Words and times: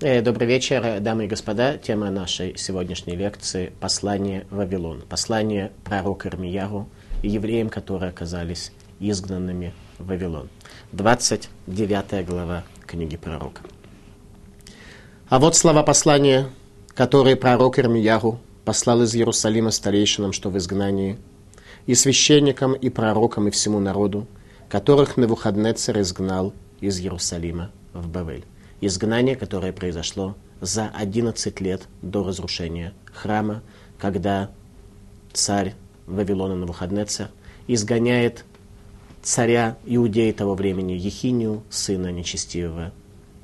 Э, 0.00 0.22
добрый 0.22 0.46
вечер, 0.46 1.00
дамы 1.00 1.24
и 1.24 1.26
господа. 1.26 1.76
Тема 1.76 2.08
нашей 2.12 2.56
сегодняшней 2.56 3.16
лекции– 3.16 3.72
послание 3.80 4.46
Вавилон. 4.48 5.00
Послание 5.00 5.72
пророка 5.82 6.28
Ирмияру 6.28 6.88
евреям, 7.20 7.68
которые 7.68 8.10
оказались 8.10 8.70
изгнанными 9.00 9.74
в 9.98 10.06
Вавилон. 10.06 10.50
29 10.92 12.24
глава 12.24 12.62
книги 12.86 13.16
пророка. 13.16 13.62
А 15.28 15.40
вот 15.40 15.56
слова 15.56 15.82
послания, 15.82 16.46
которые 16.94 17.34
пророк 17.34 17.80
Ирмияру 17.80 18.38
послал 18.64 19.02
из 19.02 19.16
Иерусалима 19.16 19.72
старейшинам, 19.72 20.32
что 20.32 20.48
в 20.48 20.56
изгнании, 20.58 21.18
и 21.86 21.96
священникам, 21.96 22.74
и 22.74 22.88
пророкам, 22.88 23.48
и 23.48 23.50
всему 23.50 23.80
народу, 23.80 24.28
которых 24.68 25.16
Навуходнецер 25.16 25.98
изгнал 25.98 26.52
из 26.80 27.00
Иерусалима 27.00 27.72
в 27.92 28.06
Бавель 28.06 28.44
изгнание, 28.80 29.36
которое 29.36 29.72
произошло 29.72 30.36
за 30.60 30.88
11 30.88 31.60
лет 31.60 31.88
до 32.02 32.24
разрушения 32.24 32.92
храма, 33.12 33.62
когда 33.98 34.50
царь 35.32 35.74
Вавилона 36.06 36.56
Навуходнецер 36.56 37.30
изгоняет 37.66 38.44
царя 39.22 39.76
Иудеи 39.84 40.32
того 40.32 40.54
времени 40.54 40.92
Ехинию, 40.92 41.62
сына 41.70 42.10
нечестивого 42.10 42.92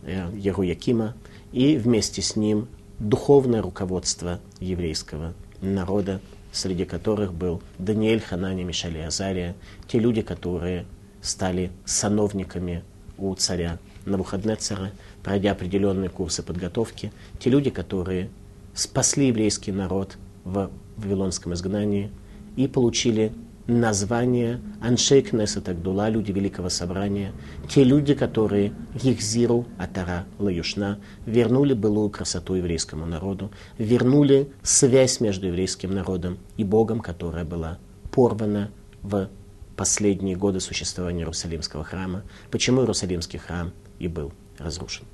э, 0.02 0.30
Яруякима, 0.34 1.14
и 1.52 1.76
вместе 1.76 2.22
с 2.22 2.36
ним 2.36 2.68
духовное 2.98 3.62
руководство 3.62 4.40
еврейского 4.60 5.34
народа, 5.60 6.20
среди 6.52 6.84
которых 6.84 7.32
был 7.32 7.62
Даниэль, 7.78 8.20
Ханани, 8.20 8.64
Мишаль 8.64 8.96
и 8.96 9.00
Азария, 9.00 9.54
те 9.88 9.98
люди, 9.98 10.22
которые 10.22 10.86
стали 11.20 11.70
сановниками 11.84 12.82
у 13.18 13.34
царя 13.34 13.78
Навуходнецера, 14.04 14.92
пройдя 15.24 15.52
определенные 15.52 16.10
курсы 16.10 16.42
подготовки, 16.42 17.10
те 17.40 17.50
люди, 17.50 17.70
которые 17.70 18.28
спасли 18.74 19.28
еврейский 19.28 19.72
народ 19.72 20.18
в 20.44 20.70
Вавилонском 20.96 21.54
изгнании 21.54 22.10
и 22.56 22.68
получили 22.68 23.32
название 23.66 24.60
Аншей 24.82 25.22
Кнесет 25.22 25.68
Агдула, 25.70 26.10
люди 26.10 26.30
Великого 26.30 26.68
Собрания, 26.68 27.32
те 27.68 27.82
люди, 27.82 28.14
которые 28.14 28.74
Ихзиру 29.02 29.66
Атара 29.78 30.26
Лаюшна, 30.38 30.98
вернули 31.24 31.72
былую 31.72 32.10
красоту 32.10 32.54
еврейскому 32.54 33.06
народу, 33.06 33.50
вернули 33.78 34.52
связь 34.62 35.20
между 35.20 35.46
еврейским 35.46 35.94
народом 35.94 36.36
и 36.58 36.64
Богом, 36.64 37.00
которая 37.00 37.46
была 37.46 37.78
порвана 38.12 38.70
в 39.02 39.30
последние 39.76 40.36
годы 40.36 40.60
существования 40.60 41.20
Иерусалимского 41.20 41.84
храма. 41.84 42.22
Почему 42.50 42.82
Иерусалимский 42.82 43.38
храм 43.38 43.72
и 43.98 44.08
был 44.08 44.32
разрушен? 44.58 45.04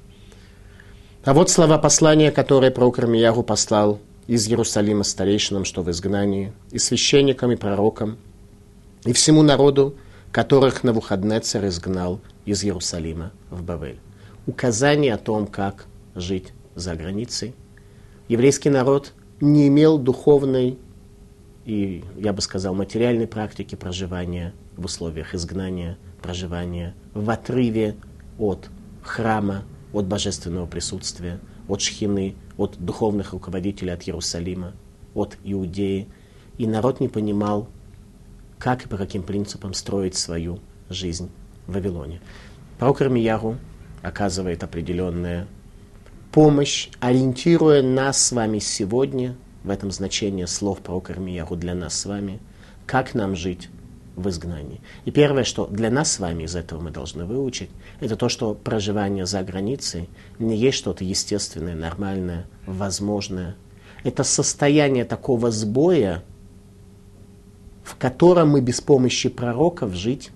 А 1.23 1.35
вот 1.35 1.51
слова 1.51 1.77
послания, 1.77 2.31
которые 2.31 2.71
пророк 2.71 2.99
Ирмияру 2.99 3.43
послал 3.43 4.01
из 4.27 4.49
Иерусалима 4.49 5.05
старейшинам, 5.05 5.67
что 5.67 5.83
в 5.83 5.91
изгнании, 5.91 6.55
и 6.71 6.79
священникам, 6.79 7.53
и 7.53 7.57
пророкам, 7.57 8.17
и 9.05 9.13
всему 9.13 9.43
народу, 9.43 9.95
которых 10.33 10.83
на 10.83 10.93
Навуходнецер 10.93 11.67
изгнал 11.67 12.21
из 12.47 12.65
Иерусалима 12.65 13.33
в 13.51 13.63
Бавель. 13.63 13.99
Указание 14.47 15.13
о 15.13 15.19
том, 15.19 15.47
как 15.47 15.85
жить 16.15 16.55
за 16.75 16.95
границей. 16.95 17.55
Еврейский 18.29 18.71
народ 18.71 19.13
не 19.43 19.69
имел 19.69 19.99
духовной 19.99 20.79
и, 21.67 22.03
я 22.17 22.33
бы 22.33 22.41
сказал, 22.41 22.75
материальной 22.75 23.27
практики 23.27 23.75
проживания 23.75 24.55
в 24.75 24.87
условиях 24.87 25.35
изгнания, 25.35 25.99
проживания 26.23 26.95
в 27.13 27.29
отрыве 27.29 27.97
от 28.39 28.71
храма, 29.03 29.65
от 29.93 30.07
божественного 30.07 30.67
присутствия, 30.67 31.41
от 31.69 31.81
Шхины, 31.81 32.35
от 32.57 32.77
духовных 32.79 33.33
руководителей 33.33 33.91
от 33.91 34.03
Иерусалима, 34.07 34.73
от 35.15 35.37
Иудеи. 35.45 36.09
И 36.59 36.67
народ 36.67 37.01
не 37.01 37.09
понимал, 37.09 37.69
как 38.59 38.85
и 38.85 38.89
по 38.89 38.97
каким 38.97 39.23
принципам 39.23 39.75
строить 39.75 40.15
свою 40.15 40.59
жизнь 40.89 41.31
в 41.67 41.73
Вавилоне. 41.73 42.21
Пророк 42.79 43.03
Ирмияру 43.03 43.57
оказывает 44.03 44.63
определенную 44.63 45.47
помощь, 46.33 46.89
ориентируя 47.01 47.83
нас 47.83 48.23
с 48.23 48.33
вами 48.33 48.59
сегодня, 48.59 49.37
в 49.65 49.71
этом 49.71 49.91
значении 49.91 50.45
слов 50.45 50.81
пророка 50.81 51.13
Ирмияру 51.13 51.57
для 51.57 51.75
нас 51.75 51.95
с 51.95 52.07
вами, 52.07 52.41
как 52.87 53.15
нам 53.15 53.37
жить 53.37 53.69
в 54.21 54.29
изгнании. 54.29 54.81
И 55.05 55.11
первое, 55.11 55.45
что 55.45 55.67
для 55.67 55.91
нас 55.91 56.13
с 56.13 56.19
вами 56.19 56.45
из 56.45 56.57
этого 56.57 56.81
мы 56.81 56.91
должны 56.91 57.25
выучить, 57.25 57.71
это 58.01 58.17
то, 58.17 58.29
что 58.29 58.55
проживание 58.55 59.27
за 59.27 59.43
границей 59.43 60.09
не 60.39 60.57
есть 60.57 60.79
что-то 60.79 61.05
естественное, 61.05 61.75
нормальное, 61.75 62.47
возможное. 62.67 63.57
Это 64.05 64.25
состояние 64.25 65.05
такого 65.05 65.51
сбоя, 65.51 66.23
в 67.83 67.97
котором 67.97 68.51
мы 68.51 68.61
без 68.61 68.81
помощи 68.81 69.29
пророков 69.29 69.95
жить 69.95 70.31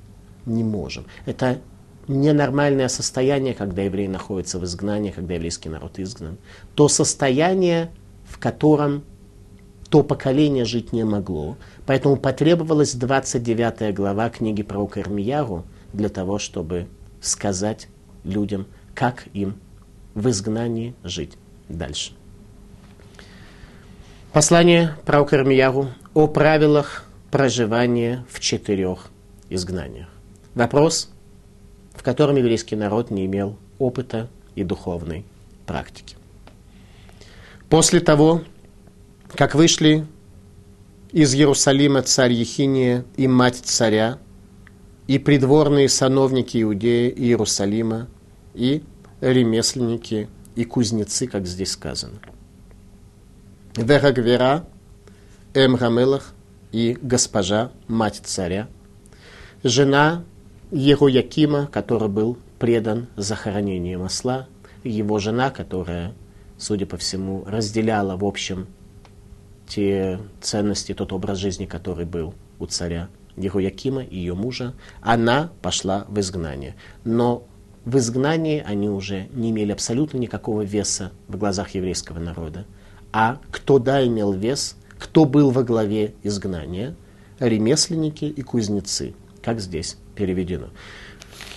не 0.47 0.65
можем. 0.65 1.07
Это 1.25 1.61
ненормальное 2.09 2.89
состояние, 2.89 3.55
когда 3.55 3.83
евреи 3.83 4.07
находятся 4.07 4.59
в 4.59 4.65
изгнании, 4.65 5.11
когда 5.11 5.35
еврейский 5.35 5.69
народ 5.69 5.99
изгнан. 5.99 6.37
То 6.75 6.89
состояние, 6.89 7.91
в 8.27 8.39
котором 8.39 9.05
то 9.95 10.03
поколение 10.03 10.65
жить 10.65 10.93
не 10.93 11.05
могло. 11.05 11.57
Поэтому 11.87 12.17
потребовалась 12.17 12.95
29 12.95 13.95
глава 13.95 14.31
книги 14.31 14.63
про 14.63 14.89
Ирмияру 14.95 15.65
для 15.93 16.09
того, 16.09 16.39
чтобы 16.39 16.87
сказать 17.21 17.89
людям, 18.25 18.67
как 18.95 19.27
им 19.35 19.57
в 20.15 20.29
изгнании 20.31 20.95
жить 21.03 21.33
дальше. 21.69 22.13
Послание 24.33 24.97
про 25.05 25.23
Ирмияру 25.23 25.89
о 26.15 26.27
правилах 26.27 27.05
проживания 27.31 28.25
в 28.31 28.41
четырех 28.41 29.11
изгнаниях. 29.51 30.09
Вопрос, 30.55 31.11
в 31.95 32.03
котором 32.03 32.37
еврейский 32.37 32.77
народ 32.77 33.11
не 33.11 33.27
имел 33.27 33.59
опыта 33.79 34.31
и 34.55 34.65
духовной 34.65 35.25
практики. 35.67 36.17
После 37.69 38.01
того, 38.01 38.43
как 39.35 39.55
вышли 39.55 40.07
из 41.15 41.33
Иерусалима 41.33 42.03
царь 42.03 42.33
Ехиния 42.33 43.05
и 43.17 43.29
мать 43.29 43.61
царя, 43.63 44.19
и 45.07 45.21
придворные 45.21 45.89
сановники 45.89 46.61
Иудеи 46.61 47.09
и 47.09 47.27
Иерусалима, 47.27 48.09
и 48.53 48.83
ремесленники, 49.21 50.29
и 50.57 50.65
кузнецы, 50.65 51.29
как 51.29 51.47
здесь 51.47 51.71
сказано. 51.71 52.19
Верагвера, 53.77 54.67
Эмрамелах 55.55 56.35
и 56.73 56.99
госпожа, 57.01 57.71
мать 57.87 58.21
царя, 58.25 58.67
жена 59.63 60.25
Еруякима, 60.73 61.69
который 61.69 62.09
был 62.09 62.39
предан 62.59 63.07
захоронению 63.15 64.01
масла, 64.01 64.49
его 64.83 65.21
жена, 65.21 65.53
которая, 65.53 66.13
судя 66.59 66.87
по 66.87 66.97
всему, 66.97 67.45
разделяла 67.47 68.17
в 68.17 68.25
общем 68.25 68.67
те 69.75 70.21
ценности, 70.41 70.95
тот 70.95 71.13
образ 71.13 71.39
жизни, 71.39 71.67
который 71.67 72.05
был 72.05 72.35
у 72.61 72.67
царя 72.67 73.09
Ехуякима 73.37 74.03
и 74.05 74.17
ее 74.17 74.35
мужа, 74.35 74.73
она 75.01 75.51
пошла 75.63 76.07
в 76.09 76.21
изгнание. 76.21 76.77
Но 77.03 77.43
в 77.85 77.99
изгнании 77.99 78.63
они 78.65 78.89
уже 78.89 79.27
не 79.33 79.51
имели 79.51 79.73
абсолютно 79.73 80.19
никакого 80.19 80.63
веса 80.63 81.11
в 81.27 81.37
глазах 81.37 81.71
еврейского 81.71 82.21
народа. 82.21 82.67
А 83.13 83.41
кто 83.51 83.81
да 83.81 84.07
имел 84.07 84.33
вес, 84.33 84.77
кто 84.99 85.25
был 85.25 85.51
во 85.51 85.65
главе 85.65 86.15
изгнания? 86.23 86.95
Ремесленники 87.41 88.27
и 88.27 88.43
кузнецы, 88.43 89.15
как 89.43 89.61
здесь 89.61 89.97
переведено. 90.15 90.69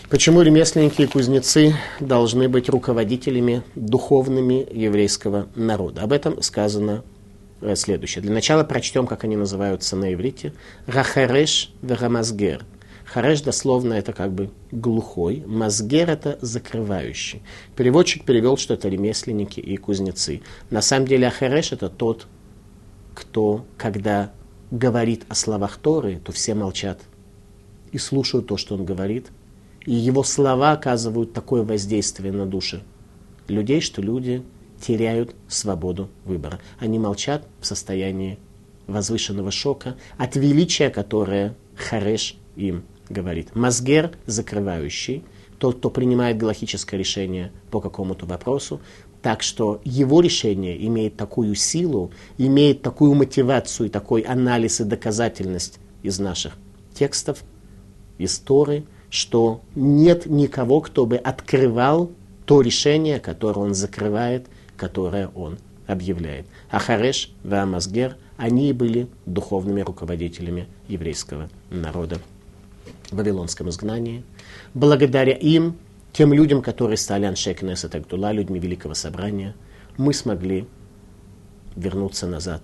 Почему 0.09 0.41
ремесленники 0.41 1.03
и 1.03 1.05
кузнецы 1.05 1.75
должны 1.99 2.49
быть 2.49 2.67
руководителями 2.67 3.61
духовными 3.75 4.67
еврейского 4.71 5.49
народа? 5.53 6.01
Об 6.01 6.13
этом 6.13 6.41
сказано 6.41 7.03
следующее. 7.75 8.21
Для 8.21 8.33
начала 8.33 8.63
прочтем, 8.63 9.07
как 9.07 9.23
они 9.23 9.35
называются 9.35 9.95
на 9.95 10.13
иврите. 10.13 10.53
Рахареш 10.85 11.71
верамазгер. 11.81 12.65
Хареш 13.05 13.41
дословно 13.41 13.93
это 13.93 14.11
как 14.11 14.33
бы 14.33 14.49
глухой, 14.71 15.41
мазгер 15.45 16.09
это 16.09 16.37
закрывающий. 16.41 17.41
Переводчик 17.75 18.25
перевел, 18.25 18.57
что 18.57 18.73
это 18.73 18.89
ремесленники 18.89 19.61
и 19.61 19.77
кузнецы. 19.77 20.41
На 20.69 20.81
самом 20.81 21.07
деле 21.07 21.27
Ахареш 21.27 21.71
это 21.71 21.89
тот, 21.89 22.27
кто, 23.15 23.65
когда 23.77 24.33
говорит 24.71 25.23
о 25.29 25.35
словах 25.35 25.77
Торы, 25.77 26.19
то 26.23 26.33
все 26.33 26.53
молчат 26.53 26.99
и 27.93 27.97
слушают 27.97 28.47
то, 28.47 28.57
что 28.57 28.75
он 28.75 28.83
говорит. 28.83 29.27
И 29.85 29.93
его 29.93 30.23
слова 30.23 30.73
оказывают 30.73 31.31
такое 31.31 31.63
воздействие 31.63 32.33
на 32.33 32.45
души 32.45 32.83
людей, 33.47 33.79
что 33.79 34.01
люди 34.01 34.43
теряют 34.81 35.35
свободу 35.47 36.09
выбора. 36.25 36.59
Они 36.79 36.99
молчат 36.99 37.47
в 37.59 37.65
состоянии 37.65 38.37
возвышенного 38.87 39.51
шока 39.51 39.97
от 40.17 40.35
величия, 40.35 40.89
которое 40.89 41.55
Хареш 41.75 42.37
им 42.55 42.83
говорит. 43.09 43.55
Мазгер 43.55 44.11
закрывающий, 44.25 45.23
тот, 45.59 45.77
кто 45.77 45.89
принимает 45.89 46.37
галахическое 46.37 46.99
решение 46.99 47.51
по 47.71 47.81
какому-то 47.81 48.25
вопросу. 48.25 48.79
Так 49.21 49.41
что 49.41 49.81
его 49.83 50.21
решение 50.21 50.85
имеет 50.87 51.17
такую 51.17 51.55
силу, 51.55 52.11
имеет 52.37 52.81
такую 52.81 53.15
мотивацию, 53.15 53.89
такой 53.89 54.21
анализ 54.21 54.79
и 54.79 54.83
доказательность 54.83 55.79
из 56.03 56.19
наших 56.19 56.57
текстов, 56.93 57.43
из 58.17 58.37
Торы, 58.39 58.85
что 59.09 59.61
нет 59.75 60.27
никого, 60.27 60.81
кто 60.81 61.05
бы 61.05 61.17
открывал 61.17 62.11
то 62.45 62.61
решение, 62.61 63.19
которое 63.19 63.61
он 63.61 63.73
закрывает, 63.73 64.47
которое 64.77 65.27
он 65.29 65.57
объявляет. 65.87 66.45
Ахареш 66.69 67.31
и 67.43 67.53
Амазгер, 67.53 68.17
они 68.37 68.71
были 68.73 69.07
духовными 69.25 69.81
руководителями 69.81 70.67
еврейского 70.87 71.49
народа 71.69 72.19
в 73.09 73.15
Вавилонском 73.15 73.69
изгнании. 73.69 74.23
Благодаря 74.73 75.33
им, 75.33 75.77
тем 76.13 76.33
людям, 76.33 76.61
которые 76.61 76.97
стали 76.97 77.25
Аншекнес 77.25 77.83
и 77.83 77.87
Тагдула, 77.87 78.31
людьми 78.31 78.59
Великого 78.59 78.93
Собрания, 78.93 79.55
мы 79.97 80.13
смогли 80.13 80.67
вернуться 81.75 82.27
назад 82.27 82.61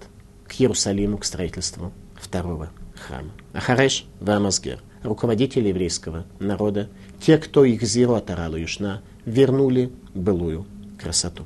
к 0.47 0.53
Иерусалиму, 0.59 1.17
к 1.17 1.25
строительству 1.25 1.91
второго 2.15 2.69
храма. 2.95 3.31
Ахареш 3.53 4.05
и 4.21 4.29
Амазгер, 4.29 4.79
руководители 5.01 5.69
еврейского 5.69 6.25
народа, 6.39 6.89
те, 7.19 7.37
кто 7.37 7.63
их 7.63 7.83
зиру 7.83 8.13
атаралу 8.15 8.57
юшна, 8.57 9.01
вернули 9.25 9.91
былую 10.13 10.65
красоту. 10.99 11.45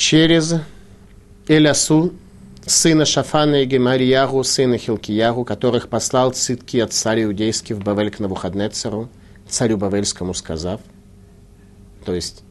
Через 0.00 0.54
Элясу, 1.46 2.14
сына 2.64 3.04
Шафана 3.04 3.62
и 3.62 3.66
Гемарьягу, 3.66 4.42
сына 4.44 4.78
Хилкиягу, 4.78 5.44
которых 5.44 5.90
послал 5.90 6.32
цитки 6.32 6.78
от 6.78 6.94
царя 6.94 7.24
иудейский 7.24 7.74
в 7.74 7.84
Бавель 7.84 8.10
к 8.10 8.18
Навуходнецеру, 8.18 9.10
царю 9.46 9.76
Бавельскому 9.76 10.32
сказав, 10.32 10.80
то 12.06 12.14
есть 12.14 12.44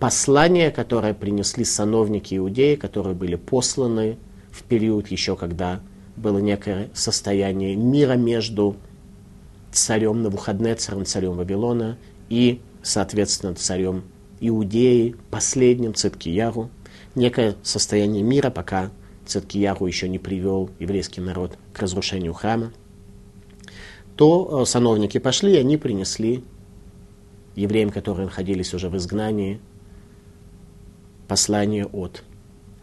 послание, 0.00 0.72
которое 0.72 1.14
принесли 1.14 1.64
сановники 1.64 2.36
иудеи, 2.36 2.74
которые 2.74 3.14
были 3.14 3.36
посланы 3.36 4.18
в 4.50 4.64
период 4.64 5.06
еще, 5.06 5.36
когда 5.36 5.80
было 6.16 6.38
некое 6.38 6.90
состояние 6.94 7.76
мира 7.76 8.14
между 8.14 8.76
царем 9.70 10.24
Навуходнецером, 10.24 11.06
царем 11.06 11.34
Вавилона, 11.34 11.96
и, 12.28 12.60
соответственно, 12.82 13.54
царем 13.54 14.02
Иудеи, 14.44 15.14
последним 15.30 15.94
Циткияру, 15.94 16.68
некое 17.14 17.54
состояние 17.62 18.24
мира, 18.24 18.50
пока 18.50 18.90
Циткияру 19.24 19.86
еще 19.86 20.08
не 20.08 20.18
привел 20.18 20.68
еврейский 20.80 21.20
народ 21.20 21.56
к 21.72 21.78
разрушению 21.78 22.32
храма, 22.34 22.72
то 24.16 24.62
э, 24.62 24.66
сановники 24.66 25.18
пошли, 25.18 25.54
и 25.54 25.58
они 25.58 25.76
принесли 25.76 26.42
евреям, 27.54 27.90
которые 27.90 28.26
находились 28.26 28.74
уже 28.74 28.88
в 28.88 28.96
изгнании, 28.96 29.60
послание 31.28 31.86
от 31.86 32.24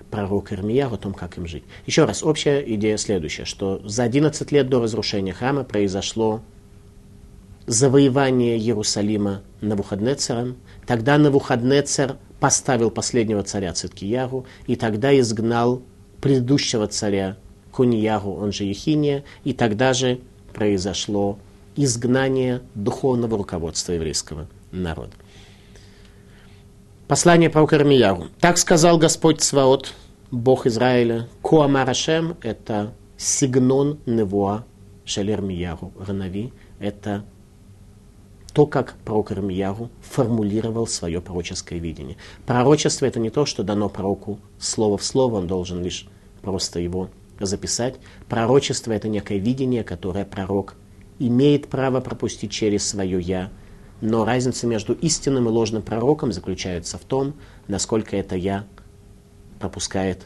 пророка 0.09 0.55
Ирмия 0.55 0.85
о 0.85 0.97
том, 0.97 1.13
как 1.13 1.37
им 1.37 1.45
жить. 1.45 1.63
Еще 1.85 2.05
раз, 2.05 2.23
общая 2.23 2.61
идея 2.75 2.95
следующая, 2.95 3.45
что 3.45 3.81
за 3.83 4.03
11 4.03 4.51
лет 4.53 4.69
до 4.69 4.81
разрушения 4.81 5.33
храма 5.33 5.65
произошло 5.65 6.41
завоевание 7.69 8.57
Иерусалима 8.57 9.43
Навуходнецером. 9.61 10.57
Тогда 10.87 11.19
Навуходнецер 11.19 12.17
поставил 12.39 12.89
последнего 12.89 13.43
царя 13.43 13.73
Циткиягу 13.73 14.47
и 14.65 14.75
тогда 14.75 15.17
изгнал 15.19 15.83
предыдущего 16.19 16.87
царя 16.87 17.37
Куниягу, 17.71 18.33
он 18.33 18.51
же 18.51 18.63
Ехиния, 18.63 19.23
и 19.43 19.53
тогда 19.53 19.93
же 19.93 20.19
произошло 20.51 21.37
изгнание 21.75 22.61
духовного 22.73 23.37
руководства 23.37 23.91
еврейского 23.91 24.47
народа. 24.71 25.11
Послание 27.07 27.51
пророка 27.51 27.75
Ирмияру. 27.75 28.29
Так 28.39 28.57
сказал 28.57 28.97
Господь 28.97 29.41
Цваот, 29.41 29.93
Бог 30.31 30.65
Израиля, 30.65 31.27
Куамарашем– 31.43 32.35
это 32.41 32.93
сигнон 33.15 33.99
невуа 34.07 34.65
шалермияру, 35.05 35.93
Ранави– 35.99 36.51
это 36.79 37.23
то, 38.51 38.65
как 38.65 38.95
пророк 39.05 39.31
Ирмияру 39.31 39.89
формулировал 40.01 40.87
свое 40.87 41.21
пророческое 41.21 41.79
видение. 41.79 42.17
Пророчество– 42.45 43.05
это 43.07 43.19
не 43.19 43.29
то, 43.29 43.45
что 43.45 43.63
дано 43.63 43.89
пророку 43.89 44.39
слово 44.59 44.97
в 44.97 45.03
слово, 45.03 45.35
он 45.35 45.47
должен 45.47 45.83
лишь 45.83 46.07
просто 46.41 46.79
его 46.79 47.09
записать. 47.39 47.95
Пророчество– 48.27 48.91
это 48.93 49.07
некое 49.07 49.37
видение, 49.37 49.83
которое 49.83 50.25
пророк 50.25 50.75
имеет 51.19 51.67
право 51.67 51.99
пропустить 51.99 52.51
через 52.51 52.87
свое 52.87 53.19
«я», 53.19 53.51
но 54.01 54.23
разница 54.23 54.65
между 54.65 54.93
истинным 54.93 55.47
и 55.47 55.51
ложным 55.51 55.81
пророком 55.81 56.31
заключается 56.31 56.97
в 56.97 57.01
том, 57.01 57.33
насколько 57.67 58.15
это 58.15 58.35
«я» 58.35 58.65
пропускает 59.59 60.25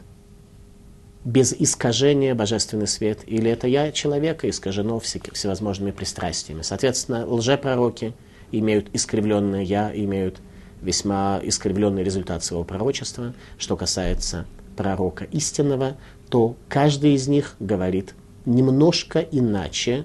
без 1.24 1.54
искажения 1.54 2.34
божественный 2.34 2.86
свет, 2.86 3.20
или 3.26 3.50
это 3.50 3.66
я 3.66 3.90
человека 3.92 4.48
искажено 4.48 5.00
всевозможными 5.00 5.90
пристрастиями. 5.90 6.62
Соответственно, 6.62 7.26
лжепророки 7.26 8.12
имеют 8.52 8.88
искривленное 8.92 9.62
я, 9.62 9.90
имеют 9.94 10.40
весьма 10.82 11.40
искривленный 11.42 12.04
результат 12.04 12.44
своего 12.44 12.64
пророчества. 12.64 13.34
Что 13.56 13.76
касается 13.76 14.44
пророка 14.76 15.24
истинного, 15.24 15.96
то 16.28 16.56
каждый 16.68 17.14
из 17.14 17.26
них 17.26 17.56
говорит 17.58 18.14
немножко 18.44 19.20
иначе 19.20 20.04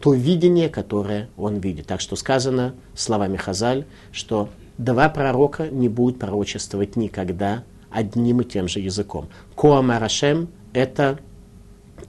то 0.00 0.12
видение, 0.12 0.68
которое 0.68 1.30
он 1.36 1.58
видит. 1.58 1.86
Так 1.86 2.00
что 2.00 2.14
сказано 2.14 2.74
словами 2.94 3.36
Хазаль, 3.36 3.86
что 4.12 4.50
два 4.76 5.08
пророка 5.08 5.68
не 5.68 5.88
будут 5.88 6.18
пророчествовать 6.18 6.94
никогда 6.96 7.64
одним 7.90 8.42
и 8.42 8.44
тем 8.44 8.68
же 8.68 8.80
языком. 8.80 9.28
Коамарашем– 9.56 10.50
это 10.78 11.18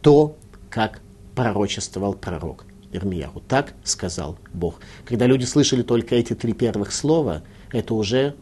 то, 0.02 0.38
как 0.70 1.02
пророчествовал 1.36 2.14
пророк 2.14 2.66
Ирмияху. 2.92 3.42
Так 3.42 3.74
сказал 3.84 4.38
Бог. 4.54 4.80
Когда 5.06 5.26
люди 5.26 5.46
слышали 5.46 5.82
только 5.82 6.16
эти 6.16 6.36
три 6.36 6.54
первых 6.54 6.92
слова, 6.92 7.42
это 7.72 7.94
уже 7.96 8.36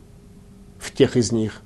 в 0.79 0.93
тех 0.93 1.15
из 1.15 1.31
них, 1.31 1.61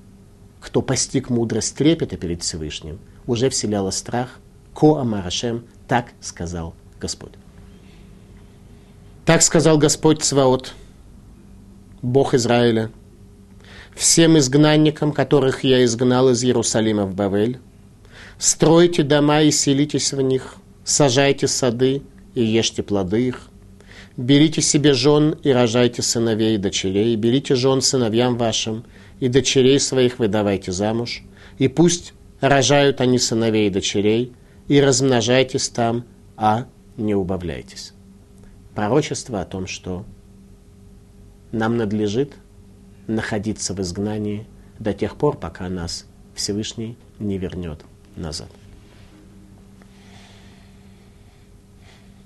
кто 0.59 0.81
постиг 0.81 1.29
мудрость 1.29 1.75
трепета 1.75 2.17
перед 2.17 2.43
Всевышним, 2.43 2.99
уже 3.25 3.49
вселяло 3.49 3.89
страх. 3.89 4.39
Ко 4.73 4.99
Амарашем, 5.01 5.65
так 5.87 6.13
сказал 6.21 6.73
Господь. 6.99 7.33
Так 9.25 9.41
сказал 9.41 9.77
Господь 9.77 10.21
Цваот, 10.21 10.73
Бог 12.01 12.33
Израиля, 12.33 12.89
всем 13.95 14.37
изгнанникам, 14.37 15.11
которых 15.11 15.63
я 15.63 15.83
изгнал 15.83 16.30
из 16.30 16.44
Иерусалима 16.44 17.06
в 17.06 17.15
Бавель, 17.15 17.59
стройте 18.42 19.04
дома 19.04 19.44
и 19.44 19.52
селитесь 19.52 20.14
в 20.14 20.21
них, 20.21 20.56
сажайте 20.83 21.48
сады 21.48 22.02
и 22.33 22.44
ешьте 22.44 22.81
плоды 22.81 23.28
их, 23.28 23.50
берите 24.18 24.64
себе 24.64 24.94
жен 24.94 25.38
и 25.44 25.52
рожайте 25.52 26.02
сыновей 26.02 26.56
и 26.56 26.57
дочерей, 26.57 27.16
берите 27.18 27.54
жен 27.54 27.81
сыновьям 27.81 28.38
вашим, 28.38 28.83
и 29.19 29.28
дочерей 29.28 29.80
своих 29.80 30.18
выдавайте 30.18 30.71
замуж, 30.71 31.21
и 31.60 31.68
пусть 31.68 32.14
рожают 32.40 33.00
они 33.00 33.19
сыновей 33.19 33.68
и 33.68 33.69
дочерей, 33.69 34.33
и 34.68 34.81
размножайтесь 34.81 35.69
там, 35.69 36.06
а 36.36 36.66
не 36.98 37.14
убавляйтесь. 37.14 37.94
Пророчество 38.74 39.42
о 39.42 39.45
том, 39.45 39.68
что 39.68 40.04
нам 41.52 41.78
надлежит 41.78 42.33
находиться 43.06 43.76
в 43.76 43.81
изгнании 43.81 44.48
до 44.80 44.94
тех 44.94 45.16
пор, 45.16 45.38
пока 45.38 45.69
нас 45.69 46.07
Всевышний 46.33 46.98
не 47.19 47.38
вернет 47.38 47.86
назад. 48.15 48.49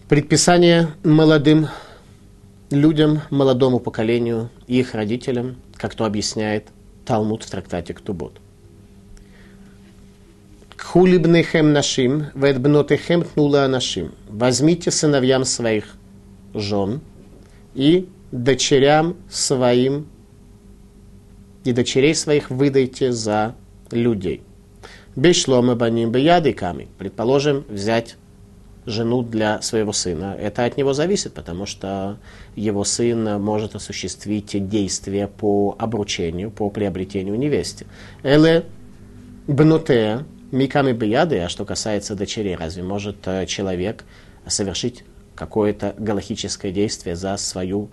Предписание 0.08 0.90
молодым 1.04 1.68
людям, 2.70 3.22
молодому 3.32 3.80
поколению 3.80 4.50
и 4.68 4.80
их 4.80 4.94
родителям, 4.94 5.56
как 5.76 5.96
то 5.96 6.06
объясняет 6.06 6.68
Талмуд 7.06 7.44
в 7.44 7.50
трактате 7.50 7.94
Ктубот. 7.94 8.40
Кхулибнехем 10.76 11.74
нашим, 11.74 12.28
ведбнотехем 12.36 13.24
тнула 13.24 13.68
нашим. 13.68 14.14
Возьмите 14.30 14.92
сыновьям 14.92 15.44
своих 15.44 15.96
жен 16.54 17.02
и 17.74 18.08
дочерям 18.32 19.16
своим 19.30 20.08
и 21.64 21.72
дочерей 21.72 22.14
своих 22.14 22.50
выдайте 22.50 23.12
за 23.12 23.56
людей. 23.92 24.45
Бешлома 25.16 25.76
баним 25.76 26.12
беядыками. 26.12 26.88
Предположим, 26.98 27.64
взять 27.70 28.18
жену 28.86 29.24
для 29.24 29.62
своего 29.62 29.94
сына. 29.94 30.36
Это 30.40 30.66
от 30.66 30.78
него 30.78 30.94
зависит, 30.94 31.34
потому 31.34 31.66
что 31.66 32.18
его 32.56 32.84
сын 32.84 33.42
может 33.42 33.76
осуществить 33.76 34.68
действия 34.70 35.28
по 35.28 35.76
обручению, 35.80 36.52
по 36.52 36.70
приобретению 36.70 37.38
невесте. 37.38 37.88
Эле 38.24 38.66
бнутея 39.48 40.26
миками 40.52 40.92
бияды, 40.92 41.40
а 41.40 41.50
что 41.50 41.66
касается 41.66 42.16
дочерей, 42.16 42.56
разве 42.56 42.84
может 42.84 43.18
э, 43.26 43.46
человек 43.46 44.04
совершить 44.48 45.04
какое-то 45.36 45.96
галахическое 45.98 46.72
действие 46.72 47.16
за 47.16 47.38
свою 47.38 47.90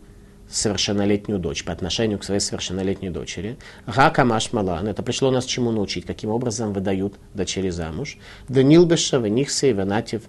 совершеннолетнюю 0.54 1.38
дочь, 1.38 1.64
по 1.64 1.73
отношению 1.73 2.18
к 2.18 2.25
своей 2.25 2.40
совершеннолетней 2.40 3.11
дочери. 3.11 3.56
Гакамаш 3.87 4.52
малан. 4.52 4.88
Это 4.88 5.02
пришло 5.02 5.30
нас 5.30 5.44
чему 5.44 5.71
научить, 5.73 6.04
каким 6.04 6.30
образом 6.30 6.73
выдают 6.73 7.14
дочери 7.35 7.71
замуж. 7.71 8.18
Данил 8.49 8.87
бешава 8.87 9.26
нихсе 9.26 9.75
ванатив 9.75 10.23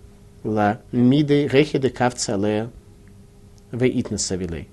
ла 0.43 0.79
миды 0.91 1.47
рехиды 1.47 1.89
кавца 1.89 2.35
ле 2.35 2.69
веитнесавилей 3.71 4.67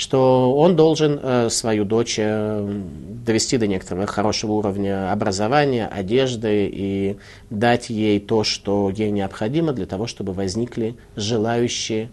что 0.00 0.56
он 0.56 0.76
должен 0.76 1.20
э, 1.22 1.50
свою 1.50 1.84
дочь 1.84 2.16
э, 2.18 2.82
довести 3.26 3.58
до 3.58 3.66
некоторого 3.66 4.06
хорошего 4.06 4.52
уровня 4.52 5.12
образования, 5.12 5.86
одежды 5.86 6.70
и 6.72 7.16
дать 7.50 7.90
ей 7.90 8.18
то, 8.18 8.42
что 8.42 8.88
ей 8.88 9.10
необходимо 9.10 9.74
для 9.74 9.84
того, 9.84 10.06
чтобы 10.06 10.32
возникли 10.32 10.96
желающие 11.16 12.08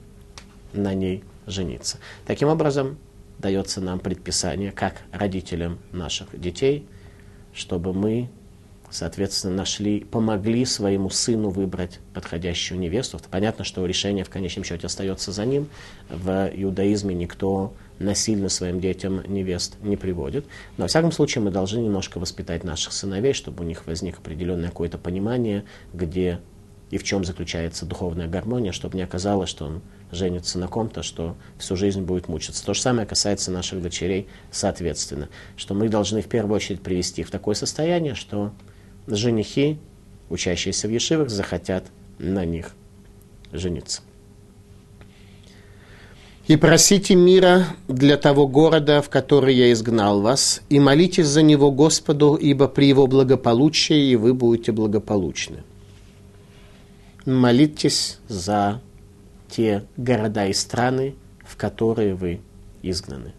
на 0.74 0.94
ней 0.94 1.24
жениться. 1.48 1.98
Таким 2.26 2.50
образом, 2.50 2.98
дается 3.40 3.82
нам 3.82 4.00
предписание, 4.00 4.72
как 4.72 5.02
родителям 5.12 5.80
наших 5.92 6.40
детей, 6.40 6.86
чтобы 7.54 7.94
мы, 7.94 8.30
соответственно, 8.90 9.56
нашли, 9.56 10.02
помогли 10.02 10.66
своему 10.66 11.10
сыну 11.10 11.50
выбрать 11.50 12.00
подходящую 12.14 12.80
невесту. 12.80 13.20
Понятно, 13.30 13.64
что 13.64 13.86
решение 13.86 14.24
в 14.24 14.30
конечном 14.30 14.64
счете 14.64 14.88
остается 14.88 15.32
за 15.32 15.46
ним. 15.46 15.68
В 16.10 16.52
иудаизме 16.54 17.16
никто 17.16 17.74
насильно 18.00 18.50
своим 18.50 18.80
детям 18.80 19.24
невест 19.28 19.78
не 19.82 19.98
приводит. 19.98 20.46
Но, 20.78 20.84
во 20.84 20.88
всяком 20.88 21.12
случае, 21.12 21.44
мы 21.44 21.52
должны 21.52 21.80
немножко 21.80 22.20
воспитать 22.20 22.64
наших 22.64 22.94
сыновей, 22.94 23.34
чтобы 23.34 23.64
у 23.64 23.68
них 23.68 23.88
возникло 23.88 24.22
определенное 24.22 24.70
какое-то 24.70 24.98
понимание, 24.98 25.64
где 25.94 26.40
и 26.90 26.98
в 26.98 27.04
чем 27.04 27.26
заключается 27.26 27.86
духовная 27.86 28.28
гармония, 28.28 28.72
чтобы 28.72 28.96
не 28.96 29.04
оказалось, 29.04 29.50
что 29.50 29.66
он 29.66 29.82
женится 30.12 30.58
на 30.60 30.68
ком-то, 30.68 31.04
что 31.04 31.36
всю 31.58 31.76
жизнь 31.76 32.02
будет 32.02 32.28
мучиться. 32.28 32.66
То 32.66 32.74
же 32.74 32.82
самое 32.82 33.08
касается 33.08 33.52
наших 33.52 33.82
дочерей, 33.82 34.28
соответственно, 34.52 35.30
что 35.56 35.74
мы 35.74 35.90
должны 35.90 36.22
в 36.22 36.28
первую 36.28 36.56
очередь 36.56 36.82
привести 36.82 37.24
в 37.24 37.32
такое 37.32 37.56
состояние, 37.56 38.16
что 38.16 38.52
женихи, 39.08 39.80
учащиеся 40.30 40.88
в 40.88 40.92
ешивах, 40.92 41.30
захотят 41.30 41.86
на 42.20 42.46
них 42.46 42.72
жениться. 43.52 44.02
«И 46.48 46.56
просите 46.56 47.14
мира 47.14 47.68
для 47.90 48.16
того 48.16 48.48
города, 48.48 49.02
в 49.02 49.10
который 49.10 49.54
я 49.54 49.72
изгнал 49.74 50.22
вас, 50.22 50.62
и 50.70 50.80
молитесь 50.80 51.28
за 51.28 51.42
него 51.42 51.72
Господу, 51.72 52.36
ибо 52.36 52.70
при 52.70 52.88
его 52.88 53.06
благополучии 53.08 54.12
и 54.12 54.16
вы 54.16 54.34
будете 54.34 54.72
благополучны» 54.72 55.64
молитесь 57.28 58.20
за 58.30 58.82
те 59.50 59.84
города 59.96 60.48
и 60.48 60.54
страны, 60.54 61.16
в 61.46 61.56
которые 61.56 62.14
вы 62.14 62.42
изгнаны. 62.82 63.34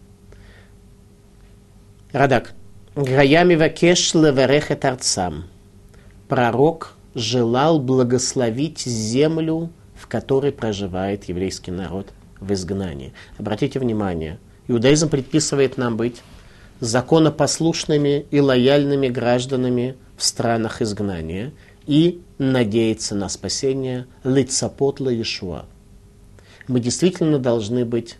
Радак. 2.11 2.53
Гаями 2.95 3.55
вакеш 3.55 4.13
леверехет 4.13 4.83
арцам. 4.83 5.45
Пророк 6.27 6.95
желал 7.13 7.79
благословить 7.79 8.79
землю, 8.79 9.69
в 9.95 10.07
которой 10.07 10.51
проживает 10.51 11.25
еврейский 11.25 11.71
народ 11.71 12.07
в 12.39 12.51
изгнании. 12.53 13.13
Обратите 13.37 13.79
внимание, 13.79 14.39
иудаизм 14.67 15.09
предписывает 15.09 15.77
нам 15.77 15.97
быть 15.97 16.21
законопослушными 16.79 18.25
и 18.31 18.39
лояльными 18.39 19.07
гражданами 19.07 19.95
в 20.17 20.23
странах 20.23 20.81
изгнания– 20.81 21.53
и 21.89 22.21
надеяться 22.37 23.15
на 23.15 23.29
спасение 23.29 24.05
лицапотла 24.23 25.09
Иешуа. 25.09 25.65
Мы 26.69 26.79
действительно 26.79 27.37
должны 27.37 27.83
быть 27.83 28.15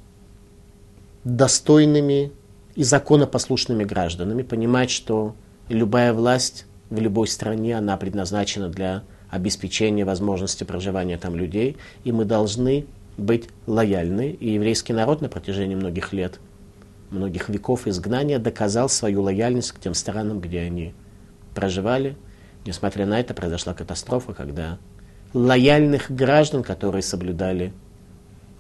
достойными 1.24 2.34
и 2.75 2.84
законопослушными 2.84 3.86
гражданами, 3.86 4.41
понимать, 4.41 4.89
что 4.89 5.36
любая 5.70 6.12
власть 6.12 6.65
в 6.89 7.00
любой 7.00 7.27
стране, 7.27 7.77
она 7.77 7.96
предназначена 7.96 8.68
для 8.68 9.03
обеспечения 9.29 10.03
возможности 10.03 10.65
проживания 10.65 11.18
там 11.18 11.36
людей, 11.36 11.77
и 12.03 12.12
мы 12.12 12.25
должны 12.25 12.88
быть 13.18 13.48
лояльны. 13.68 14.32
И 14.32 14.53
еврейский 14.53 14.91
народ 14.91 15.22
на 15.22 15.29
протяжении 15.29 15.75
многих 15.75 16.12
лет, 16.12 16.41
многих 17.10 17.48
веков 17.48 17.88
изгнания 17.88 18.39
доказал 18.39 18.89
свою 18.89 19.22
лояльность 19.22 19.72
к 19.72 19.79
тем 19.79 19.94
странам, 19.94 20.41
где 20.41 20.60
они 20.60 20.94
проживали– 21.53 22.18
Несмотря 22.65 23.06
на 23.06 23.20
это, 23.20 23.34
произошла 23.34 23.74
катастрофа, 23.74 24.34
когда 24.34 24.77
лояльных 25.34 26.12
граждан, 26.12 26.63
которые 26.63 27.01
соблюдали 27.01 27.74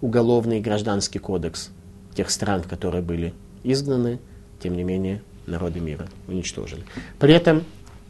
уголовный 0.01 0.59
и 0.59 0.61
гражданский 0.61 1.19
кодекс 1.19 1.69
тех 2.15 2.29
стран, 2.29 2.63
которые 2.63 3.01
были 3.01 3.33
изгнаны, 3.63 4.19
тем 4.61 4.75
не 4.75 4.83
менее, 4.83 5.21
народы 5.45 5.79
мира 5.79 6.07
уничтожили. 6.27 6.83
При 7.19 7.33
этом 7.33 7.63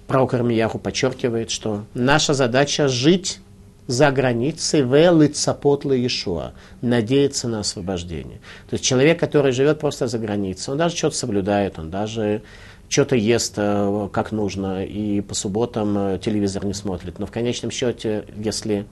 пророк 0.07 0.33
Армияху 0.33 0.79
подчеркивает, 0.79 1.51
что 1.51 1.85
наша 1.93 2.33
задача 2.33 2.87
жить 2.87 3.39
за 3.87 4.11
границей 4.11 4.83
в 4.83 4.95
лицапотла 4.95 5.93
Иешуа, 5.93 6.53
надеяться 6.81 7.47
на 7.47 7.61
освобождение. 7.61 8.39
То 8.69 8.75
есть 8.75 8.85
человек, 8.85 9.19
который 9.19 9.51
живет 9.51 9.79
просто 9.79 10.05
за 10.07 10.19
границей, 10.19 10.73
он 10.73 10.77
даже 10.77 10.95
что-то 10.95 11.15
соблюдает, 11.15 11.79
он 11.79 11.89
даже 11.89 12.43
что-то 12.87 13.15
ест 13.15 13.55
э, 13.57 14.09
как 14.11 14.31
нужно, 14.31 14.85
и 14.85 15.21
по 15.21 15.33
субботам 15.33 15.97
э, 15.97 16.19
телевизор 16.23 16.65
не 16.65 16.75
смотрит. 16.75 17.17
Но 17.17 17.25
в 17.25 17.31
конечном 17.31 17.71
счете, 17.71 18.25
если 18.35 18.85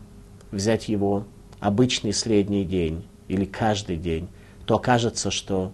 взять 0.51 0.89
его 0.89 1.25
обычный 1.59 2.13
средний 2.13 2.65
день 2.65 3.03
или 3.27 3.45
каждый 3.45 3.97
день, 3.97 4.27
то 4.65 4.75
окажется, 4.75 5.31
что 5.31 5.71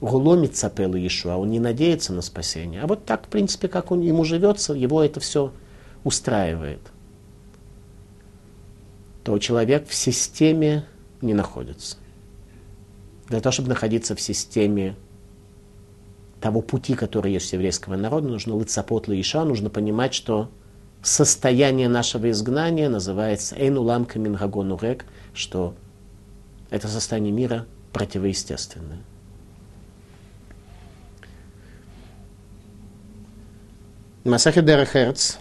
гуломит 0.00 0.56
цапелу 0.56 0.96
Иешуа, 0.96 1.36
он 1.36 1.50
не 1.50 1.60
надеется 1.60 2.12
на 2.12 2.22
спасение. 2.22 2.82
А 2.82 2.86
вот 2.86 3.04
так, 3.04 3.26
в 3.26 3.28
принципе, 3.28 3.68
как 3.68 3.90
он 3.90 4.00
ему 4.00 4.24
живется, 4.24 4.72
его 4.72 5.02
это 5.02 5.20
все 5.20 5.52
устраивает. 6.04 6.80
То 9.24 9.38
человек 9.38 9.86
в 9.86 9.94
системе 9.94 10.84
не 11.20 11.34
находится. 11.34 11.96
Для 13.28 13.40
того, 13.40 13.52
чтобы 13.52 13.68
находиться 13.68 14.16
в 14.16 14.20
системе 14.20 14.96
того 16.40 16.60
пути, 16.60 16.94
который 16.94 17.32
есть 17.32 17.52
у 17.52 17.56
еврейского 17.56 17.96
народа, 17.96 18.28
нужно 18.28 18.56
лыцапот 18.56 19.08
иша, 19.08 19.44
нужно 19.44 19.70
понимать, 19.70 20.12
что 20.12 20.50
состояние 21.02 21.88
нашего 21.88 22.30
изгнания 22.30 22.88
называется 22.88 23.56
Эйнулам 23.56 24.06
Камингагон 24.06 24.78
что 25.34 25.74
это 26.70 26.88
состояние 26.88 27.32
мира 27.32 27.66
противоестественное. 27.92 29.00
Масахи 34.24 34.60
Дерахерц, 34.60 35.34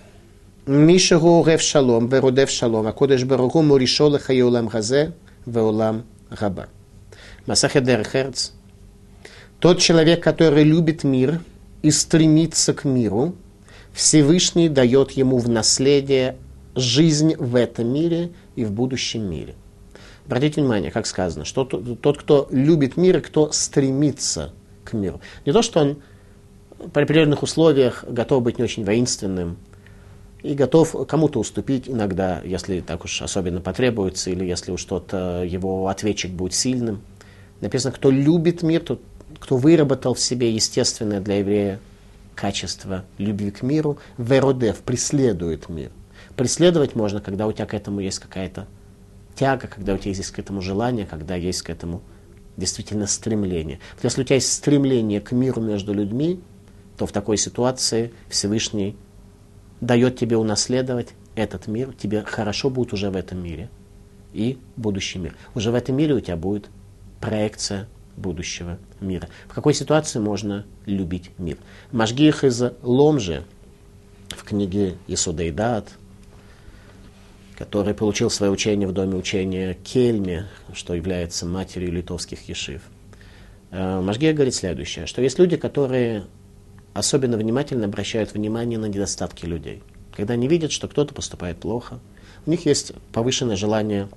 Миша 0.65 1.19
Гурев 1.19 1.61
Шалом, 1.61 2.07
Верудев 2.07 2.49
Шалом, 2.49 2.87
Акодеш 2.87 3.23
Баругу 3.23 3.61
Муришола 3.61 4.17
Хайулам 4.17 4.67
Газе, 4.67 5.13
Веулам 5.45 6.05
Габа. 6.31 6.67
Масахи 7.45 7.79
Дерахерц, 7.79 8.51
тот 9.59 9.77
человек, 9.77 10.23
который 10.23 10.63
любит 10.63 11.03
мир 11.03 11.41
и 11.83 11.91
стремится 11.91 12.73
к 12.73 12.83
миру– 12.83 13.35
Всевышний 13.93 14.69
дает 14.69 15.11
ему 15.11 15.37
в 15.37 15.49
наследие 15.49 16.37
жизнь 16.75 17.35
в 17.35 17.55
этом 17.55 17.93
мире 17.93 18.31
и 18.55 18.63
в 18.63 18.71
будущем 18.71 19.29
мире. 19.29 19.55
Обратите 20.25 20.61
внимание, 20.61 20.91
как 20.91 21.07
сказано, 21.07 21.45
что 21.45 21.65
тот, 21.65 22.17
кто 22.17 22.47
любит 22.51 22.95
мир 22.95 23.17
и 23.17 23.21
кто 23.21 23.51
стремится 23.51 24.53
к 24.85 24.93
миру. 24.93 25.19
Не 25.45 25.51
то, 25.51 25.61
что 25.61 25.81
он 25.81 25.97
при 26.93 27.03
определенных 27.03 27.43
условиях 27.43 28.05
готов 28.07 28.43
быть 28.43 28.57
не 28.57 28.63
очень 28.63 28.85
воинственным 28.85 29.57
и 30.41 30.53
готов 30.53 31.07
кому-то 31.07 31.39
уступить 31.39 31.89
иногда, 31.89 32.41
если 32.43 32.79
так 32.79 33.03
уж 33.03 33.21
особенно 33.21 33.61
потребуется, 33.61 34.29
или 34.29 34.45
если 34.45 34.71
уж 34.71 34.83
тот 34.85 35.09
э, 35.11 35.45
его 35.47 35.87
ответчик 35.87 36.31
будет 36.31 36.53
сильным. 36.53 37.01
Написано, 37.59 37.91
кто 37.91 38.09
любит 38.09 38.63
мир, 38.63 38.81
тот 38.81 39.01
кто 39.39 39.57
выработал 39.57 40.13
в 40.13 40.19
себе 40.19 40.51
естественное 40.51 41.19
для 41.19 41.39
еврея 41.39 41.79
качество 42.41 43.05
любви 43.19 43.51
к 43.51 43.61
миру, 43.61 43.99
веродев, 44.17 44.79
преследует 44.79 45.69
мир. 45.69 45.91
Преследовать 46.35 46.95
можно, 46.95 47.21
когда 47.21 47.45
у 47.45 47.51
тебя 47.51 47.67
к 47.67 47.75
этому 47.75 47.99
есть 47.99 48.17
какая-то 48.17 48.67
тяга, 49.35 49.67
когда 49.67 49.93
у 49.93 49.99
тебя 49.99 50.09
есть 50.09 50.31
к 50.31 50.39
этому 50.39 50.59
желание, 50.59 51.05
когда 51.05 51.35
есть 51.35 51.61
к 51.61 51.69
этому 51.69 52.01
действительно 52.57 53.05
стремление. 53.05 53.79
Вот 53.93 54.05
если 54.05 54.21
у 54.21 54.23
тебя 54.23 54.37
есть 54.37 54.51
стремление 54.51 55.21
к 55.21 55.33
миру 55.33 55.61
между 55.61 55.93
людьми, 55.93 56.41
то 56.97 57.05
в 57.05 57.11
такой 57.11 57.37
ситуации 57.37 58.11
Всевышний 58.27 58.97
дает 59.79 60.17
тебе 60.17 60.35
унаследовать 60.35 61.09
этот 61.35 61.67
мир, 61.67 61.93
тебе 61.93 62.23
хорошо 62.23 62.71
будет 62.71 62.91
уже 62.91 63.11
в 63.11 63.15
этом 63.15 63.43
мире 63.43 63.69
и 64.33 64.57
будущий 64.77 65.19
мир. 65.19 65.35
Уже 65.53 65.69
в 65.69 65.75
этом 65.75 65.95
мире 65.95 66.15
у 66.15 66.19
тебя 66.19 66.37
будет 66.37 66.71
проекция 67.19 67.87
будущего 68.15 68.77
мира. 68.99 69.29
В 69.47 69.53
какой 69.53 69.73
ситуации 69.73 70.19
можно 70.19 70.65
любить 70.85 71.31
мир? 71.37 71.57
Машгих 71.91 72.43
из 72.43 72.61
Ломжи 72.81 73.43
в 74.29 74.43
книге 74.43 74.95
Исудейдат, 75.07 75.89
который 77.57 77.93
получил 77.93 78.29
свое 78.29 78.51
учение 78.51 78.87
в 78.87 78.91
доме 78.91 79.15
учения 79.15 79.77
Кельме, 79.83 80.47
что 80.73 80.93
является 80.93 81.45
матерью 81.45 81.91
литовских 81.91 82.49
ешив. 82.49 82.81
Э, 83.71 84.01
Машгея 84.01 84.33
говорит 84.33 84.55
следующее, 84.55 85.05
что 85.05 85.21
есть 85.21 85.39
люди, 85.39 85.57
которые 85.57 86.25
особенно 86.93 87.37
внимательно 87.37 87.85
обращают 87.85 88.33
внимание 88.33 88.77
на 88.77 88.85
недостатки 88.85 89.45
людей. 89.45 89.81
Когда 90.15 90.33
они 90.33 90.47
видят, 90.47 90.71
что 90.71 90.87
кто-то 90.87 91.13
поступает 91.13 91.57
плохо, 91.57 91.99
у 92.45 92.49
них 92.49 92.65
есть 92.65 92.93
повышенное 93.13 93.55
желание 93.55 94.09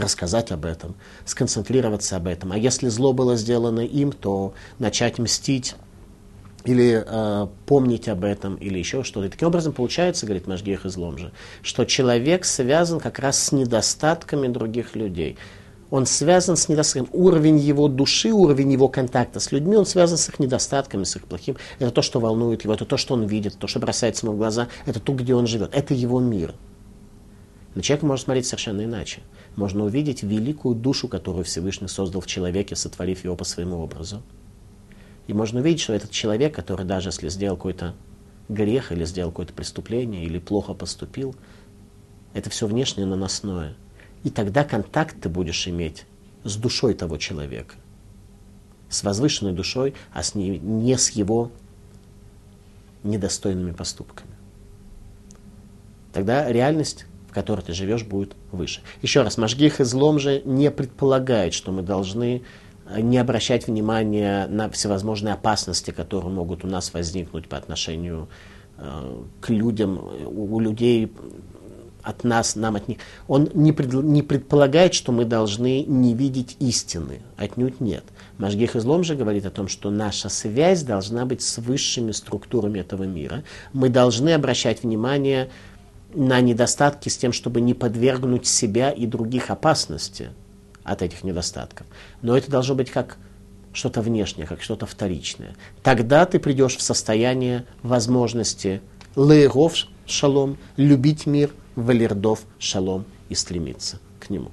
рассказать 0.00 0.52
об 0.52 0.64
этом, 0.64 0.94
сконцентрироваться 1.24 2.16
об 2.16 2.26
этом. 2.26 2.52
А 2.52 2.58
если 2.58 2.88
зло 2.88 3.12
было 3.12 3.36
сделано 3.36 3.80
им, 3.80 4.12
то 4.12 4.54
начать 4.78 5.18
мстить 5.18 5.74
или 6.64 7.04
э, 7.06 7.46
помнить 7.66 8.08
об 8.08 8.24
этом, 8.24 8.56
или 8.56 8.78
еще 8.78 9.04
что-то. 9.04 9.26
И 9.26 9.30
таким 9.30 9.48
образом 9.48 9.72
получается, 9.72 10.26
говорит 10.26 10.46
Машгех 10.46 10.84
излом 10.84 11.16
же, 11.16 11.32
что 11.62 11.84
человек 11.84 12.44
связан 12.44 12.98
как 12.98 13.18
раз 13.18 13.38
с 13.38 13.52
недостатками 13.52 14.48
других 14.48 14.96
людей. 14.96 15.38
Он 15.90 16.04
связан 16.04 16.56
с 16.56 16.68
недостатком. 16.68 17.08
Уровень 17.12 17.58
его 17.58 17.86
души, 17.86 18.32
уровень 18.32 18.72
его 18.72 18.88
контакта 18.88 19.38
с 19.38 19.52
людьми, 19.52 19.76
он 19.76 19.86
связан 19.86 20.18
с 20.18 20.28
их 20.28 20.40
недостатками, 20.40 21.04
с 21.04 21.14
их 21.14 21.24
плохим. 21.24 21.56
Это 21.78 21.92
то, 21.92 22.02
что 22.02 22.18
волнует 22.18 22.64
его, 22.64 22.74
это 22.74 22.84
то, 22.84 22.96
что 22.96 23.14
он 23.14 23.26
видит, 23.26 23.56
то, 23.56 23.68
что 23.68 23.78
бросается 23.78 24.26
ему 24.26 24.34
в 24.34 24.38
глаза, 24.38 24.66
это 24.84 24.98
то, 24.98 25.12
где 25.12 25.34
он 25.34 25.46
живет. 25.46 25.70
Это 25.72 25.94
его 25.94 26.18
мир. 26.18 26.54
Но 27.76 27.82
человек 27.82 28.02
может 28.02 28.24
смотреть 28.24 28.46
совершенно 28.46 28.82
иначе. 28.82 29.20
Можно 29.56 29.84
увидеть 29.84 30.22
великую 30.22 30.74
душу, 30.74 31.08
которую 31.08 31.44
Всевышний 31.44 31.88
создал 31.88 32.20
в 32.20 32.26
человеке, 32.26 32.76
сотворив 32.76 33.24
его 33.24 33.36
по 33.36 33.44
своему 33.44 33.78
образу. 33.78 34.22
И 35.26 35.32
можно 35.32 35.60
увидеть, 35.60 35.80
что 35.80 35.94
этот 35.94 36.10
человек, 36.10 36.54
который 36.54 36.84
даже 36.84 37.08
если 37.08 37.28
сделал 37.30 37.56
какой-то 37.56 37.94
грех 38.48 38.92
или 38.92 39.04
сделал 39.04 39.30
какое-то 39.30 39.54
преступление 39.54 40.24
или 40.24 40.38
плохо 40.38 40.74
поступил, 40.74 41.34
это 42.34 42.50
все 42.50 42.66
внешнее 42.66 43.06
наносное. 43.06 43.74
И 44.24 44.30
тогда 44.30 44.62
контакт 44.62 45.16
ты 45.20 45.28
будешь 45.28 45.66
иметь 45.66 46.04
с 46.44 46.56
душой 46.56 46.94
того 46.94 47.16
человека. 47.16 47.74
С 48.90 49.02
возвышенной 49.02 49.52
душой, 49.52 49.94
а 50.12 50.22
с 50.22 50.34
не, 50.34 50.58
не 50.58 50.96
с 50.96 51.10
его 51.10 51.50
недостойными 53.02 53.72
поступками. 53.72 54.30
Тогда 56.12 56.50
реальность, 56.50 57.06
которой 57.36 57.60
ты 57.60 57.74
живешь, 57.74 58.02
будет 58.02 58.34
выше. 58.50 58.80
Еще 59.02 59.20
раз, 59.20 59.36
Машгих 59.36 59.82
излом 59.82 60.18
же 60.18 60.40
не 60.46 60.70
предполагает, 60.70 61.52
что 61.52 61.70
мы 61.70 61.82
должны 61.82 62.44
не 62.98 63.18
обращать 63.18 63.66
внимания 63.66 64.46
на 64.46 64.70
всевозможные 64.70 65.34
опасности, 65.34 65.90
которые 65.90 66.30
могут 66.30 66.64
у 66.64 66.66
нас 66.66 66.94
возникнуть 66.94 67.46
по 67.46 67.58
отношению 67.58 68.28
э, 68.78 69.22
к 69.42 69.50
людям, 69.50 70.00
у, 70.24 70.56
у 70.56 70.60
людей 70.60 71.12
от 72.02 72.24
нас, 72.24 72.56
нам 72.56 72.76
от 72.76 72.88
них. 72.88 72.98
Он 73.28 73.50
не, 73.52 73.72
пред, 73.72 73.92
не 73.92 74.22
предполагает, 74.22 74.94
что 74.94 75.12
мы 75.12 75.26
должны 75.26 75.82
не 75.82 76.14
видеть 76.14 76.56
истины. 76.58 77.20
Отнюдь 77.36 77.80
нет. 77.80 78.04
Машгих 78.38 78.76
Излом 78.76 79.04
же 79.04 79.14
говорит 79.14 79.44
о 79.44 79.50
том, 79.50 79.68
что 79.68 79.90
наша 79.90 80.30
связь 80.30 80.84
должна 80.84 81.26
быть 81.26 81.42
с 81.42 81.58
высшими 81.58 82.12
структурами 82.12 82.78
этого 82.78 83.02
мира. 83.02 83.42
Мы 83.74 83.90
должны 83.90 84.30
обращать 84.30 84.84
внимание 84.84 85.50
на 86.14 86.40
недостатки 86.40 87.08
с 87.08 87.16
тем, 87.16 87.32
чтобы 87.32 87.60
не 87.60 87.74
подвергнуть 87.74 88.46
себя 88.46 88.90
и 88.90 89.06
других 89.06 89.50
опасности 89.50 90.30
от 90.84 91.02
этих 91.02 91.24
недостатков. 91.24 91.86
Но 92.22 92.36
это 92.36 92.50
должно 92.50 92.74
быть 92.74 92.90
как 92.90 93.16
что-то 93.72 94.00
внешнее, 94.00 94.46
как 94.46 94.62
что-то 94.62 94.86
вторичное. 94.86 95.54
Тогда 95.82 96.24
ты 96.24 96.38
придешь 96.38 96.76
в 96.76 96.82
состояние 96.82 97.66
возможности 97.82 98.80
лейров 99.14 99.86
шалом, 100.06 100.56
любить 100.76 101.26
мир, 101.26 101.50
валердов 101.74 102.40
шалом 102.58 103.04
и 103.28 103.34
стремиться 103.34 103.98
к 104.20 104.30
нему. 104.30 104.50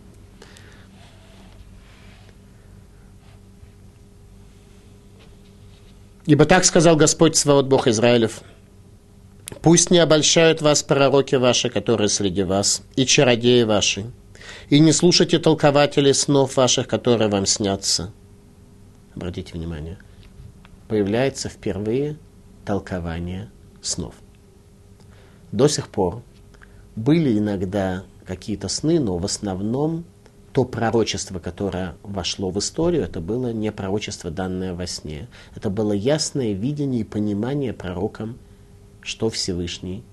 Ибо 6.26 6.46
так 6.46 6.64
сказал 6.64 6.96
Господь 6.96 7.36
Свод 7.36 7.68
Бог 7.68 7.88
Израилев. 7.88 8.42
Пусть 9.64 9.92
не 9.92 10.00
обольщают 10.00 10.62
вас 10.62 10.84
пророки 10.84 11.36
ваши, 11.36 11.70
которые 11.70 12.10
среди 12.10 12.44
вас, 12.44 12.82
и 12.98 13.06
чародеи 13.06 13.64
ваши, 13.64 14.12
и 14.70 14.78
не 14.82 14.92
слушайте 14.92 15.40
толкователей 15.40 16.14
снов 16.14 16.58
ваших, 16.58 16.86
которые 16.86 17.30
вам 17.30 17.46
снятся. 17.46 18.12
Обратите 19.16 19.54
внимание, 19.54 19.98
появляется 20.90 21.48
впервые 21.48 22.18
толкование 22.66 23.50
снов. 23.82 24.16
До 25.54 25.70
сих 25.70 25.88
пор 25.88 26.24
были 26.98 27.40
иногда 27.40 28.04
какие-то 28.26 28.68
сны, 28.68 29.00
но 29.00 29.18
в 29.18 29.24
основном 29.24 30.04
то 30.52 30.66
пророчество, 30.66 31.40
которое 31.40 31.96
вошло 32.04 32.52
в 32.52 32.60
историю, 32.60 33.04
это 33.04 33.22
было 33.22 33.54
не 33.54 33.72
пророчество, 33.72 34.30
данное 34.30 34.74
во 34.74 34.88
сне. 34.88 35.30
Это 35.56 35.70
было 35.70 35.94
ясное 35.94 36.52
видение 36.52 37.02
и 37.02 37.06
понимание 37.06 37.72
пророком, 37.72 38.38
что 39.04 39.30
Всевышний 39.30 40.04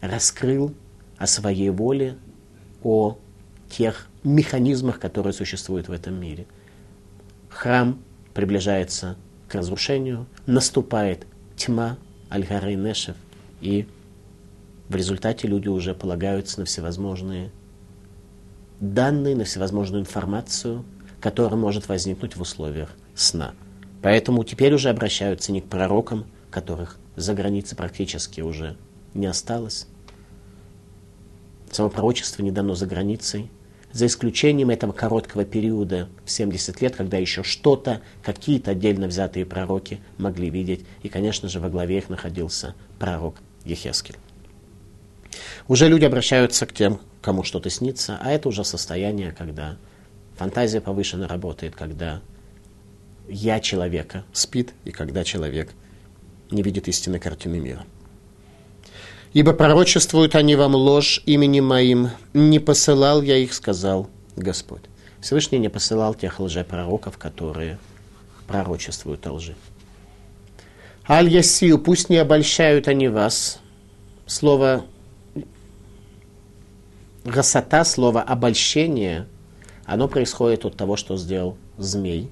раскрыл 0.00 0.74
о 1.16 1.26
своей 1.26 1.70
воле, 1.70 2.16
о 2.82 3.16
тех 3.68 4.08
механизмах, 4.22 4.98
которые 5.00 5.32
существуют 5.32 5.88
в 5.88 5.92
этом 5.92 6.14
мире. 6.14 6.46
Храм 7.48 8.02
приближается 8.34 9.16
к 9.48 9.54
разрушению, 9.54 10.26
наступает 10.46 11.26
тьма, 11.56 11.96
Аль-Гарей 12.30 12.76
Нешев, 12.76 13.16
и 13.60 13.86
в 14.88 14.96
результате 14.96 15.46
люди 15.46 15.68
уже 15.68 15.94
полагаются 15.94 16.60
на 16.60 16.66
всевозможные 16.66 17.50
данные, 18.80 19.36
на 19.36 19.44
всевозможную 19.44 20.02
информацию, 20.02 20.84
которая 21.20 21.58
может 21.58 21.88
возникнуть 21.88 22.36
в 22.36 22.40
условиях 22.40 22.90
сна. 23.14 23.54
Поэтому 24.02 24.44
теперь 24.44 24.74
уже 24.74 24.90
обращаются 24.90 25.52
не 25.52 25.60
к 25.60 25.66
пророкам, 25.66 26.26
которых 26.50 26.98
за 27.16 27.34
границей 27.34 27.76
практически 27.76 28.40
уже 28.40 28.76
не 29.14 29.26
осталось. 29.26 29.86
Само 31.70 31.90
пророчество 31.90 32.42
не 32.42 32.50
дано 32.50 32.74
за 32.74 32.86
границей, 32.86 33.50
за 33.92 34.06
исключением 34.06 34.70
этого 34.70 34.92
короткого 34.92 35.44
периода 35.44 36.08
в 36.24 36.30
70 36.30 36.80
лет, 36.80 36.96
когда 36.96 37.16
еще 37.16 37.44
что-то, 37.44 38.00
какие-то 38.22 38.72
отдельно 38.72 39.06
взятые 39.06 39.46
пророки 39.46 40.00
могли 40.18 40.50
видеть. 40.50 40.84
И, 41.02 41.08
конечно 41.08 41.48
же, 41.48 41.60
во 41.60 41.70
главе 41.70 41.98
их 41.98 42.08
находился 42.08 42.74
пророк 42.98 43.36
Ехескель. 43.64 44.16
Уже 45.68 45.88
люди 45.88 46.04
обращаются 46.04 46.66
к 46.66 46.72
тем, 46.72 47.00
кому 47.22 47.44
что-то 47.44 47.70
снится, 47.70 48.18
а 48.20 48.32
это 48.32 48.48
уже 48.48 48.64
состояние, 48.64 49.32
когда 49.32 49.76
фантазия 50.36 50.80
повышенно 50.80 51.28
работает, 51.28 51.74
когда 51.76 52.20
я 53.28 53.60
человека 53.60 54.24
спит, 54.32 54.74
и 54.84 54.90
когда 54.90 55.24
человек 55.24 55.70
не 56.50 56.62
видит 56.62 56.88
истинной 56.88 57.20
картины 57.20 57.58
мира. 57.58 57.84
Ибо 59.32 59.52
пророчествуют 59.52 60.36
они 60.36 60.54
вам 60.54 60.74
ложь 60.74 61.20
именем 61.26 61.66
моим. 61.66 62.10
Не 62.32 62.60
посылал 62.60 63.20
я 63.22 63.36
их, 63.36 63.52
сказал 63.52 64.08
Господь. 64.36 64.82
Всевышний 65.20 65.58
не 65.58 65.68
посылал 65.68 66.14
тех 66.14 66.38
лжепророков, 66.38 67.18
которые 67.18 67.78
пророчествуют 68.46 69.26
о 69.26 69.32
лжи. 69.32 69.56
Аль-Ясию, 71.08 71.78
пусть 71.78 72.10
не 72.10 72.18
обольщают 72.18 72.88
они 72.88 73.08
вас. 73.08 73.58
Слово 74.26 74.84
Гасота, 77.24 77.84
слово 77.84 78.22
обольщение, 78.22 79.26
оно 79.84 80.08
происходит 80.08 80.64
от 80.64 80.76
того, 80.76 80.96
что 80.96 81.16
сделал 81.16 81.56
змей 81.78 82.30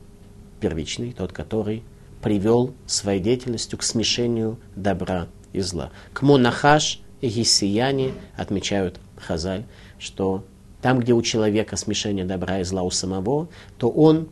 первичный, 0.60 1.12
тот, 1.12 1.32
который 1.32 1.82
привел 2.22 2.72
своей 2.86 3.20
деятельностью 3.20 3.78
к 3.78 3.82
смешению 3.82 4.58
добра 4.76 5.26
и 5.52 5.60
зла. 5.60 5.90
К 6.12 6.22
Монахаш 6.22 7.00
и 7.20 7.28
Гисияне 7.28 8.12
отмечают 8.36 9.00
Хазаль, 9.16 9.64
что 9.98 10.44
там, 10.80 11.00
где 11.00 11.12
у 11.12 11.22
человека 11.22 11.76
смешение 11.76 12.24
добра 12.24 12.60
и 12.60 12.64
зла 12.64 12.82
у 12.82 12.90
самого, 12.90 13.48
то 13.78 13.88
он 13.88 14.28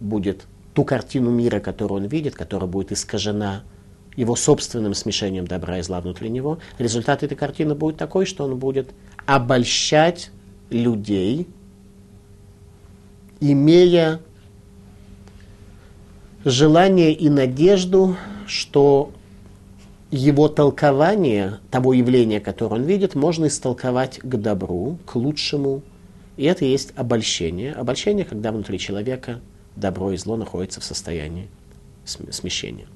будет 0.00 0.46
ту 0.74 0.84
картину 0.84 1.30
мира, 1.30 1.60
которую 1.60 2.02
он 2.02 2.08
видит, 2.08 2.34
которая 2.34 2.68
будет 2.68 2.92
искажена 2.92 3.62
его 4.16 4.36
собственным 4.36 4.94
смешением 4.94 5.46
добра 5.46 5.78
и 5.78 5.82
зла 5.82 6.00
внутри 6.00 6.30
него, 6.30 6.58
результат 6.78 7.22
этой 7.22 7.36
картины 7.36 7.74
будет 7.74 7.96
такой, 7.96 8.26
что 8.26 8.44
он 8.44 8.58
будет 8.58 8.90
обольщать 9.26 10.30
людей, 10.68 11.48
имея 13.40 14.20
желание 16.44 17.12
и 17.12 17.28
надежду, 17.28 18.16
что 18.46 19.12
его 20.10 20.48
толкование 20.48 21.60
того 21.70 21.92
явления, 21.92 22.40
которое 22.40 22.80
он 22.80 22.84
видит, 22.84 23.14
можно 23.14 23.46
истолковать 23.46 24.18
к 24.18 24.36
добру, 24.36 24.98
к 25.06 25.14
лучшему. 25.14 25.82
И 26.36 26.44
это 26.44 26.64
и 26.64 26.70
есть 26.70 26.92
обольщение. 26.96 27.72
Обольщение, 27.72 28.24
когда 28.24 28.50
внутри 28.50 28.78
человека 28.78 29.40
добро 29.76 30.12
и 30.12 30.16
зло 30.16 30.36
находятся 30.36 30.80
в 30.80 30.84
состоянии 30.84 31.48
смещения. 32.04 32.86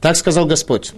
Так 0.00 0.16
сказал 0.16 0.46
Господь. 0.46 0.92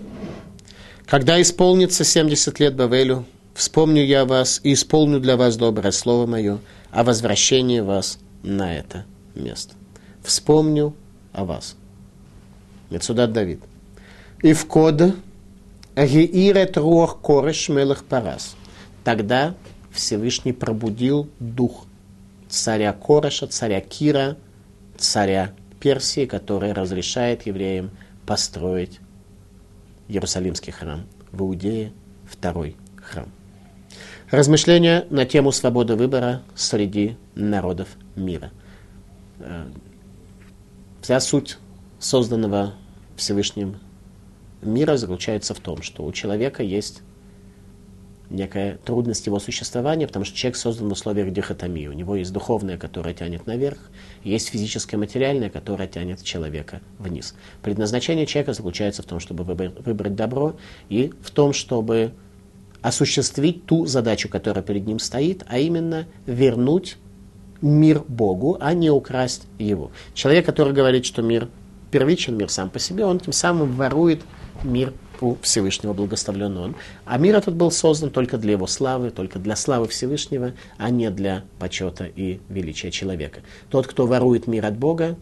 Когда 1.06 1.42
исполнится 1.42 2.04
70 2.04 2.58
лет 2.60 2.74
Бавелю, 2.74 3.26
вспомню 3.54 4.04
я 4.04 4.24
вас 4.24 4.60
и 4.62 4.72
исполню 4.72 5.20
для 5.20 5.36
вас 5.36 5.56
доброе 5.56 5.90
слово 5.90 6.26
мое 6.26 6.58
о 6.90 7.04
возвращении 7.04 7.80
вас 7.80 8.18
на 8.42 8.74
это 8.74 9.04
место. 9.34 9.74
Вспомню 10.22 10.94
о 11.32 11.44
вас. 11.44 11.76
Мецудат 12.90 13.32
Давид. 13.32 13.60
И 14.42 14.52
в 14.52 14.66
код 14.66 15.14
Геирет 15.96 16.76
Руах 16.76 17.20
Кореш 17.20 17.68
Мелых 17.68 18.04
Парас. 18.04 18.56
Тогда 19.04 19.54
Всевышний 19.90 20.52
пробудил 20.52 21.28
дух 21.38 21.86
царя 22.48 22.92
Кореша, 22.92 23.46
царя 23.46 23.80
Кира, 23.80 24.36
царя 24.96 25.52
Персии, 25.80 26.26
который 26.26 26.72
разрешает 26.72 27.46
евреям 27.46 27.90
построить 28.26 29.00
Иерусалимский 30.08 30.72
храм 30.72 31.06
в 31.32 31.42
Иудее, 31.42 31.92
второй 32.30 32.76
храм. 32.96 33.28
Размышления 34.30 35.06
на 35.10 35.26
тему 35.26 35.52
свободы 35.52 35.96
выбора 35.96 36.42
среди 36.54 37.16
народов 37.34 37.88
мира. 38.16 38.50
Вся 41.02 41.18
суть 41.18 41.58
созданного 41.98 42.74
Всевышним 43.16 43.80
мира 44.62 44.96
заключается 44.96 45.52
в 45.52 45.58
том, 45.58 45.82
что 45.82 46.04
у 46.04 46.12
человека 46.12 46.62
есть 46.62 47.02
некая 48.30 48.78
трудность 48.84 49.26
его 49.26 49.40
существования, 49.40 50.06
потому 50.06 50.24
что 50.24 50.36
человек 50.36 50.56
создан 50.56 50.88
в 50.88 50.92
условиях 50.92 51.32
дихотомии. 51.32 51.88
У 51.88 51.92
него 51.92 52.14
есть 52.14 52.32
духовное, 52.32 52.78
которое 52.78 53.14
тянет 53.14 53.48
наверх, 53.48 53.78
есть 54.22 54.50
физическое, 54.50 54.96
материальное, 54.96 55.50
которое 55.50 55.88
тянет 55.88 56.22
человека 56.22 56.80
вниз. 57.00 57.34
Предназначение 57.62 58.24
человека 58.24 58.52
заключается 58.52 59.02
в 59.02 59.06
том, 59.06 59.18
чтобы 59.18 59.42
выбрать 59.42 60.14
добро 60.14 60.54
и 60.88 61.12
в 61.20 61.32
том, 61.32 61.52
чтобы 61.52 62.12
осуществить 62.80 63.66
ту 63.66 63.86
задачу, 63.86 64.28
которая 64.28 64.62
перед 64.62 64.86
ним 64.86 65.00
стоит, 65.00 65.42
а 65.48 65.58
именно 65.58 66.06
вернуть 66.26 66.96
мир 67.62 68.02
Богу, 68.06 68.58
а 68.60 68.74
не 68.74 68.90
украсть 68.90 69.46
его. 69.58 69.90
Человек, 70.14 70.44
который 70.44 70.74
говорит, 70.74 71.06
что 71.06 71.22
мир 71.22 71.48
первичен, 71.90 72.36
мир 72.36 72.50
сам 72.50 72.68
по 72.68 72.78
себе, 72.78 73.04
он 73.04 73.20
тем 73.20 73.32
самым 73.32 73.72
ворует 73.72 74.22
мир 74.64 74.92
у 75.20 75.36
Всевышнего 75.36 75.92
благословлен 75.92 76.58
он. 76.58 76.76
А 77.04 77.16
мир 77.16 77.36
этот 77.36 77.54
был 77.54 77.70
создан 77.70 78.10
только 78.10 78.38
для 78.38 78.52
его 78.52 78.66
славы, 78.66 79.10
только 79.10 79.38
для 79.38 79.54
славы 79.56 79.86
Всевышнего, 79.86 80.52
а 80.78 80.90
не 80.90 81.10
для 81.10 81.44
почета 81.58 82.04
и 82.04 82.40
величия 82.48 82.90
человека. 82.90 83.40
Тот, 83.70 83.86
кто 83.86 84.06
ворует 84.06 84.48
мир 84.48 84.66
от 84.66 84.76
Бога, 84.76 85.16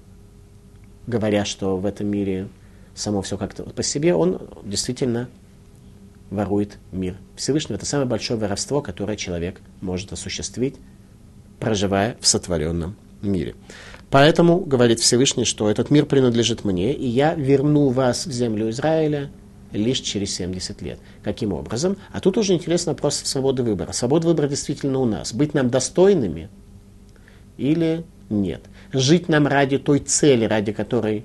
говоря, 1.06 1.44
что 1.44 1.76
в 1.76 1.84
этом 1.84 2.06
мире 2.06 2.48
само 2.94 3.20
все 3.20 3.36
как-то 3.36 3.64
по 3.64 3.82
себе, 3.82 4.14
он 4.14 4.40
действительно 4.64 5.28
ворует 6.30 6.78
мир 6.92 7.16
Всевышнего. 7.36 7.76
Это 7.76 7.86
самое 7.86 8.08
большое 8.08 8.38
воровство, 8.38 8.80
которое 8.80 9.16
человек 9.16 9.60
может 9.80 10.12
осуществить, 10.12 10.76
проживая 11.60 12.16
в 12.20 12.26
сотворенном 12.26 12.96
мире. 13.22 13.54
Поэтому 14.10 14.58
говорит 14.58 14.98
Всевышний, 14.98 15.44
что 15.44 15.70
этот 15.70 15.90
мир 15.90 16.04
принадлежит 16.04 16.64
мне, 16.64 16.92
и 16.92 17.06
я 17.06 17.34
верну 17.34 17.90
вас 17.90 18.26
в 18.26 18.32
землю 18.32 18.70
Израиля 18.70 19.30
лишь 19.72 20.00
через 20.00 20.34
70 20.34 20.82
лет. 20.82 20.98
Каким 21.22 21.52
образом? 21.52 21.96
А 22.10 22.20
тут 22.20 22.36
уже 22.36 22.54
интересно 22.54 22.92
вопрос 22.92 23.16
свободы 23.16 23.62
выбора. 23.62 23.92
Свобода 23.92 24.26
выбора 24.26 24.48
действительно 24.48 24.98
у 24.98 25.04
нас. 25.04 25.32
Быть 25.32 25.54
нам 25.54 25.70
достойными 25.70 26.48
или 27.56 28.04
нет? 28.30 28.62
Жить 28.92 29.28
нам 29.28 29.46
ради 29.46 29.78
той 29.78 30.00
цели, 30.00 30.44
ради 30.44 30.72
которой 30.72 31.24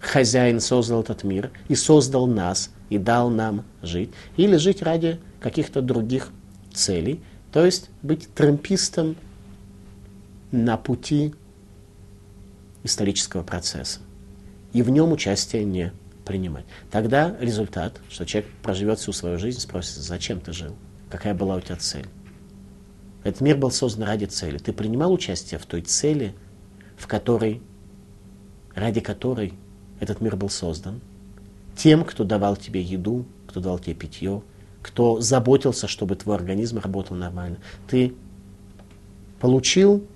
хозяин 0.00 0.60
создал 0.60 1.02
этот 1.02 1.22
мир 1.22 1.50
и 1.68 1.76
создал 1.76 2.26
нас 2.26 2.70
и 2.90 2.98
дал 2.98 3.30
нам 3.30 3.64
жить, 3.82 4.10
или 4.36 4.56
жить 4.56 4.82
ради 4.82 5.18
каких-то 5.40 5.80
других 5.80 6.30
целей, 6.72 7.20
то 7.52 7.64
есть 7.64 7.88
быть 8.02 8.28
трампистом 8.34 9.16
на 10.52 10.76
пути 10.76 11.34
исторического 12.84 13.42
процесса 13.42 14.00
и 14.72 14.82
в 14.82 14.90
нем 14.90 15.12
участие 15.12 15.64
не 15.64 15.92
принимать. 16.24 16.64
Тогда 16.90 17.36
результат, 17.40 18.00
что 18.10 18.26
человек 18.26 18.50
проживет 18.62 18.98
всю 18.98 19.12
свою 19.12 19.38
жизнь, 19.38 19.60
спросит, 19.60 19.96
зачем 19.96 20.40
ты 20.40 20.52
жил? 20.52 20.76
Какая 21.08 21.34
была 21.34 21.56
у 21.56 21.60
тебя 21.60 21.76
цель? 21.76 22.06
Этот 23.24 23.40
мир 23.40 23.56
был 23.56 23.70
создан 23.70 24.04
ради 24.04 24.26
цели. 24.26 24.58
Ты 24.58 24.72
принимал 24.72 25.12
участие 25.12 25.58
в 25.58 25.66
той 25.66 25.82
цели, 25.82 26.34
в 26.96 27.06
которой, 27.06 27.62
ради 28.74 29.00
которой 29.00 29.54
этот 29.98 30.20
мир 30.20 30.36
был 30.36 30.48
создан? 30.48 31.00
Тем, 31.76 32.04
кто 32.04 32.24
давал 32.24 32.56
тебе 32.56 32.82
еду, 32.82 33.24
кто 33.46 33.60
давал 33.60 33.78
тебе 33.78 33.94
питье, 33.94 34.42
кто 34.82 35.20
заботился, 35.20 35.88
чтобы 35.88 36.16
твой 36.16 36.36
организм 36.36 36.78
работал 36.78 37.16
нормально. 37.16 37.58
Ты 37.88 38.14
получил 39.40 40.06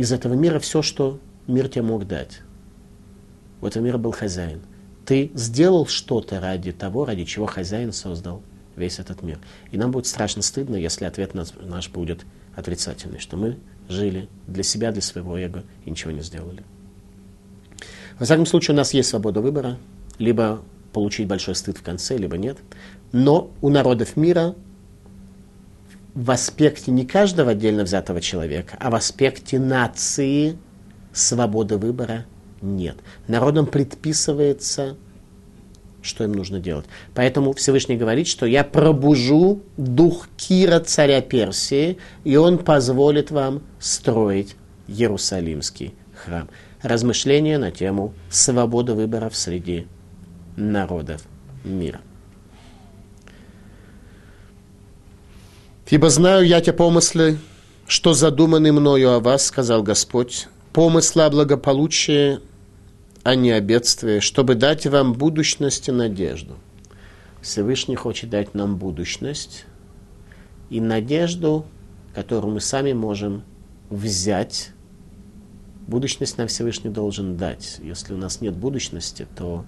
из 0.00 0.12
этого 0.12 0.34
мира 0.34 0.58
все, 0.58 0.82
что 0.82 1.18
мир 1.46 1.68
тебе 1.68 1.82
мог 1.82 2.06
дать 2.06 2.40
у 3.60 3.66
этого 3.66 3.82
мира 3.82 3.98
был 3.98 4.12
хозяин. 4.12 4.60
Ты 5.04 5.30
сделал 5.34 5.86
что-то 5.86 6.40
ради 6.40 6.72
того, 6.72 7.04
ради 7.04 7.24
чего 7.24 7.46
хозяин 7.46 7.92
создал 7.92 8.42
весь 8.76 8.98
этот 8.98 9.22
мир. 9.22 9.38
И 9.70 9.78
нам 9.78 9.90
будет 9.90 10.06
страшно 10.06 10.42
стыдно, 10.42 10.76
если 10.76 11.04
ответ 11.04 11.34
наш 11.34 11.90
будет 11.90 12.24
отрицательный, 12.54 13.18
что 13.18 13.36
мы 13.36 13.58
жили 13.88 14.28
для 14.46 14.62
себя, 14.62 14.92
для 14.92 15.02
своего 15.02 15.36
эго 15.36 15.64
и 15.84 15.90
ничего 15.90 16.12
не 16.12 16.22
сделали. 16.22 16.62
Во 18.18 18.24
всяком 18.24 18.46
случае, 18.46 18.74
у 18.74 18.76
нас 18.76 18.94
есть 18.94 19.08
свобода 19.08 19.40
выбора, 19.40 19.78
либо 20.18 20.62
получить 20.92 21.26
большой 21.26 21.54
стыд 21.54 21.78
в 21.78 21.82
конце, 21.82 22.16
либо 22.16 22.36
нет. 22.36 22.58
Но 23.12 23.50
у 23.60 23.68
народов 23.68 24.16
мира 24.16 24.54
в 26.14 26.30
аспекте 26.30 26.90
не 26.90 27.06
каждого 27.06 27.52
отдельно 27.52 27.84
взятого 27.84 28.20
человека, 28.20 28.76
а 28.80 28.90
в 28.90 28.94
аспекте 28.94 29.58
нации 29.58 30.58
свободы 31.12 31.76
выбора 31.76 32.26
нет. 32.60 32.96
Народам 33.28 33.66
предписывается, 33.66 34.96
что 36.02 36.24
им 36.24 36.32
нужно 36.32 36.60
делать. 36.60 36.86
Поэтому 37.14 37.52
Всевышний 37.52 37.96
говорит, 37.96 38.26
что 38.26 38.46
я 38.46 38.64
пробужу 38.64 39.62
дух 39.76 40.28
Кира, 40.36 40.80
царя 40.80 41.20
Персии, 41.20 41.98
и 42.24 42.36
он 42.36 42.58
позволит 42.58 43.30
вам 43.30 43.62
строить 43.78 44.56
Иерусалимский 44.88 45.94
храм. 46.14 46.48
Размышления 46.82 47.58
на 47.58 47.70
тему 47.70 48.14
свободы 48.30 48.94
выборов 48.94 49.36
среди 49.36 49.86
народов 50.56 51.22
мира. 51.64 52.00
«Ибо 55.90 56.08
знаю 56.08 56.46
я 56.46 56.60
те 56.60 56.72
помыслы, 56.72 57.38
что 57.86 58.14
задуманы 58.14 58.72
мною 58.72 59.12
о 59.12 59.20
вас, 59.20 59.46
сказал 59.46 59.82
Господь, 59.82 60.48
помысла 60.72 61.26
о 61.26 61.30
благополучии 61.30 62.40
а 63.22 63.34
не 63.34 63.50
о 63.50 63.60
бедствии, 63.60 64.20
чтобы 64.20 64.54
дать 64.54 64.86
вам 64.86 65.12
будущность 65.12 65.88
и 65.88 65.92
надежду. 65.92 66.56
Всевышний 67.42 67.96
хочет 67.96 68.30
дать 68.30 68.54
нам 68.54 68.76
будущность 68.76 69.66
и 70.68 70.80
надежду, 70.80 71.66
которую 72.14 72.54
мы 72.54 72.60
сами 72.60 72.92
можем 72.92 73.42
взять. 73.88 74.70
Будущность 75.86 76.38
нам 76.38 76.48
Всевышний 76.48 76.90
должен 76.90 77.36
дать. 77.36 77.78
Если 77.82 78.14
у 78.14 78.16
нас 78.16 78.40
нет 78.40 78.54
будущности, 78.54 79.26
то 79.36 79.64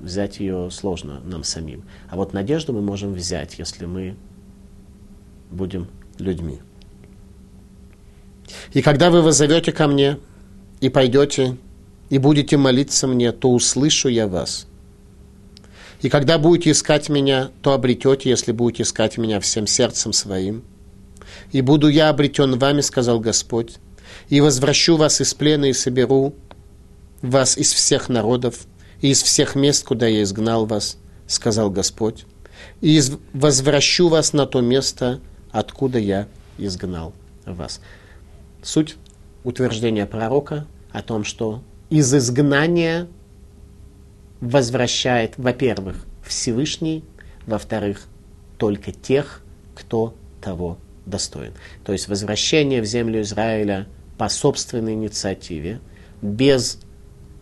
взять 0.00 0.40
ее 0.40 0.70
сложно 0.70 1.20
нам 1.24 1.44
самим. 1.44 1.84
А 2.08 2.16
вот 2.16 2.32
надежду 2.32 2.72
мы 2.72 2.80
можем 2.80 3.12
взять, 3.12 3.58
если 3.58 3.86
мы 3.86 4.16
будем 5.50 5.88
людьми. 6.18 6.60
И 8.72 8.82
когда 8.82 9.10
вы 9.10 9.22
воззовете 9.22 9.72
ко 9.72 9.86
мне 9.86 10.18
и 10.80 10.88
пойдете 10.88 11.56
и 12.10 12.18
будете 12.18 12.56
молиться 12.56 13.06
мне, 13.06 13.32
то 13.32 13.50
услышу 13.50 14.08
я 14.08 14.26
вас. 14.26 14.66
И 16.00 16.08
когда 16.08 16.38
будете 16.38 16.70
искать 16.70 17.08
меня, 17.08 17.50
то 17.60 17.72
обретете, 17.72 18.30
если 18.30 18.52
будете 18.52 18.84
искать 18.84 19.18
меня 19.18 19.40
всем 19.40 19.66
сердцем 19.66 20.12
своим. 20.12 20.62
И 21.50 21.60
буду 21.60 21.88
я 21.88 22.08
обретен 22.08 22.58
вами, 22.58 22.80
сказал 22.80 23.20
Господь, 23.20 23.78
и 24.28 24.40
возвращу 24.40 24.96
вас 24.96 25.20
из 25.20 25.34
плена 25.34 25.66
и 25.66 25.72
соберу 25.72 26.34
вас 27.20 27.58
из 27.58 27.72
всех 27.72 28.08
народов 28.08 28.66
и 29.00 29.10
из 29.10 29.22
всех 29.22 29.54
мест, 29.54 29.84
куда 29.84 30.06
я 30.06 30.22
изгнал 30.22 30.66
вас, 30.66 30.98
сказал 31.26 31.70
Господь, 31.70 32.24
и 32.80 33.00
возвращу 33.32 34.08
вас 34.08 34.32
на 34.32 34.46
то 34.46 34.60
место, 34.60 35.20
откуда 35.50 35.98
я 35.98 36.26
изгнал 36.58 37.12
вас. 37.44 37.80
Суть 38.62 38.96
утверждения 39.44 40.06
пророка 40.06 40.66
о 40.92 41.02
том, 41.02 41.24
что 41.24 41.62
из 41.90 42.12
изгнания 42.14 43.08
возвращает, 44.40 45.34
во-первых, 45.36 46.04
Всевышний, 46.24 47.04
во-вторых, 47.46 48.06
только 48.58 48.92
тех, 48.92 49.42
кто 49.74 50.14
того 50.42 50.78
достоин. 51.06 51.52
То 51.84 51.92
есть 51.92 52.08
возвращение 52.08 52.82
в 52.82 52.84
землю 52.84 53.22
Израиля 53.22 53.86
по 54.18 54.28
собственной 54.28 54.94
инициативе, 54.94 55.80
без 56.20 56.80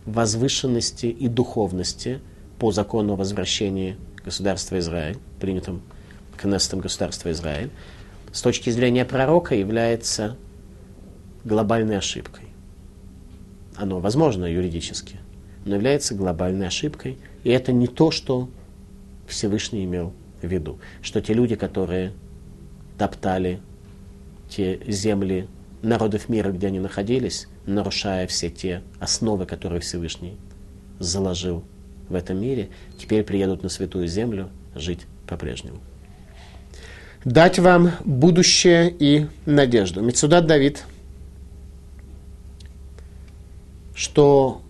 возвышенности 0.05 1.07
и 1.07 1.27
духовности 1.27 2.21
по 2.59 2.71
закону 2.71 3.13
о 3.13 3.15
возвращении 3.15 3.97
государства 4.23 4.79
Израиль, 4.79 5.17
принятым 5.39 5.81
Кнестом 6.37 6.79
государства 6.79 7.31
Израиль, 7.31 7.71
с 8.31 8.41
точки 8.41 8.69
зрения 8.69 9.05
пророка 9.05 9.55
является 9.55 10.37
глобальной 11.43 11.97
ошибкой. 11.97 12.45
Оно 13.75 13.99
возможно 13.99 14.45
юридически, 14.45 15.17
но 15.65 15.75
является 15.75 16.15
глобальной 16.15 16.67
ошибкой, 16.67 17.17
и 17.43 17.49
это 17.49 17.71
не 17.71 17.87
то, 17.87 18.11
что 18.11 18.49
Всевышний 19.27 19.85
имел 19.85 20.13
в 20.41 20.47
виду, 20.47 20.79
что 21.01 21.21
те 21.21 21.33
люди, 21.33 21.55
которые 21.55 22.13
топтали 22.97 23.61
те 24.49 24.79
земли 24.87 25.47
народов 25.81 26.29
мира, 26.29 26.51
где 26.51 26.67
они 26.67 26.79
находились, 26.79 27.47
нарушая 27.65 28.27
все 28.27 28.49
те 28.49 28.81
основы, 28.99 29.45
которые 29.45 29.81
Всевышний 29.81 30.37
заложил 30.99 31.63
в 32.09 32.15
этом 32.15 32.39
мире, 32.39 32.69
теперь 32.97 33.23
приедут 33.23 33.63
на 33.63 33.69
святую 33.69 34.07
землю 34.07 34.49
жить 34.73 35.01
по-прежнему. 35.27 35.81
Дать 37.25 37.59
вам 37.59 37.91
будущее 38.05 38.89
и 38.89 39.27
надежду. 39.45 40.01
Мецудат 40.01 40.45
Давид, 40.45 40.83
что, 43.95 44.61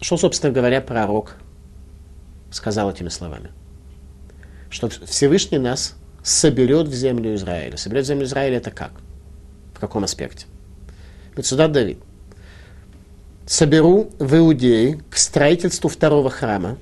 что, 0.00 0.16
собственно 0.16 0.52
говоря, 0.52 0.80
пророк 0.80 1.36
сказал 2.50 2.90
этими 2.90 3.08
словами. 3.08 3.50
Что 4.70 4.88
Всевышний 4.88 5.58
нас 5.58 5.96
соберет 6.22 6.88
в 6.88 6.94
землю 6.94 7.34
Израиля. 7.34 7.76
Соберет 7.76 8.04
в 8.04 8.08
землю 8.08 8.24
Израиля 8.24 8.56
это 8.58 8.70
как? 8.70 8.92
В 9.74 9.80
каком 9.80 10.04
аспекте? 10.04 10.46
Мецудат 11.36 11.72
Давид. 11.72 11.98
Соберу 13.46 14.10
в 14.18 14.36
Иудее 14.36 15.00
к 15.10 15.16
строительству 15.16 15.90
второго 15.90 16.30
храма, 16.30 16.78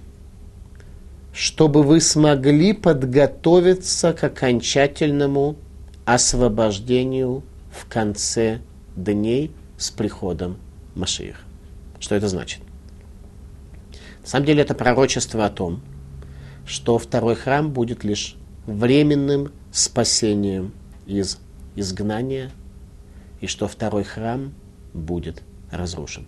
чтобы 1.33 1.83
вы 1.83 2.01
смогли 2.01 2.73
подготовиться 2.73 4.13
к 4.13 4.23
окончательному 4.25 5.57
освобождению 6.05 7.43
в 7.71 7.87
конце 7.89 8.61
дней 8.97 9.51
с 9.79 9.91
приходом 9.91 10.59
Машиих. 10.95 11.41
Что 11.99 12.15
это 12.15 12.29
значит? 12.29 12.61
На 14.23 14.29
самом 14.29 14.47
деле 14.47 14.63
это 14.63 14.75
пророчество 14.75 15.47
о 15.47 15.51
том, 15.51 15.81
что 16.67 16.99
второй 16.99 17.35
храм 17.35 17.73
будет 17.73 18.05
лишь 18.05 18.37
временным 18.67 19.51
спасением 19.73 20.73
из 21.07 21.39
изгнания, 21.75 22.51
и 23.41 23.47
что 23.47 23.67
второй 23.67 24.05
храм 24.05 24.53
будет 24.93 25.43
разрушен. 25.71 26.27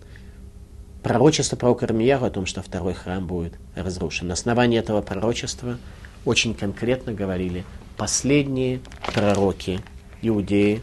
Пророчество 1.05 1.55
про 1.55 1.77
Ирмияру 1.79 2.25
о 2.25 2.31
том, 2.31 2.47
что 2.47 2.63
второй 2.63 2.95
храм 2.95 3.27
будет 3.27 3.53
разрушен. 3.75 4.25
На 4.25 4.33
основании 4.33 4.79
этого 4.79 5.03
пророчества 5.03 5.77
очень 6.25 6.55
конкретно 6.55 7.13
говорили 7.13 7.63
последние 7.95 8.79
пророки 9.13 9.81
Иудеи, 10.23 10.81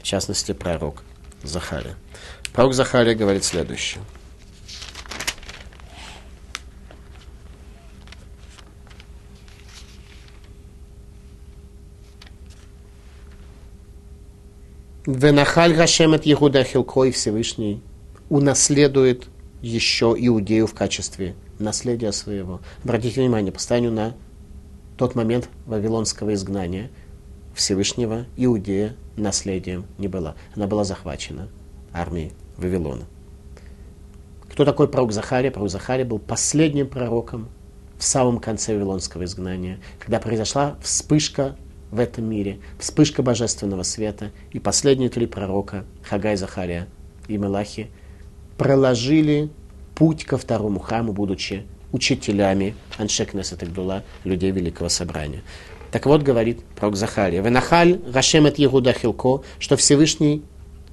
в 0.00 0.04
частности 0.04 0.52
пророк 0.52 1.02
Захария. 1.42 1.96
Пророк 2.54 2.72
Захария 2.72 3.14
говорит 3.14 3.44
следующее– 3.44 4.02
Венахаль 15.04 15.74
Гашем 15.74 16.14
от 16.14 16.24
Егуда 16.24 16.64
Хилкой 16.64 17.12
Всевышний 17.12 17.82
унаследует 18.30 19.26
еще 19.62 20.14
Иудею 20.18 20.66
в 20.66 20.74
качестве 20.74 21.34
наследия 21.58 22.12
своего. 22.12 22.60
Обратите 22.84 23.20
внимание, 23.20 23.52
по 23.52 23.80
на 23.90 24.14
тот 24.96 25.14
момент 25.14 25.48
вавилонского 25.66 26.34
изгнания 26.34 26.90
Всевышнего 27.54 28.26
Иудея 28.36 28.94
наследием 29.16 29.86
не 29.98 30.08
была. 30.08 30.34
Она 30.54 30.66
была 30.66 30.84
захвачена 30.84 31.48
армией 31.92 32.32
Вавилона. 32.56 33.04
Кто 34.50 34.64
такой 34.64 34.88
пророк 34.88 35.12
Захария? 35.12 35.50
Пророк 35.50 35.70
Захария 35.70 36.04
был 36.04 36.18
последним 36.18 36.88
пророком 36.88 37.48
в 37.96 38.04
самом 38.04 38.38
конце 38.38 38.74
вавилонского 38.74 39.24
изгнания, 39.24 39.78
когда 39.98 40.20
произошла 40.20 40.76
вспышка 40.82 41.56
в 41.90 41.98
этом 41.98 42.24
мире, 42.24 42.60
вспышка 42.78 43.22
божественного 43.22 43.82
света, 43.82 44.30
и 44.52 44.58
последние 44.58 45.10
три 45.10 45.26
пророка, 45.26 45.84
Хагай, 46.02 46.36
Захария 46.36 46.86
и 47.28 47.36
Мелахи, 47.36 47.90
проложили 48.58 49.48
путь 49.94 50.24
ко 50.24 50.36
второму 50.36 50.80
храму, 50.80 51.12
будучи 51.12 51.62
учителями 51.92 52.74
Аншекнеса 52.98 53.56
Тагдула, 53.56 54.04
людей 54.24 54.50
Великого 54.50 54.90
Собрания. 54.90 55.42
Так 55.90 56.04
вот, 56.04 56.22
говорит 56.22 56.62
пророк 56.76 56.96
Захария, 56.96 57.40
«Венахаль 57.40 57.98
Рашемет 58.12 58.58
Егуда 58.58 58.92
Хилко», 58.92 59.42
что 59.58 59.76
Всевышний 59.76 60.42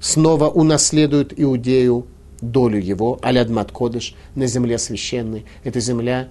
снова 0.00 0.48
унаследует 0.48 1.38
Иудею 1.38 2.06
долю 2.40 2.80
его, 2.80 3.18
Алядмат 3.22 3.72
Кодыш, 3.72 4.14
на 4.34 4.46
земле 4.46 4.78
священной. 4.78 5.44
Это 5.64 5.80
земля 5.80 6.28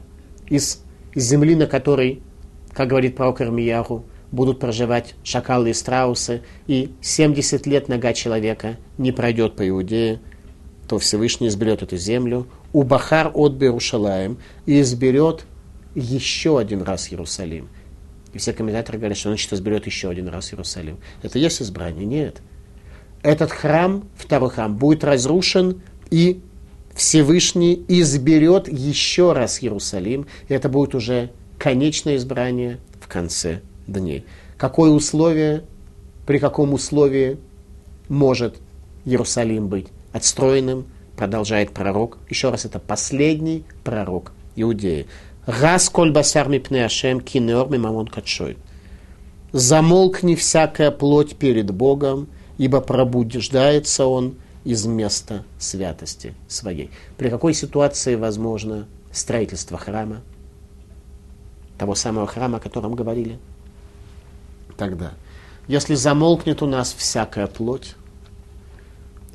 из, 0.47 0.81
из 1.13 1.23
земли, 1.23 1.55
на 1.55 1.67
которой, 1.67 2.23
как 2.73 2.87
говорит 2.89 3.15
пророк 3.15 3.41
Армияху, 3.41 4.05
будут 4.31 4.59
проживать 4.59 5.15
шакалы 5.23 5.69
и 5.69 5.73
страусы, 5.73 6.41
и 6.67 6.91
70 7.01 7.67
лет 7.67 7.87
нога 7.87 8.13
человека 8.13 8.77
не 8.97 9.11
пройдет 9.11 9.55
по 9.55 9.67
Иудее, 9.67 10.19
то 10.87 10.99
Всевышний 10.99 11.47
изберет 11.47 11.81
эту 11.81 11.97
землю, 11.97 12.47
у 12.73 12.83
Бахар 12.83 13.31
от 13.33 13.53
Берушалаем, 13.53 14.37
и 14.65 14.81
изберет 14.81 15.45
еще 15.95 16.59
один 16.59 16.81
раз 16.83 17.11
Иерусалим. 17.11 17.69
И 18.33 18.37
все 18.37 18.53
комментаторы 18.53 18.97
говорят, 18.97 19.17
что 19.17 19.29
значит 19.29 19.51
изберет 19.53 19.85
еще 19.85 20.09
один 20.09 20.27
раз 20.27 20.53
Иерусалим. 20.53 20.97
Это 21.23 21.39
есть 21.39 21.61
избрание? 21.61 22.05
Нет. 22.05 22.41
Этот 23.23 23.51
храм, 23.51 24.07
второй 24.15 24.49
храм, 24.49 24.75
будет 24.75 25.03
разрушен, 25.03 25.81
и 26.11 26.41
Всевышний 26.93 27.83
изберет 27.87 28.67
еще 28.67 29.33
раз 29.33 29.63
Иерусалим. 29.63 30.27
И 30.49 30.53
это 30.53 30.69
будет 30.69 30.93
уже 30.93 31.31
конечное 31.57 32.17
избрание 32.17 32.77
в 32.99 33.07
конце 33.07 33.61
дней. 33.87 34.25
Какое 34.57 34.91
условие, 34.91 35.63
при 36.27 36.37
каком 36.37 36.73
условии 36.73 37.37
может 38.09 38.57
Иерусалим 39.05 39.67
быть 39.67 39.87
отстроенным, 40.15 40.85
продолжает 41.17 41.71
пророк. 41.71 42.19
Еще 42.29 42.49
раз, 42.49 42.63
это 42.63 42.79
последний 42.79 43.65
пророк 43.83 44.31
Иудеи. 44.55 45.07
Раз 45.45 45.89
коль 45.89 46.11
басар 46.11 46.47
мипне 46.47 46.85
ашем 46.85 47.19
кинеор 47.19 47.69
мимамон 47.69 48.07
катшой. 48.07 48.57
Замолкни 49.51 50.35
всякая 50.35 50.91
плоть 50.91 51.35
перед 51.35 51.69
Богом, 51.71 52.27
ибо 52.57 52.79
пробуждается 52.79 54.05
он 54.05 54.35
из 54.63 54.85
места 54.85 55.43
святости 55.59 56.33
своей. 56.47 56.91
При 57.17 57.29
какой 57.29 57.53
ситуации 57.53 58.15
возможно 58.15 58.87
строительство 59.11 59.77
храма? 59.77 60.21
Того 61.77 61.93
самого 61.93 62.25
храма, 62.25 62.57
о 62.57 62.61
котором 62.61 62.95
говорили 62.95 63.37
тогда. 64.77 65.11
Если 65.67 65.95
замолкнет 65.95 66.61
у 66.61 66.67
нас 66.67 66.93
всякая 66.93 67.47
плоть, 67.47 67.95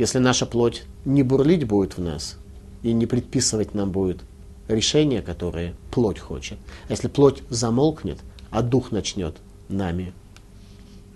если 0.00 0.18
наша 0.18 0.46
плоть 0.46 0.84
не 1.04 1.22
бурлить 1.22 1.64
будет 1.64 1.98
в 1.98 2.00
нас 2.00 2.38
и 2.82 2.94
не 2.94 3.04
предписывать 3.04 3.74
нам 3.74 3.90
будет 3.90 4.22
решения, 4.66 5.20
которые 5.20 5.74
плоть 5.90 6.18
хочет, 6.18 6.56
а 6.88 6.92
если 6.92 7.08
плоть 7.08 7.42
замолкнет, 7.50 8.16
а 8.50 8.62
дух 8.62 8.92
начнет 8.92 9.36
нами 9.68 10.14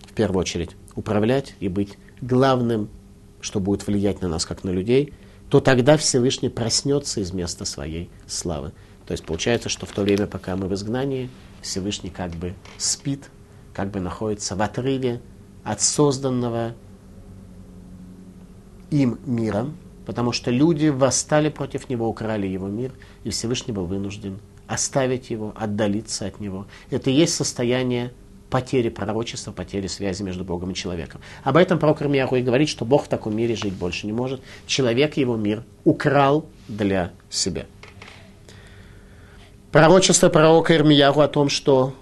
в 0.07 0.13
первую 0.13 0.43
очередь 0.43 0.77
управлять 0.97 1.55
и 1.61 1.69
быть 1.69 1.97
главным, 2.21 2.91
что 3.41 3.59
будет 3.59 3.87
влиять 3.87 4.21
на 4.21 4.29
нас 4.29 4.45
как 4.45 4.65
на 4.65 4.71
людей, 4.71 5.15
то 5.49 5.61
тогда 5.61 5.97
Всевышний 5.97 6.51
проснется 6.51 7.21
из 7.21 7.33
места 7.33 7.65
своей 7.65 8.11
славы. 8.27 8.73
То 9.07 9.13
есть 9.13 9.25
получается, 9.25 9.71
что 9.71 9.87
в 9.87 9.93
то 9.93 10.03
время, 10.03 10.27
пока 10.27 10.57
мы 10.57 10.69
в 10.69 10.75
изгнании, 10.75 11.31
Всевышний 11.63 12.11
как 12.11 12.33
бы 12.33 12.53
спит, 12.77 13.31
как 13.73 13.91
бы 13.91 14.01
находится 14.01 14.57
в 14.57 14.61
отрыве 14.61 15.23
от 15.63 15.81
созданного 15.81 16.75
им 18.95 19.19
мира, 19.27 19.67
потому 20.07 20.33
что 20.33 20.51
люди 20.51 20.89
восстали 20.89 21.49
против 21.49 21.89
него, 21.89 22.09
украли 22.09 22.47
его 22.47 22.69
мир, 22.69 22.93
и 23.25 23.31
Всевышний 23.31 23.73
был 23.73 23.87
вынужден 23.87 24.39
оставить 24.69 25.31
его, 25.31 25.53
отдалиться 25.57 26.27
от 26.27 26.41
него. 26.41 26.67
Это 26.91 27.11
и 27.11 27.15
есть 27.15 27.35
состояние 27.35 28.13
потери 28.51 28.89
пророчества, 28.89 29.51
потери 29.51 29.89
связи 29.89 30.23
между 30.23 30.45
Богом 30.45 30.71
и 30.71 30.75
человеком. 30.75 31.21
Об 31.43 31.57
этом 31.57 31.81
пророк 31.81 32.03
Ирмияху 32.03 32.37
и 32.37 32.43
говорит, 32.43 32.69
что 32.69 32.85
Бог 32.85 33.07
в 33.07 33.09
таком 33.09 33.37
мире 33.37 33.57
жить 33.57 33.75
больше 33.75 34.07
не 34.07 34.13
может. 34.13 34.41
Человек 34.67 35.17
его 35.17 35.37
мир 35.37 35.65
украл 35.85 36.47
для 36.69 37.11
себя. 37.29 37.67
Пророчество 39.73 40.29
пророка 40.29 40.77
Ирмияху 40.77 41.21
о 41.21 41.27
том, 41.27 41.49
что 41.49 41.95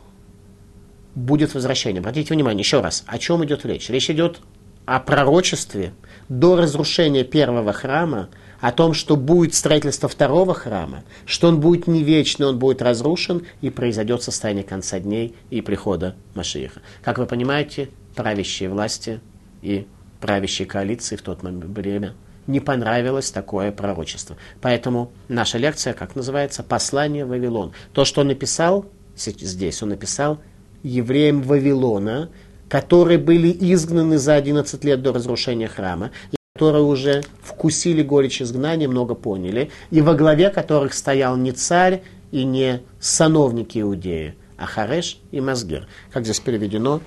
будет 1.14 1.54
возвращение. 1.54 2.00
Обратите 2.00 2.34
внимание, 2.34 2.60
еще 2.60 2.82
раз, 2.82 3.02
о 3.06 3.18
чем 3.18 3.42
идет 3.46 3.64
речь? 3.64 3.88
Речь 3.88 4.10
идет 4.10 4.40
о 4.84 5.00
пророчестве 5.00 5.94
до 6.28 6.56
разрушения 6.56 7.24
первого 7.24 7.72
храма, 7.72 8.28
о 8.60 8.70
том, 8.70 8.94
что 8.94 9.16
будет 9.16 9.54
строительство 9.54 10.08
второго 10.08 10.54
храма, 10.54 11.02
что 11.26 11.48
он 11.48 11.58
будет 11.58 11.88
не 11.88 12.04
вечный, 12.04 12.46
он 12.46 12.60
будет 12.60 12.80
разрушен, 12.80 13.42
и 13.60 13.70
произойдет 13.70 14.22
состояние 14.22 14.62
конца 14.62 15.00
дней 15.00 15.34
и 15.50 15.60
прихода 15.60 16.14
Машииха. 16.34 16.80
Как 17.02 17.18
вы 17.18 17.26
понимаете, 17.26 17.88
правящие 18.14 18.68
власти 18.68 19.20
и 19.62 19.86
правящей 20.20 20.64
коалиции 20.64 21.16
в 21.16 21.22
тот 21.22 21.42
время 21.42 22.14
не 22.46 22.60
понравилось 22.60 23.32
такое 23.32 23.72
пророчество. 23.72 24.36
Поэтому 24.60 25.10
наша 25.26 25.58
лекция, 25.58 25.92
как 25.92 26.14
называется, 26.14 26.62
«Послание 26.62 27.24
Вавилон». 27.24 27.72
То, 27.92 28.04
что 28.04 28.20
он 28.20 28.28
написал 28.28 28.86
здесь, 29.16 29.82
он 29.82 29.88
написал 29.90 30.40
евреям 30.84 31.42
Вавилона, 31.42 32.30
которые 32.72 33.18
были 33.18 33.54
изгнаны 33.74 34.16
за 34.16 34.34
11 34.34 34.82
лет 34.82 35.02
до 35.02 35.12
разрушения 35.12 35.68
храма, 35.68 36.10
и 36.30 36.36
которые 36.54 36.84
уже 36.84 37.22
вкусили 37.42 38.02
горечь 38.02 38.40
изгнания, 38.40 38.88
много 38.88 39.14
поняли, 39.14 39.70
и 39.90 40.00
во 40.00 40.14
главе 40.14 40.48
которых 40.48 40.94
стоял 40.94 41.36
не 41.36 41.52
царь 41.52 42.02
и 42.30 42.44
не 42.44 42.80
сановники 42.98 43.78
Иудеи, 43.78 44.36
а 44.56 44.64
Хареш 44.64 45.20
и 45.32 45.42
Мазгир. 45.42 45.86
Как 46.12 46.24
здесь 46.24 46.40
переведено, 46.40 47.02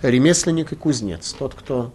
ремесленник 0.00 0.72
и 0.72 0.74
кузнец, 0.74 1.34
тот, 1.34 1.52
кто 1.52 1.92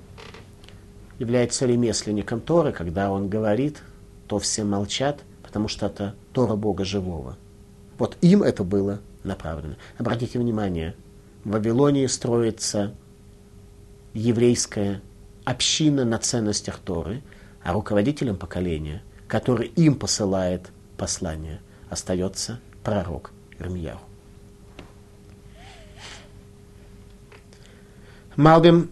является 1.18 1.66
ремесленником 1.66 2.42
Торы, 2.42 2.72
когда 2.74 3.12
он 3.12 3.28
говорит, 3.28 3.82
то 4.28 4.38
все 4.38 4.64
молчат, 4.64 5.22
потому 5.42 5.68
что 5.68 5.88
это 5.88 6.14
Тора 6.32 6.56
Бога 6.56 6.86
живого. 6.86 7.38
Вот 7.98 8.18
им 8.22 8.44
это 8.44 8.64
было 8.64 9.00
направлено. 9.24 9.78
Обратите 9.98 10.38
внимание, 10.38 10.94
в 11.44 11.52
Вавилонии 11.52 12.06
строится 12.08 12.94
еврейская 14.14 15.02
община 15.46 16.06
на 16.06 16.18
ценностях 16.18 16.80
Торы, 16.80 17.22
а 17.64 17.74
руководителем 17.74 18.38
поколения, 18.38 19.02
который 19.28 19.68
им 19.68 19.96
посылает 19.96 20.70
послание, 20.98 21.62
остается 21.90 22.60
пророк 22.84 23.32
Ирмияу. 23.58 24.00
Малбим 28.36 28.90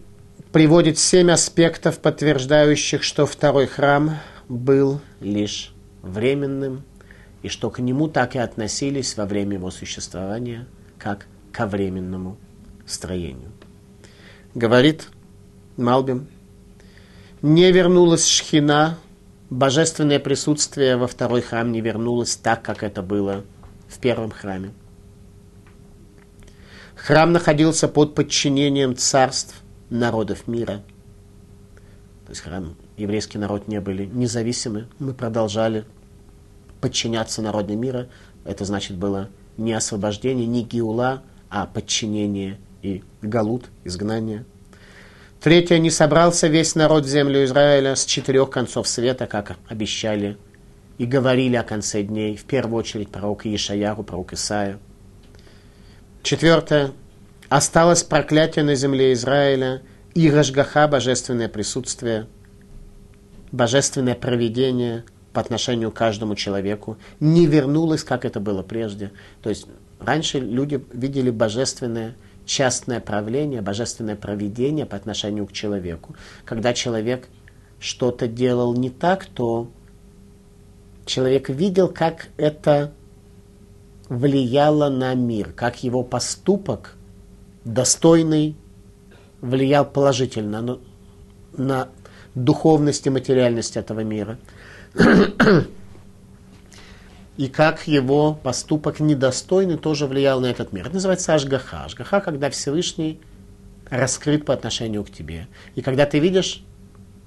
приводит 0.52 0.98
семь 0.98 1.30
аспектов, 1.30 2.00
подтверждающих, 2.00 3.02
что 3.02 3.24
второй 3.24 3.66
храм 3.66 4.18
был 4.48 5.00
лишь 5.20 5.72
временным, 6.02 6.82
и 7.42 7.48
что 7.48 7.70
к 7.70 7.78
нему 7.78 8.08
так 8.08 8.34
и 8.34 8.38
относились 8.38 9.16
во 9.16 9.24
время 9.24 9.54
его 9.54 9.70
существования, 9.70 10.66
как 10.98 11.26
ко 11.58 11.66
временному 11.66 12.36
строению. 12.86 13.50
Говорит 14.54 15.08
Малбим, 15.76 16.28
не 17.42 17.72
вернулась 17.72 18.28
шхина, 18.28 18.96
божественное 19.50 20.20
присутствие 20.20 20.96
во 20.96 21.08
второй 21.08 21.40
храм 21.42 21.72
не 21.72 21.80
вернулось 21.80 22.36
так, 22.36 22.62
как 22.62 22.84
это 22.84 23.02
было 23.02 23.42
в 23.88 23.98
первом 23.98 24.30
храме. 24.30 24.70
Храм 26.94 27.32
находился 27.32 27.88
под 27.88 28.14
подчинением 28.14 28.94
царств– 28.96 29.60
народов 29.90 30.46
мира. 30.46 30.84
То 32.26 32.30
есть 32.30 32.42
храм, 32.42 32.76
еврейский 32.96 33.38
народ 33.38 33.66
не 33.66 33.80
были 33.80 34.04
независимы. 34.04 34.86
Мы 35.00 35.12
продолжали 35.12 35.84
подчиняться 36.80 37.42
народу 37.42 37.76
мира. 37.76 38.06
Это 38.44 38.64
значит 38.64 38.96
было 38.96 39.28
не 39.56 39.72
освобождение, 39.72 40.46
не 40.46 40.62
гиула, 40.62 41.24
а 41.50 41.66
подчинение 41.66 42.58
и 42.82 43.02
галут, 43.22 43.66
изгнание. 43.84 44.44
Третье, 45.40 45.78
не 45.78 45.90
собрался 45.90 46.48
весь 46.48 46.74
народ 46.74 47.04
в 47.04 47.08
землю 47.08 47.44
Израиля 47.44 47.94
с 47.94 48.04
четырех 48.04 48.50
концов 48.50 48.88
света, 48.88 49.26
как 49.26 49.56
обещали 49.68 50.36
и 50.98 51.06
говорили 51.06 51.56
о 51.56 51.62
конце 51.62 52.02
дней, 52.02 52.36
в 52.36 52.44
первую 52.44 52.80
очередь 52.80 53.10
пророк 53.10 53.46
Ишаяру, 53.46 54.02
пророк 54.02 54.32
Исаия. 54.32 54.78
Четвертое, 56.24 56.92
Осталось 57.48 58.02
проклятие 58.02 58.62
на 58.62 58.74
земле 58.74 59.14
Израиля 59.14 59.80
и 60.14 60.30
Рашгаха, 60.30 60.86
божественное 60.86 61.48
присутствие, 61.48 62.26
божественное 63.52 64.14
проведение 64.14 65.04
по 65.32 65.40
отношению 65.40 65.90
к 65.90 65.94
каждому 65.94 66.34
человеку 66.34 66.98
не 67.20 67.46
вернулось, 67.46 68.04
как 68.04 68.26
это 68.26 68.38
было 68.38 68.62
прежде. 68.62 69.12
То 69.42 69.48
есть 69.48 69.66
раньше 70.00 70.40
люди 70.40 70.82
видели 70.92 71.30
божественное 71.30 72.14
частное 72.44 73.00
правление, 73.00 73.60
божественное 73.60 74.16
проведение 74.16 74.86
по 74.86 74.96
отношению 74.96 75.46
к 75.46 75.52
человеку. 75.52 76.16
Когда 76.44 76.72
человек 76.72 77.28
что-то 77.78 78.26
делал 78.26 78.74
не 78.74 78.90
так, 78.90 79.26
то 79.26 79.70
человек 81.04 81.48
видел, 81.48 81.88
как 81.88 82.28
это 82.36 82.92
влияло 84.08 84.88
на 84.88 85.14
мир, 85.14 85.52
как 85.52 85.82
его 85.82 86.02
поступок 86.02 86.96
достойный, 87.64 88.56
влиял 89.40 89.84
положительно 89.84 90.78
на, 91.52 91.88
духовность 92.34 93.06
и 93.06 93.10
материальность 93.10 93.76
этого 93.76 94.00
мира. 94.00 94.38
И 97.38 97.48
как 97.48 97.86
его 97.86 98.34
поступок 98.34 98.98
недостойный 98.98 99.78
тоже 99.78 100.06
влиял 100.06 100.40
на 100.40 100.46
этот 100.46 100.72
мир. 100.72 100.86
Это 100.86 100.94
называется 100.94 101.34
ажгаха. 101.34 101.84
Ажгаха, 101.84 102.20
когда 102.20 102.50
Всевышний 102.50 103.20
раскрыт 103.88 104.44
по 104.44 104.52
отношению 104.52 105.04
к 105.04 105.10
тебе. 105.10 105.46
И 105.76 105.80
когда 105.80 106.04
ты 106.04 106.18
видишь 106.18 106.64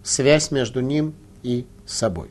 связь 0.03 0.51
между 0.51 0.81
ним 0.81 1.15
и 1.43 1.65
собой. 1.85 2.29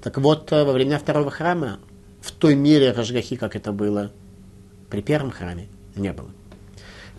Так 0.00 0.18
вот, 0.18 0.50
во 0.52 0.72
времена 0.72 0.98
второго 0.98 1.32
храма, 1.32 1.80
в 2.20 2.30
той 2.30 2.54
мере 2.54 2.92
Рашгахи, 2.92 3.34
как 3.34 3.56
это 3.56 3.72
было 3.72 4.12
при 4.88 5.02
первом 5.02 5.32
храме 5.32 5.66
не 5.96 6.12
было. 6.12 6.30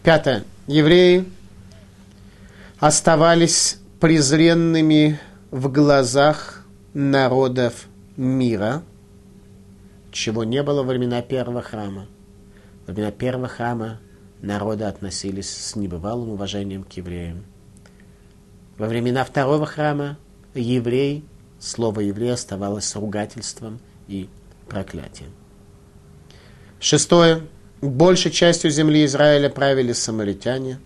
Пятое. 0.04 0.46
Евреи 0.68 1.26
оставались 2.80 3.80
презренными 4.00 5.20
в 5.52 5.70
глазах 5.70 6.66
народов 6.94 7.88
мира, 8.22 8.84
чего 10.12 10.44
не 10.44 10.62
было 10.62 10.84
во 10.84 10.90
времена 10.90 11.22
первого 11.22 11.62
храма. 11.62 12.08
Во 12.86 12.94
времена 12.94 13.12
первого 13.12 13.48
храма 13.48 14.00
народы 14.42 14.84
относились 14.84 15.50
с 15.50 15.76
небывалым 15.76 16.30
уважением 16.30 16.84
к 16.84 16.94
евреям. 16.94 17.44
Во 18.78 18.88
времена 18.88 19.24
второго 19.24 19.66
храма 19.66 20.18
еврей, 20.54 21.26
слово 21.60 22.02
еврей 22.02 22.34
оставалось 22.34 22.96
ругательством 22.96 23.80
и 24.08 24.30
проклятием. 24.68 25.32
Шестое. 26.80 27.42
Большей 27.82 28.32
частью 28.32 28.70
земли 28.70 29.06
Израиля 29.06 29.50
правили 29.50 29.94
самаритяне. 29.94 30.80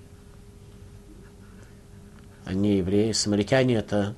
Они 2.46 2.78
евреи. 2.78 3.12
Самаритяне 3.12 3.76
это 3.76 4.16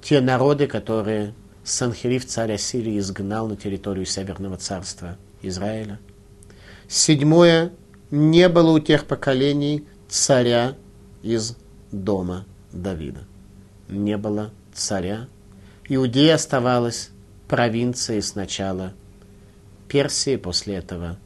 те 0.00 0.20
народы, 0.20 0.68
которые 0.68 1.34
Санхериф, 1.64 2.26
царь 2.26 2.52
Ассирии, 2.52 2.98
изгнал 2.98 3.48
на 3.48 3.56
территорию 3.56 4.06
Северного 4.06 4.56
царства 4.56 5.16
Израиля. 5.42 5.98
Седьмое. 6.88 7.72
Не 8.10 8.48
было 8.48 8.70
у 8.70 8.78
тех 8.78 9.06
поколений 9.06 9.86
царя 10.08 10.76
из 11.22 11.56
дома 11.90 12.44
Давида. 12.72 13.24
Не 13.88 14.16
было 14.16 14.52
царя. 14.72 15.26
Иудея 15.88 16.34
оставалась 16.34 17.10
провинцией 17.48 18.22
сначала 18.22 18.92
Персии, 19.88 20.36
после 20.36 20.76
этого 20.76 21.18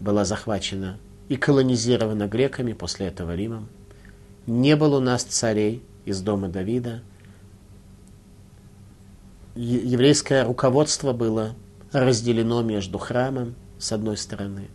была 0.00 0.24
захвачена 0.24 0.98
и 1.28 1.36
колонизирована 1.36 2.26
греками, 2.26 2.72
после 2.72 3.06
этого 3.06 3.34
Римом. 3.34 3.68
Не 4.46 4.76
было 4.76 4.98
у 4.98 5.00
нас 5.00 5.24
царей 5.24 5.82
из 6.04 6.20
дома 6.20 6.48
Давида. 6.48 7.02
Еврейское 9.54 10.44
руководство 10.44 11.12
было 11.12 11.54
разделено 11.92 12.62
между 12.62 12.98
храмом, 12.98 13.54
с 13.78 13.92
одной 13.92 14.16
стороны, 14.16 14.68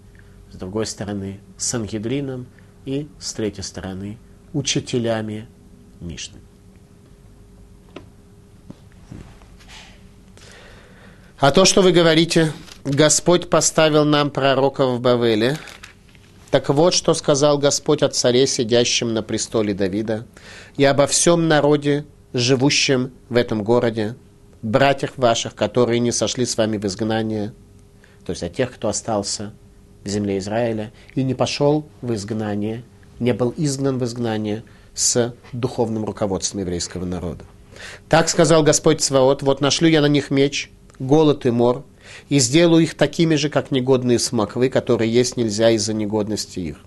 с 0.52 0.56
другой 0.56 0.86
стороны, 0.86 1.42
Сангидрином 1.58 2.48
и, 2.86 3.10
с 3.20 3.34
третьей 3.34 3.64
стороны, 3.64 4.18
учителями 4.54 5.48
Мишны. 6.00 6.40
А 11.40 11.52
то, 11.52 11.66
что 11.66 11.82
вы 11.82 11.92
говорите, 11.92 12.54
Господь 12.86 13.50
поставил 13.50 14.06
нам 14.06 14.32
пророков 14.32 14.98
в 14.98 15.02
Бавеле. 15.02 15.58
Так 16.52 16.70
вот, 16.70 16.94
что 16.94 17.14
сказал 17.14 17.58
Господь 17.58 18.02
о 18.02 18.10
царе, 18.10 18.48
сидящем 18.48 19.14
на 19.14 19.24
престоле 19.24 19.74
Давида, 19.74 20.26
и 20.78 20.86
обо 20.86 21.06
всем 21.06 21.48
народе, 21.48 22.06
живущем 22.34 23.12
в 23.30 23.36
этом 23.36 23.64
городе, 23.64 24.16
братьях 24.62 25.18
ваших, 25.18 25.56
которые 25.56 26.00
не 26.00 26.12
сошли 26.12 26.46
с 26.46 26.58
вами 26.58 26.78
в 26.78 26.86
изгнание, 26.86 27.54
то 28.26 28.32
есть 28.32 28.44
о 28.44 28.50
тех, 28.50 28.74
кто 28.74 28.90
остался 28.90 29.54
в 30.04 30.08
земле 30.10 30.38
Израиля 30.38 30.92
и 31.16 31.24
не 31.24 31.34
пошел 31.34 31.86
в 32.02 32.14
изгнание, 32.14 32.84
не 33.20 33.34
был 33.34 33.54
изгнан 33.58 33.98
в 33.98 34.04
изгнание, 34.04 34.64
с 34.94 35.34
духовным 35.54 36.04
руководством 36.04 36.60
еврейского 36.62 37.06
народа. 37.06 37.46
Так 38.10 38.28
сказал 38.28 38.64
Господь 38.64 39.02
Цваот, 39.02 39.44
вот 39.44 39.62
нашлю 39.62 39.88
я 39.88 40.02
на 40.02 40.08
них 40.08 40.30
меч, 40.30 40.72
голод 41.00 41.46
и 41.46 41.52
мор, 41.52 41.86
и 42.28 42.40
сделаю 42.40 42.84
их 42.84 42.96
такими 42.96 43.36
же, 43.36 43.50
как 43.50 43.72
негодные 43.72 44.20
смоквы, 44.20 44.70
которые 44.70 45.12
есть 45.12 45.38
нельзя 45.38 45.70
из-за 45.72 45.94
негодности 45.94 46.60
их. 46.60 46.78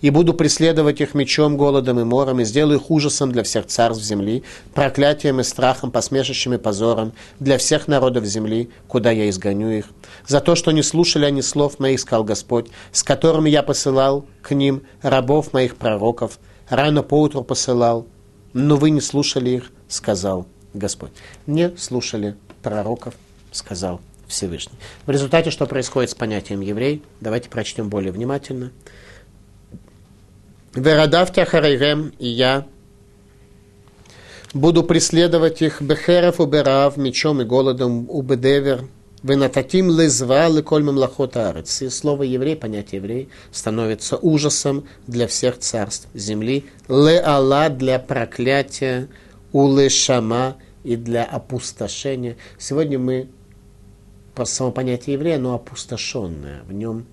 И 0.00 0.10
буду 0.10 0.34
преследовать 0.34 1.00
их 1.00 1.14
мечом, 1.14 1.56
голодом 1.56 2.00
и 2.00 2.04
мором, 2.04 2.40
и 2.40 2.44
сделаю 2.44 2.78
их 2.78 2.90
ужасом 2.90 3.32
для 3.32 3.42
всех 3.42 3.66
царств 3.66 4.04
земли, 4.04 4.42
проклятием 4.74 5.40
и 5.40 5.42
страхом, 5.42 5.90
посмешищем 5.90 6.54
и 6.54 6.58
позором 6.58 7.12
для 7.38 7.58
всех 7.58 7.88
народов 7.88 8.24
земли, 8.24 8.70
куда 8.88 9.10
я 9.10 9.28
изгоню 9.28 9.70
их. 9.70 9.86
За 10.26 10.40
то, 10.40 10.54
что 10.54 10.70
не 10.70 10.82
слушали 10.82 11.26
они 11.26 11.42
слов 11.42 11.78
моих, 11.78 12.00
сказал 12.00 12.24
Господь, 12.24 12.68
с 12.92 13.02
которыми 13.02 13.50
я 13.50 13.62
посылал 13.62 14.24
к 14.42 14.54
ним 14.54 14.82
рабов 15.02 15.52
моих 15.52 15.76
пророков, 15.76 16.38
рано 16.68 17.02
поутру 17.02 17.42
посылал, 17.42 18.06
но 18.52 18.76
вы 18.76 18.90
не 18.90 19.00
слушали 19.00 19.50
их, 19.50 19.70
сказал 19.88 20.46
Господь. 20.72 21.12
Не 21.46 21.76
слушали 21.76 22.36
пророков, 22.62 23.14
сказал 23.52 24.00
Всевышний. 24.26 24.78
В 25.06 25.10
результате 25.10 25.50
что 25.50 25.66
происходит 25.66 26.10
с 26.10 26.14
понятием 26.14 26.60
еврей? 26.60 27.02
Давайте 27.20 27.50
прочтем 27.50 27.88
более 27.88 28.12
внимательно. 28.12 28.70
Верадавтя 30.74 31.44
харайрем, 31.44 32.12
и 32.18 32.28
я 32.28 32.66
буду 34.54 34.84
преследовать 34.84 35.62
их 35.62 35.82
бехеров 35.82 36.40
уберав, 36.40 36.96
мечом 36.96 37.40
и 37.40 37.44
голодом 37.44 38.06
убедевер, 38.08 38.84
Венататим 39.22 39.90
лезва 39.90 40.48
леколь 40.48 40.82
мемлахот 40.82 41.36
арец. 41.36 41.82
И 41.82 41.90
слово 41.90 42.22
еврей, 42.22 42.56
понятие 42.56 43.00
еврей, 43.00 43.28
становится 43.52 44.16
ужасом 44.16 44.86
для 45.06 45.26
всех 45.26 45.58
царств 45.58 46.08
земли. 46.14 46.64
Ле 46.88 47.20
Алла 47.22 47.68
для 47.68 47.98
проклятия, 47.98 49.08
у 49.52 49.88
шама 49.90 50.56
и 50.84 50.96
для 50.96 51.24
опустошения. 51.24 52.38
Сегодня 52.58 52.98
мы 52.98 53.28
по 54.34 54.46
само 54.46 54.72
понятие 54.72 55.14
еврея, 55.14 55.36
оно 55.36 55.54
опустошенное. 55.54 56.62
В 56.66 56.72
нем 56.72 57.04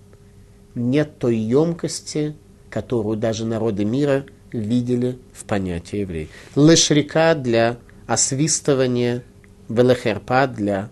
нет 0.76 1.20
той 1.20 1.36
емкости, 1.36 2.38
которую 2.78 3.18
даже 3.18 3.44
народы 3.44 3.86
мира 3.86 4.24
видели 4.52 5.18
в 5.34 5.46
понятии 5.46 6.02
еврей. 6.02 6.30
Лешрика 6.56 7.34
для 7.34 7.78
освистывания, 8.06 9.24
велехерпа 9.68 10.46
для 10.46 10.92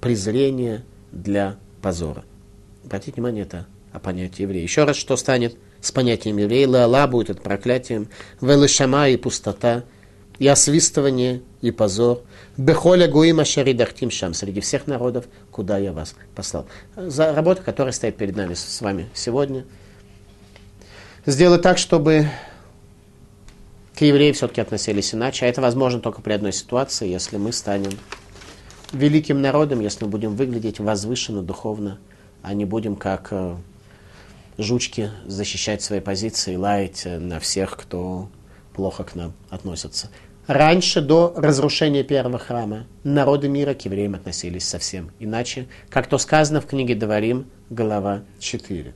презрения, 0.00 0.84
для 1.10 1.56
позора. 1.82 2.22
Обратите 2.84 3.14
внимание, 3.16 3.42
это 3.42 3.66
о 3.92 3.98
понятии 3.98 4.42
еврея. 4.42 4.62
Еще 4.62 4.84
раз, 4.84 4.94
что 4.94 5.16
станет 5.16 5.56
с 5.80 5.90
понятием 5.90 6.36
еврея? 6.36 6.68
Лала 6.68 7.08
будет 7.08 7.30
это 7.30 7.40
проклятием, 7.40 8.08
велешама 8.40 9.08
и 9.08 9.16
пустота, 9.16 9.82
и 10.38 10.46
освистывание, 10.46 11.42
и 11.62 11.72
позор. 11.72 12.20
Бехоля 12.56 13.08
гуима 13.08 13.44
шаридахтим 13.44 14.12
шам, 14.12 14.34
среди 14.34 14.60
всех 14.60 14.86
народов, 14.86 15.24
куда 15.50 15.78
я 15.78 15.92
вас 15.92 16.14
послал. 16.36 16.66
За 16.94 17.34
работу, 17.34 17.62
которая 17.64 17.92
стоит 17.92 18.16
перед 18.16 18.36
нами 18.36 18.54
с 18.54 18.80
вами 18.80 19.08
сегодня. 19.14 19.64
Сделать 21.26 21.62
так, 21.62 21.78
чтобы 21.78 22.28
к 23.94 24.02
евреям 24.02 24.34
все-таки 24.34 24.60
относились 24.60 25.14
иначе. 25.14 25.46
А 25.46 25.48
это 25.48 25.62
возможно 25.62 26.00
только 26.00 26.20
при 26.20 26.34
одной 26.34 26.52
ситуации, 26.52 27.08
если 27.08 27.38
мы 27.38 27.52
станем 27.52 27.92
великим 28.92 29.40
народом, 29.40 29.80
если 29.80 30.04
мы 30.04 30.10
будем 30.10 30.36
выглядеть 30.36 30.80
возвышенно, 30.80 31.42
духовно, 31.42 31.98
а 32.42 32.52
не 32.52 32.66
будем 32.66 32.94
как 32.94 33.28
э, 33.30 33.56
жучки 34.58 35.10
защищать 35.24 35.82
свои 35.82 36.00
позиции, 36.00 36.56
лаять 36.56 37.06
э, 37.06 37.18
на 37.18 37.40
всех, 37.40 37.78
кто 37.78 38.28
плохо 38.74 39.04
к 39.04 39.14
нам 39.14 39.32
относится. 39.48 40.10
Раньше, 40.46 41.00
до 41.00 41.32
разрушения 41.36 42.04
первого 42.04 42.38
храма, 42.38 42.86
народы 43.02 43.48
мира 43.48 43.72
к 43.72 43.86
евреям 43.86 44.14
относились 44.14 44.68
совсем 44.68 45.10
иначе, 45.18 45.68
как 45.88 46.06
то 46.06 46.18
сказано 46.18 46.60
в 46.60 46.66
книге 46.66 46.94
Даварим, 46.94 47.46
глава 47.70 48.24
4. 48.40 48.92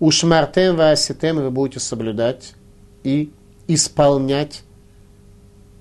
Ушмартем 0.00 0.76
вааситем 0.76 1.36
вы 1.36 1.50
будете 1.50 1.80
соблюдать 1.80 2.54
и 3.02 3.32
исполнять 3.66 4.62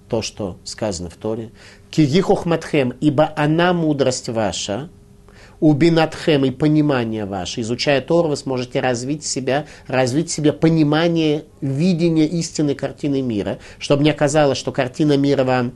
то, 0.09 0.23
что 0.23 0.57
сказано 0.63 1.09
в 1.09 1.15
Торе. 1.15 1.51
Кигихохматхем, 1.91 2.95
ибо 2.99 3.31
она 3.35 3.73
мудрость 3.73 4.29
ваша, 4.29 4.89
убинатхем 5.59 6.45
и 6.45 6.51
понимание 6.51 7.25
ваше. 7.25 7.61
Изучая 7.61 8.01
Тору, 8.01 8.29
вы 8.29 8.37
сможете 8.37 8.79
развить 8.79 9.23
себя, 9.23 9.67
развить 9.85 10.31
себе 10.31 10.51
понимание, 10.51 11.45
видение 11.61 12.27
истинной 12.27 12.75
картины 12.75 13.21
мира, 13.21 13.59
чтобы 13.77 14.03
не 14.03 14.09
оказалось, 14.09 14.57
что 14.57 14.71
картина 14.71 15.15
мира 15.15 15.43
вам 15.43 15.73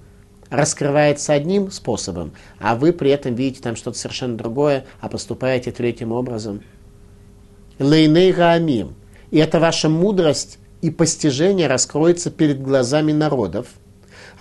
раскрывается 0.50 1.34
одним 1.34 1.72
способом, 1.72 2.34
а 2.60 2.76
вы 2.76 2.92
при 2.92 3.12
этом 3.12 3.36
видите 3.36 3.62
там 3.62 3.76
что-то 3.76 3.98
совершенно 3.98 4.36
другое, 4.36 4.86
а 5.00 5.10
поступаете 5.10 5.72
третьим 5.72 6.12
образом. 6.12 6.62
Лейней 7.82 8.32
Гаамим. 8.32 8.96
И 9.32 9.38
эта 9.38 9.60
ваша 9.60 9.90
мудрость 9.90 10.60
и 10.82 10.90
постижение 10.90 11.68
раскроется 11.68 12.32
перед 12.32 12.62
глазами 12.62 13.12
народов– 13.12 13.68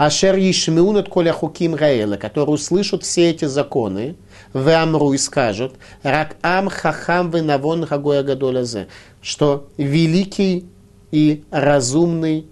Ашер 0.00 0.36
Ишмеунат 0.38 1.10
Коля 1.10 1.30
Хуким 1.30 1.74
Раэла, 1.74 2.16
которые 2.16 2.54
услышат 2.54 3.02
все 3.02 3.28
эти 3.28 3.44
законы, 3.44 4.16
в 4.54 4.66
Амру 4.66 5.12
и 5.12 5.18
скажут, 5.18 5.74
Рак 6.02 6.36
Ам 6.40 6.70
Хахам 6.70 7.30
Венавон 7.30 7.84
Хагоя 7.84 8.22
Гадолазе, 8.22 8.88
что 9.20 9.68
великий 9.76 10.64
и 11.10 11.44
разумный 11.50 12.46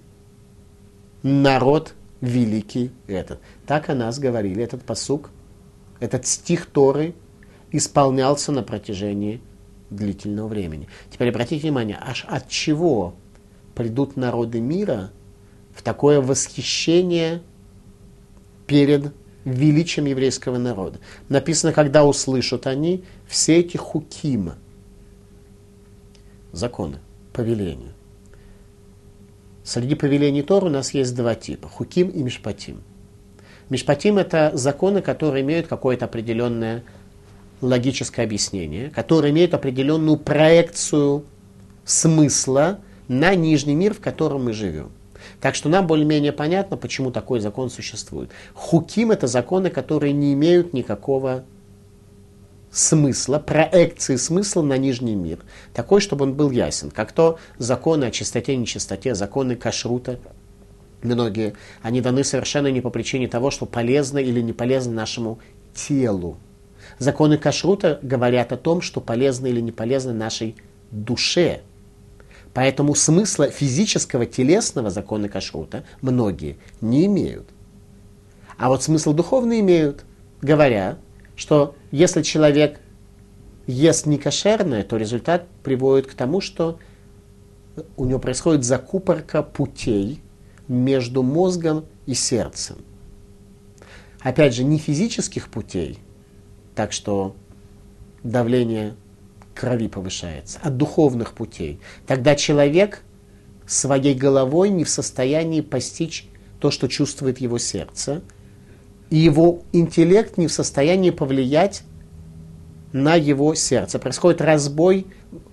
народ 1.22 1.95
великий 2.20 2.91
этот. 3.07 3.41
Так 3.66 3.89
о 3.89 3.95
нас 3.95 4.18
говорили. 4.18 4.62
Этот 4.62 4.82
посук, 4.82 5.30
этот 6.01 6.26
стих 6.26 6.66
Торы 6.66 7.14
исполнялся 7.72 8.53
на 8.53 8.62
протяжении 8.62 9.41
длительного 9.91 10.49
времени. 10.49 10.89
Теперь 11.11 11.30
обратите 11.30 11.62
внимание, 11.62 11.99
аж 12.01 12.24
от 12.28 12.49
чего 12.49 13.14
придут 13.74 14.16
народы 14.16 14.61
мира– 14.61 15.11
в 15.78 15.82
такое 15.82 16.20
восхищение 16.20 17.41
перед 18.66 19.12
величием 19.45 20.07
еврейского 20.07 20.59
народа. 20.59 20.99
Написано, 21.28 21.72
когда 21.72 22.05
услышат 22.05 22.66
они 22.66 23.05
все 23.28 23.61
эти 23.61 23.76
хукима, 23.76 24.57
законы, 26.51 26.99
повеления. 27.32 27.93
Среди 29.62 29.95
повелений 29.95 30.43
Тор 30.43 30.64
у 30.64 30.68
нас 30.68 30.93
есть 30.95 31.14
два 31.14 31.36
типа– 31.36 31.68
хуким 31.70 32.09
и 32.09 32.24
мишпатим. 32.24 32.82
Мишпатим– 33.70 34.18
это 34.18 34.51
законы, 34.55 35.01
которые 35.01 35.45
имеют 35.45 35.68
какое-то 35.68 36.07
определенное 36.07 36.82
логическое 37.61 38.24
объяснение, 38.24 38.90
которые 38.90 39.32
имеют 39.32 39.54
определенную 39.54 40.16
проекцию 40.16 41.24
смысла 41.84 42.80
на 43.09 43.34
нижний 43.34 43.74
мир, 43.74 43.94
в 43.94 44.00
котором 44.00 44.44
мы 44.44 44.52
живем. 44.52 44.90
Так 45.40 45.54
что 45.54 45.68
нам 45.68 45.86
более-менее 45.86 46.32
понятно, 46.32 46.76
почему 46.76 47.11
такой 47.11 47.40
закон 47.40 47.70
существует. 47.70 48.30
Хуким– 48.54 49.11
это 49.12 49.26
законы, 49.26 49.70
которые 49.70 50.12
не 50.12 50.32
имеют 50.34 50.72
никакого 50.72 51.44
смысла, 52.70 53.38
проекции 53.38 54.16
смысла 54.16 54.62
на 54.62 54.76
нижний 54.76 55.14
мир. 55.14 55.38
Такой, 55.74 56.00
чтобы 56.00 56.24
он 56.24 56.34
был 56.34 56.50
ясен. 56.50 56.90
Как 56.90 57.12
то 57.12 57.38
законы 57.56 58.04
о 58.04 58.11
чистоте 58.11 58.54
и 58.54 58.56
нечистоте, 58.56 59.14
законы 59.14 59.56
кашрута, 59.56 60.18
многие, 61.02 61.54
они 61.82 62.00
даны 62.00 62.24
совершенно 62.24 62.68
не 62.68 62.80
по 62.80 62.90
причине 62.90 63.28
того, 63.28 63.50
что 63.50 63.66
полезно 63.66 64.18
или 64.18 64.40
не 64.40 64.52
полезно 64.52 64.92
нашему 64.92 65.38
телу. 65.74 66.38
Законы 66.99 67.38
кашрута 67.38 67.99
говорят 68.03 68.53
о 68.53 68.57
том, 68.57 68.80
что 68.80 69.01
полезно 69.01 69.46
или 69.46 69.61
не 69.61 69.72
полезно 69.72 70.12
нашей 70.12 70.57
душе, 70.90 71.62
Поэтому 72.55 72.96
смысла 72.96 73.51
физического, 73.51 74.26
телесного 74.26 74.90
закона 74.90 75.28
кашрута 75.28 75.84
многие 76.01 76.57
не 76.80 77.07
имеют. 77.07 77.49
А 78.57 78.68
вот 78.68 78.82
смысл 78.82 79.12
духовный 79.12 79.61
имеют, 79.61 80.05
говоря, 80.42 80.99
что 81.36 81.76
если 81.92 82.22
человек 82.22 82.80
ест 83.68 84.07
некошерное, 84.07 84.82
то 84.82 84.96
результат 84.96 85.46
приводит 85.62 86.09
к 86.09 86.14
тому, 86.14 86.40
что 86.40 86.80
у 87.96 88.05
него 88.05 88.18
происходит 88.18 88.64
закупорка 88.64 89.44
путей 89.44 90.20
между 90.66 91.22
мозгом 91.22 91.84
и 92.07 92.14
сердцем. 92.14 92.78
Опять 94.20 94.55
же, 94.55 94.64
не 94.64 94.78
физических 94.78 95.49
путей, 95.49 96.01
так 96.79 96.93
что 96.93 97.35
давление 98.22 98.95
крови 99.53 99.89
повышается, 99.89 100.61
от 100.62 100.76
духовных 100.76 101.33
путей. 101.33 101.81
Тогда 102.07 102.37
человек 102.37 103.03
своей 103.66 104.14
головой 104.14 104.68
не 104.70 104.85
в 104.85 104.89
состоянии 104.89 105.61
постичь 105.61 106.29
то, 106.61 106.70
что 106.70 106.87
чувствует 106.87 107.41
его 107.41 107.59
сердце, 107.59 108.22
и 109.11 109.16
его 109.16 109.62
интеллект 109.72 110.39
не 110.39 110.47
в 110.47 110.53
состоянии 110.53 111.11
повлиять 111.11 111.83
на 112.93 113.16
его 113.16 113.57
сердце. 113.57 113.99
Происходит 113.99 114.41
разбой 114.41 115.09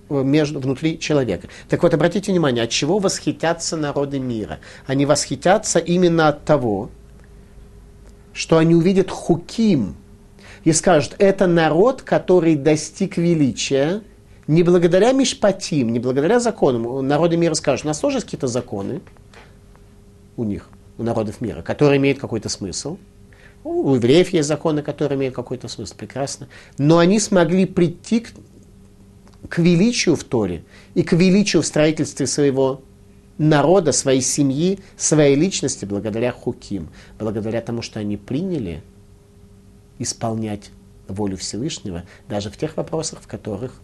между, 0.08 0.60
внутри 0.60 0.96
человека. 0.96 1.48
Так 1.68 1.82
вот, 1.82 1.92
обратите 1.92 2.30
внимание, 2.30 2.62
от 2.62 2.70
чего 2.70 3.00
восхитятся 3.00 3.76
народы 3.76 4.20
мира? 4.20 4.60
Они 4.86 5.06
восхитятся 5.06 5.80
именно 5.80 6.28
от 6.28 6.44
того, 6.44 6.88
что 8.32 8.58
они 8.58 8.76
увидят 8.76 9.10
хуким 9.10 9.96
и 10.66 10.72
скажут, 10.72 11.14
это 11.18 11.46
народ, 11.46 12.02
который 12.02 12.56
достиг 12.56 13.18
величия, 13.18 14.02
не 14.48 14.64
благодаря 14.64 15.12
Мишпатим, 15.12 15.92
не 15.92 16.00
благодаря 16.00 16.40
законам. 16.40 17.06
Народы 17.06 17.36
мира 17.36 17.54
скажут, 17.54 17.84
у 17.84 17.88
нас 17.88 18.00
тоже 18.00 18.16
есть 18.16 18.24
какие-то 18.24 18.48
законы 18.48 19.00
у 20.36 20.42
них, 20.42 20.68
у 20.98 21.04
народов 21.04 21.40
мира, 21.40 21.62
которые 21.62 21.98
имеют 21.98 22.18
какой-то 22.18 22.48
смысл. 22.48 22.98
У 23.62 23.94
евреев 23.94 24.30
есть 24.30 24.48
законы, 24.48 24.82
которые 24.82 25.16
имеют 25.16 25.36
какой-то 25.36 25.68
смысл, 25.68 25.94
прекрасно. 25.96 26.48
Но 26.78 26.98
они 26.98 27.20
смогли 27.20 27.64
прийти 27.64 28.18
к, 28.18 28.32
к 29.48 29.58
величию 29.58 30.16
в 30.16 30.24
Торе 30.24 30.64
и 30.94 31.04
к 31.04 31.12
величию 31.12 31.62
в 31.62 31.66
строительстве 31.66 32.26
своего 32.26 32.80
народа, 33.38 33.92
своей 33.92 34.20
семьи, 34.20 34.80
своей 34.96 35.36
личности 35.36 35.84
благодаря 35.84 36.32
хуким, 36.32 36.88
благодаря 37.20 37.60
тому, 37.60 37.82
что 37.82 38.00
они 38.00 38.16
приняли 38.16 38.82
исполнять 39.98 40.70
волю 41.08 41.36
Всевышнего 41.36 42.04
даже 42.28 42.50
в 42.50 42.56
тех 42.56 42.76
вопросах, 42.76 43.20
в 43.20 43.26
которых 43.26 43.80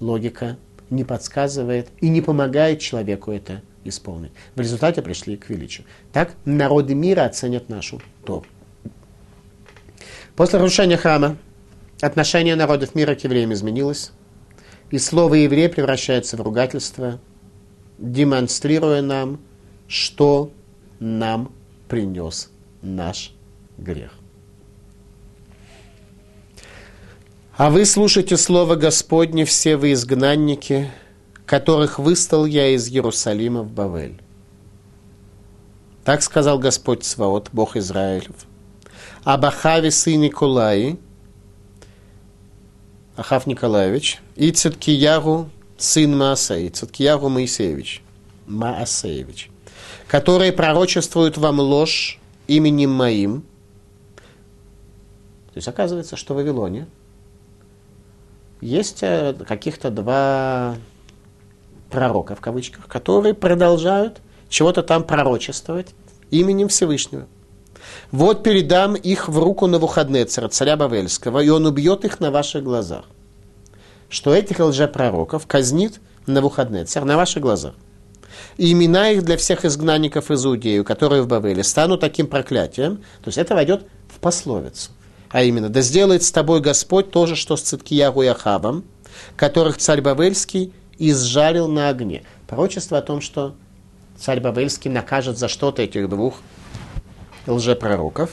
логика 0.00 0.56
не 0.90 1.04
подсказывает 1.04 1.88
и 2.00 2.08
не 2.08 2.20
помогает 2.20 2.80
человеку 2.80 3.30
это 3.32 3.62
исполнить. 3.84 4.32
В 4.54 4.60
результате 4.60 5.02
пришли 5.02 5.36
к 5.36 5.48
величию. 5.48 5.86
Так 6.12 6.34
народы 6.44 6.94
мира 6.94 7.24
оценят 7.24 7.68
нашу 7.68 8.00
Тору. 8.24 8.46
После 10.34 10.58
разрушения 10.58 10.96
храма 10.96 11.36
отношение 12.00 12.56
народов 12.56 12.94
мира 12.94 13.14
к 13.14 13.24
евреям 13.24 13.52
изменилось, 13.52 14.12
и 14.90 14.98
слово 14.98 15.34
«еврей» 15.34 15.68
превращается 15.68 16.36
в 16.36 16.40
ругательство, 16.40 17.18
демонстрируя 17.98 19.02
нам, 19.02 19.40
что 19.88 20.52
нам 21.00 21.52
принес 21.88 22.50
наш 22.82 23.32
грех. 23.78 24.12
А 27.56 27.70
вы 27.70 27.86
слушайте 27.86 28.36
слово 28.36 28.74
Господне, 28.74 29.46
все 29.46 29.78
вы 29.78 29.92
изгнанники, 29.92 30.90
которых 31.46 31.98
выстал 31.98 32.44
я 32.44 32.68
из 32.68 32.86
Иерусалима 32.90 33.62
в 33.62 33.72
Бавель. 33.72 34.20
Так 36.04 36.20
сказал 36.20 36.58
Господь 36.58 37.02
Сваот, 37.02 37.48
Бог 37.54 37.76
Израилев. 37.76 38.44
Об 39.24 39.46
Ахаве 39.46 39.90
сын 39.90 40.20
Николаи, 40.20 40.98
Ахав 43.16 43.46
Николаевич, 43.46 44.20
и 44.34 44.50
Циткияру 44.50 45.48
сын 45.78 46.14
Маасей, 46.14 46.68
Циткияру 46.68 47.30
Моисеевич, 47.30 48.02
Маасеевич, 48.46 49.50
которые 50.08 50.52
пророчествуют 50.52 51.38
вам 51.38 51.60
ложь 51.60 52.20
именем 52.48 52.90
моим. 52.90 53.40
То 55.54 55.56
есть 55.56 55.68
оказывается, 55.68 56.16
что 56.16 56.34
в 56.34 56.36
Вавилоне– 56.36 56.86
есть 58.60 59.02
э, 59.02 59.34
каких-то 59.46 59.90
два 59.90 60.76
пророка, 61.90 62.34
в 62.34 62.40
кавычках, 62.40 62.86
которые 62.86 63.34
продолжают 63.34 64.20
чего-то 64.48 64.82
там 64.82 65.04
пророчествовать 65.04 65.88
именем 66.30 66.68
Всевышнего. 66.68 67.26
Вот 68.10 68.42
передам 68.42 68.94
их 68.94 69.28
в 69.28 69.38
руку 69.38 69.66
на 69.66 69.72
Навуходнецера, 69.72 70.48
царя 70.48 70.76
Бавельского, 70.76 71.40
и 71.40 71.48
он 71.48 71.66
убьет 71.66 72.04
их 72.04 72.20
на 72.20 72.30
ваших 72.30 72.64
глазах. 72.64 73.04
Что 74.08 74.34
этих 74.34 74.58
лжепророков 74.60 75.46
казнит 75.46 76.00
на 76.26 76.34
Навуходнецер 76.34 77.04
на 77.04 77.16
ваших 77.16 77.42
глазах. 77.42 77.74
И 78.56 78.72
имена 78.72 79.10
их 79.10 79.24
для 79.24 79.36
всех 79.36 79.64
изгнанников 79.64 80.30
из 80.30 80.44
Иудею, 80.44 80.84
которые 80.84 81.22
в 81.22 81.28
Бавеле, 81.28 81.62
станут 81.62 82.00
таким 82.00 82.26
проклятием. 82.26 82.98
То 83.22 83.28
есть 83.28 83.38
это 83.38 83.54
войдет 83.54 83.86
в 84.08 84.18
пословицу. 84.18 84.90
А 85.36 85.42
именно, 85.42 85.68
да 85.68 85.82
сделает 85.82 86.22
с 86.22 86.32
тобой 86.32 86.62
Господь 86.62 87.10
то 87.10 87.26
же, 87.26 87.36
что 87.36 87.58
с 87.58 87.60
Циткиягу 87.60 88.22
и 88.22 88.26
Ахавом, 88.26 88.84
которых 89.36 89.76
царь 89.76 90.00
Бавельский 90.00 90.72
изжарил 90.98 91.68
на 91.68 91.90
огне. 91.90 92.22
Пророчество 92.48 92.96
о 92.96 93.02
том, 93.02 93.20
что 93.20 93.54
царь 94.18 94.40
Бавельский 94.40 94.90
накажет 94.90 95.36
за 95.36 95.48
что-то 95.48 95.82
этих 95.82 96.08
двух 96.08 96.36
лжепророков, 97.46 98.30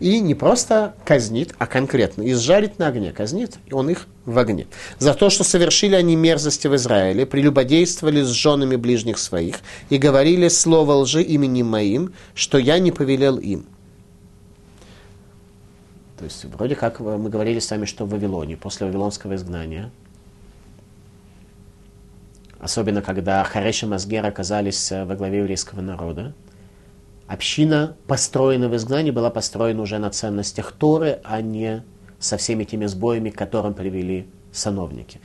и 0.00 0.18
не 0.18 0.34
просто 0.34 0.94
казнит, 1.04 1.54
а 1.58 1.66
конкретно 1.66 2.26
изжарит 2.32 2.78
на 2.78 2.86
огне, 2.86 3.12
казнит, 3.12 3.58
и 3.66 3.74
он 3.74 3.90
их 3.90 4.06
в 4.24 4.38
огне. 4.38 4.66
За 4.98 5.12
то, 5.12 5.28
что 5.28 5.44
совершили 5.44 5.94
они 5.94 6.16
мерзости 6.16 6.68
в 6.68 6.74
Израиле, 6.76 7.26
прелюбодействовали 7.26 8.22
с 8.22 8.28
женами 8.28 8.76
ближних 8.76 9.18
своих 9.18 9.56
и 9.90 9.98
говорили 9.98 10.48
слово 10.48 10.92
лжи 10.94 11.22
именем 11.22 11.66
моим, 11.66 12.14
что 12.34 12.56
я 12.56 12.78
не 12.78 12.92
повелел 12.92 13.36
им. 13.36 13.66
То 16.18 16.24
есть 16.24 16.44
вроде 16.46 16.74
как 16.76 17.00
мы 17.00 17.28
говорили 17.28 17.58
с 17.58 17.70
вами, 17.70 17.84
что 17.84 18.06
в 18.06 18.10
Вавилоне, 18.10 18.56
после 18.56 18.86
вавилонского 18.86 19.34
изгнания, 19.34 19.90
особенно 22.58 23.02
когда 23.02 23.44
Хареш 23.44 23.82
и 23.82 23.86
Мазгер 23.86 24.24
оказались 24.24 24.90
э, 24.92 25.04
во 25.04 25.14
главе 25.14 25.38
еврейского 25.38 25.82
народа, 25.82 26.32
община, 27.26 27.96
построена 28.06 28.68
в 28.68 28.76
изгнании, 28.76 29.10
была 29.10 29.30
построена 29.30 29.82
уже 29.82 29.98
на 29.98 30.10
ценностях 30.10 30.72
Торы, 30.72 31.20
а 31.22 31.42
не 31.42 31.84
со 32.18 32.38
всеми 32.38 32.64
теми 32.64 32.86
сбоями, 32.86 33.30
к 33.30 33.36
которым 33.36 33.74
привели 33.74 34.26
сановники. 34.52 35.20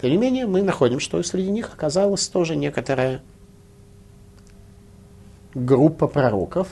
Тем 0.00 0.10
не 0.10 0.16
менее, 0.16 0.46
мы 0.46 0.62
находим, 0.62 1.00
что 1.00 1.22
среди 1.22 1.50
них 1.50 1.70
оказалась 1.74 2.26
тоже 2.28 2.56
некоторая 2.56 3.20
группа 5.54 6.06
пророков, 6.06 6.68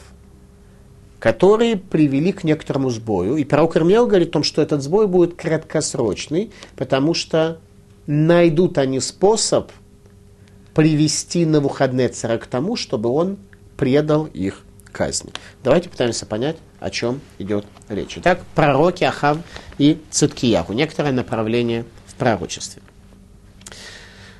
которые 1.19 1.77
привели 1.77 2.33
к 2.33 2.45
некоторому 2.45 2.91
сбою. 2.91 3.37
И 3.37 3.45
пророк 3.45 3.77
Ирмияу 3.77 4.07
говорит 4.07 4.29
о 4.29 4.33
том, 4.33 4.43
что 4.45 4.63
этот 4.63 4.83
сбой 4.83 5.07
будет 5.07 5.35
краткосрочный, 5.35 6.53
потому 6.77 7.15
что 7.15 7.59
найдут 8.07 8.79
они 8.79 9.01
способ 9.01 9.71
привести 10.75 11.45
на 11.45 11.61
выходные 11.61 12.09
царя 12.09 12.39
к 12.39 12.47
тому, 12.47 12.77
чтобы 12.77 13.11
он 13.11 13.37
предал 13.77 14.27
их 14.27 14.63
казни. 14.93 15.33
Давайте 15.65 15.89
пытаемся 15.89 16.25
понять, 16.25 16.57
о 16.81 16.91
чем 16.91 17.21
идет 17.39 17.67
речь. 17.89 18.17
Итак, 18.17 18.41
пророки 18.55 19.05
Ахав 19.05 19.39
и 19.79 20.01
Циткияху. 20.11 20.73
Некоторое 20.73 21.13
направление 21.13 21.85
в 22.07 22.15
пророчестве. 22.15 22.83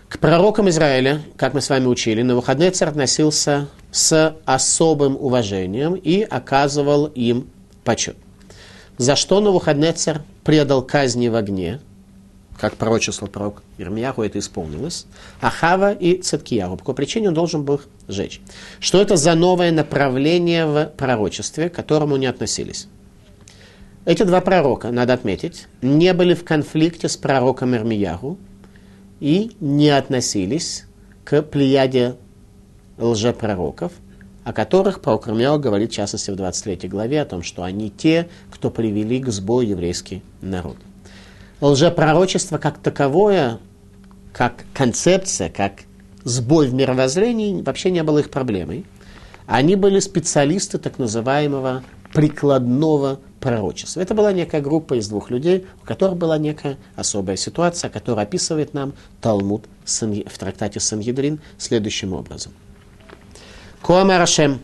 К 0.09 0.19
пророкам 0.19 0.69
Израиля, 0.71 1.23
как 1.37 1.55
мы 1.55 1.61
с 1.61 1.69
вами 1.69 1.87
учили, 1.87 2.23
на 2.23 2.35
выходные 2.35 2.71
царь 2.71 2.89
относился 2.89 3.69
с 3.91 4.37
особым 4.45 5.17
уважением 5.17 5.95
и 5.95 6.23
оказывал 6.23 7.07
им 7.07 7.49
почет. 7.85 8.17
За 8.99 9.17
что 9.17 9.41
Навуходнецер 9.41 10.23
предал 10.45 10.83
казни 10.83 11.29
в 11.29 11.37
огне, 11.37 11.81
как 12.59 12.75
пророчествовал 12.75 13.31
пророк 13.31 13.63
Ирмияху, 13.79 14.23
это 14.23 14.39
исполнилось, 14.39 15.07
Ахава 15.41 15.93
и 15.93 16.21
Циткияру. 16.21 16.73
По 16.73 16.79
какой 16.79 16.95
причине 16.97 17.29
он 17.29 17.35
должен 17.35 17.65
был 17.65 17.77
их 17.77 17.89
сжечь. 18.09 18.41
Что 18.81 19.01
это 19.01 19.17
за 19.17 19.35
новое 19.35 19.71
направление 19.71 20.67
в 20.67 20.87
пророчестве, 20.97 21.71
к 21.71 21.75
которому 21.75 22.17
не 22.17 22.27
относились? 22.27 22.89
Эти 24.05 24.23
два 24.25 24.41
пророка, 24.41 24.91
надо 24.91 25.13
отметить, 25.13 25.69
не 25.83 26.13
были 26.15 26.35
в 26.35 26.43
конфликте 26.43 27.09
с 27.09 27.17
пророком 27.17 27.77
Ирмияху 27.77 28.39
и 29.21 29.53
не 29.61 29.91
относились 29.91 30.87
к 31.25 31.43
плеяде 31.43 32.17
лжепророков, 32.99 33.93
о 34.45 34.53
которых 34.53 34.99
Ирмияу 34.99 35.59
говорит, 35.59 35.93
в 35.93 35.95
частности, 35.95 36.31
в 36.31 36.37
23 36.37 36.89
главе, 36.89 37.21
о 37.21 37.27
том, 37.27 37.43
что 37.43 37.63
они 37.63 37.91
те, 37.91 38.29
кто 38.51 38.71
привели 38.71 39.21
к 39.21 39.29
сбою 39.29 39.69
еврейский 39.69 40.23
народ. 40.41 40.77
Лжепророчество 41.61 42.59
как 42.59 42.79
таковое, 42.79 43.59
как 44.33 44.65
концепция, 44.73 45.51
как 45.51 45.83
сбой 46.25 46.69
в 46.69 46.75
мировоззрении 46.75 47.61
вообще 47.63 47.91
не 47.91 48.03
было 48.03 48.19
их 48.21 48.31
проблемой. 48.31 48.85
Они 49.47 49.77
были 49.77 49.99
специалисты 49.99 50.79
так 50.79 50.99
называемого 50.99 51.83
прикладного 52.13 53.21
пророчества. 53.41 54.01
Это 54.01 54.15
была 54.15 54.33
некая 54.33 54.61
группа 54.61 54.95
из 54.95 55.09
двух 55.09 55.31
людей, 55.31 55.67
у 55.83 55.87
которых 55.87 56.17
была 56.17 56.39
некая 56.39 56.77
особая 56.97 57.37
ситуация, 57.37 57.91
которая 57.91 58.25
описывает 58.25 58.73
нам 58.73 58.95
Талмуд 59.21 59.65
в 59.85 60.39
трактате 60.39 60.81
Сангидрин 60.81 61.41
следующим 61.59 62.13
образом– 62.13 62.53
Коамер 63.83 64.21
Ашем. 64.21 64.61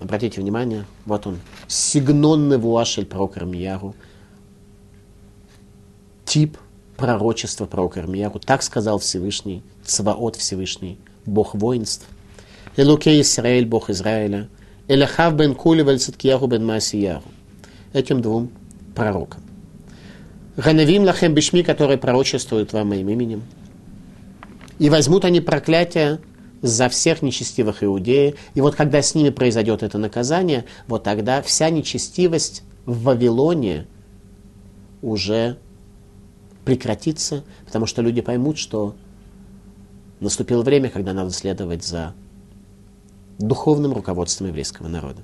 Обратите 0.00 0.40
внимание, 0.40 0.84
вот 1.06 1.26
он, 1.26 1.38
сигнонный 1.66 2.58
вуашель 2.58 3.06
пророк 3.06 3.36
Ирмияру. 3.36 3.94
Тип 6.24 6.58
пророчества 6.96 7.66
пророка 7.66 8.00
Ирмияру. 8.00 8.38
Так 8.38 8.62
сказал 8.62 8.98
Всевышний, 8.98 9.62
Цваот 9.84 10.36
Всевышний, 10.36 10.98
Бог 11.24 11.54
воинств. 11.54 12.06
Элуке 12.76 13.20
Исраэль, 13.20 13.66
Бог 13.66 13.88
Израиля. 13.90 14.48
Элахав 14.88 15.34
бен 15.34 15.54
Кули 15.54 15.82
вальциткияру 15.82 16.46
бен 16.46 16.66
Масияру. 16.66 17.22
Этим 17.92 18.20
двум 18.20 18.50
пророкам. 18.94 19.42
Ганавим 20.56 21.04
лахем 21.04 21.34
бишми, 21.34 21.62
которые 21.62 21.98
пророчествуют 21.98 22.72
вам 22.72 22.88
моим 22.88 23.08
именем. 23.08 23.42
И 24.78 24.90
возьмут 24.90 25.24
они 25.24 25.40
проклятие 25.40 26.20
за 26.62 26.88
всех 26.88 27.22
нечестивых 27.22 27.84
иудеев. 27.84 28.36
И 28.54 28.60
вот 28.60 28.74
когда 28.74 29.02
с 29.02 29.14
ними 29.14 29.30
произойдет 29.30 29.82
это 29.82 29.98
наказание, 29.98 30.64
вот 30.86 31.04
тогда 31.04 31.42
вся 31.42 31.70
нечестивость 31.70 32.62
в 32.86 33.02
Вавилоне 33.02 33.86
уже 35.02 35.58
прекратится, 36.64 37.44
потому 37.64 37.86
что 37.86 38.02
люди 38.02 38.20
поймут, 38.20 38.58
что 38.58 38.94
наступило 40.20 40.62
время, 40.62 40.90
когда 40.90 41.12
надо 41.12 41.30
следовать 41.30 41.84
за 41.84 42.14
духовным 43.38 43.92
руководством 43.92 44.48
еврейского 44.48 44.88
народа. 44.88 45.22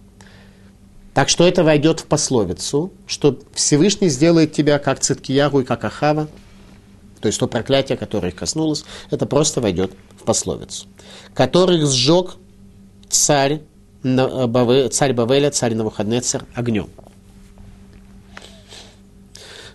Так 1.14 1.28
что 1.28 1.46
это 1.46 1.62
войдет 1.62 2.00
в 2.00 2.06
пословицу, 2.06 2.92
что 3.06 3.38
Всевышний 3.52 4.08
сделает 4.08 4.52
тебя 4.52 4.78
как 4.78 5.00
Циткияру 5.00 5.60
и 5.60 5.64
как 5.64 5.84
Ахава, 5.84 6.28
то 7.24 7.28
есть 7.28 7.40
то 7.40 7.46
проклятие, 7.46 7.96
которое 7.96 8.28
их 8.28 8.34
коснулось, 8.34 8.84
это 9.10 9.24
просто 9.24 9.62
войдет 9.62 9.92
в 10.20 10.24
пословицу. 10.24 10.88
Которых 11.32 11.86
сжег 11.90 12.36
царь, 13.08 13.62
царь 14.02 15.14
Бавеля, 15.14 15.50
царь 15.50 15.74
Навуходнецер 15.74 16.44
огнем. 16.54 16.90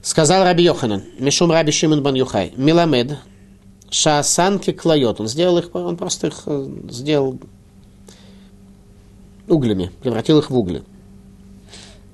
Сказал 0.04 0.44
Раби 0.44 0.64
Йоханан, 0.64 1.06
Мишум 1.18 1.52
Раби 1.52 1.72
Шимон 1.72 2.04
Бан 2.04 2.14
Юхай, 2.14 2.54
Миламед, 2.56 3.18
Шаасанки 3.90 4.72
Клайот, 4.72 5.20
он 5.20 5.28
сделал 5.28 5.58
их, 5.58 5.74
он 5.74 5.98
просто 5.98 6.28
их 6.28 6.44
э, 6.46 6.68
сделал 6.92 7.40
углями, 9.48 9.92
превратил 10.04 10.38
их 10.38 10.52
в 10.52 10.56
угли. 10.56 10.84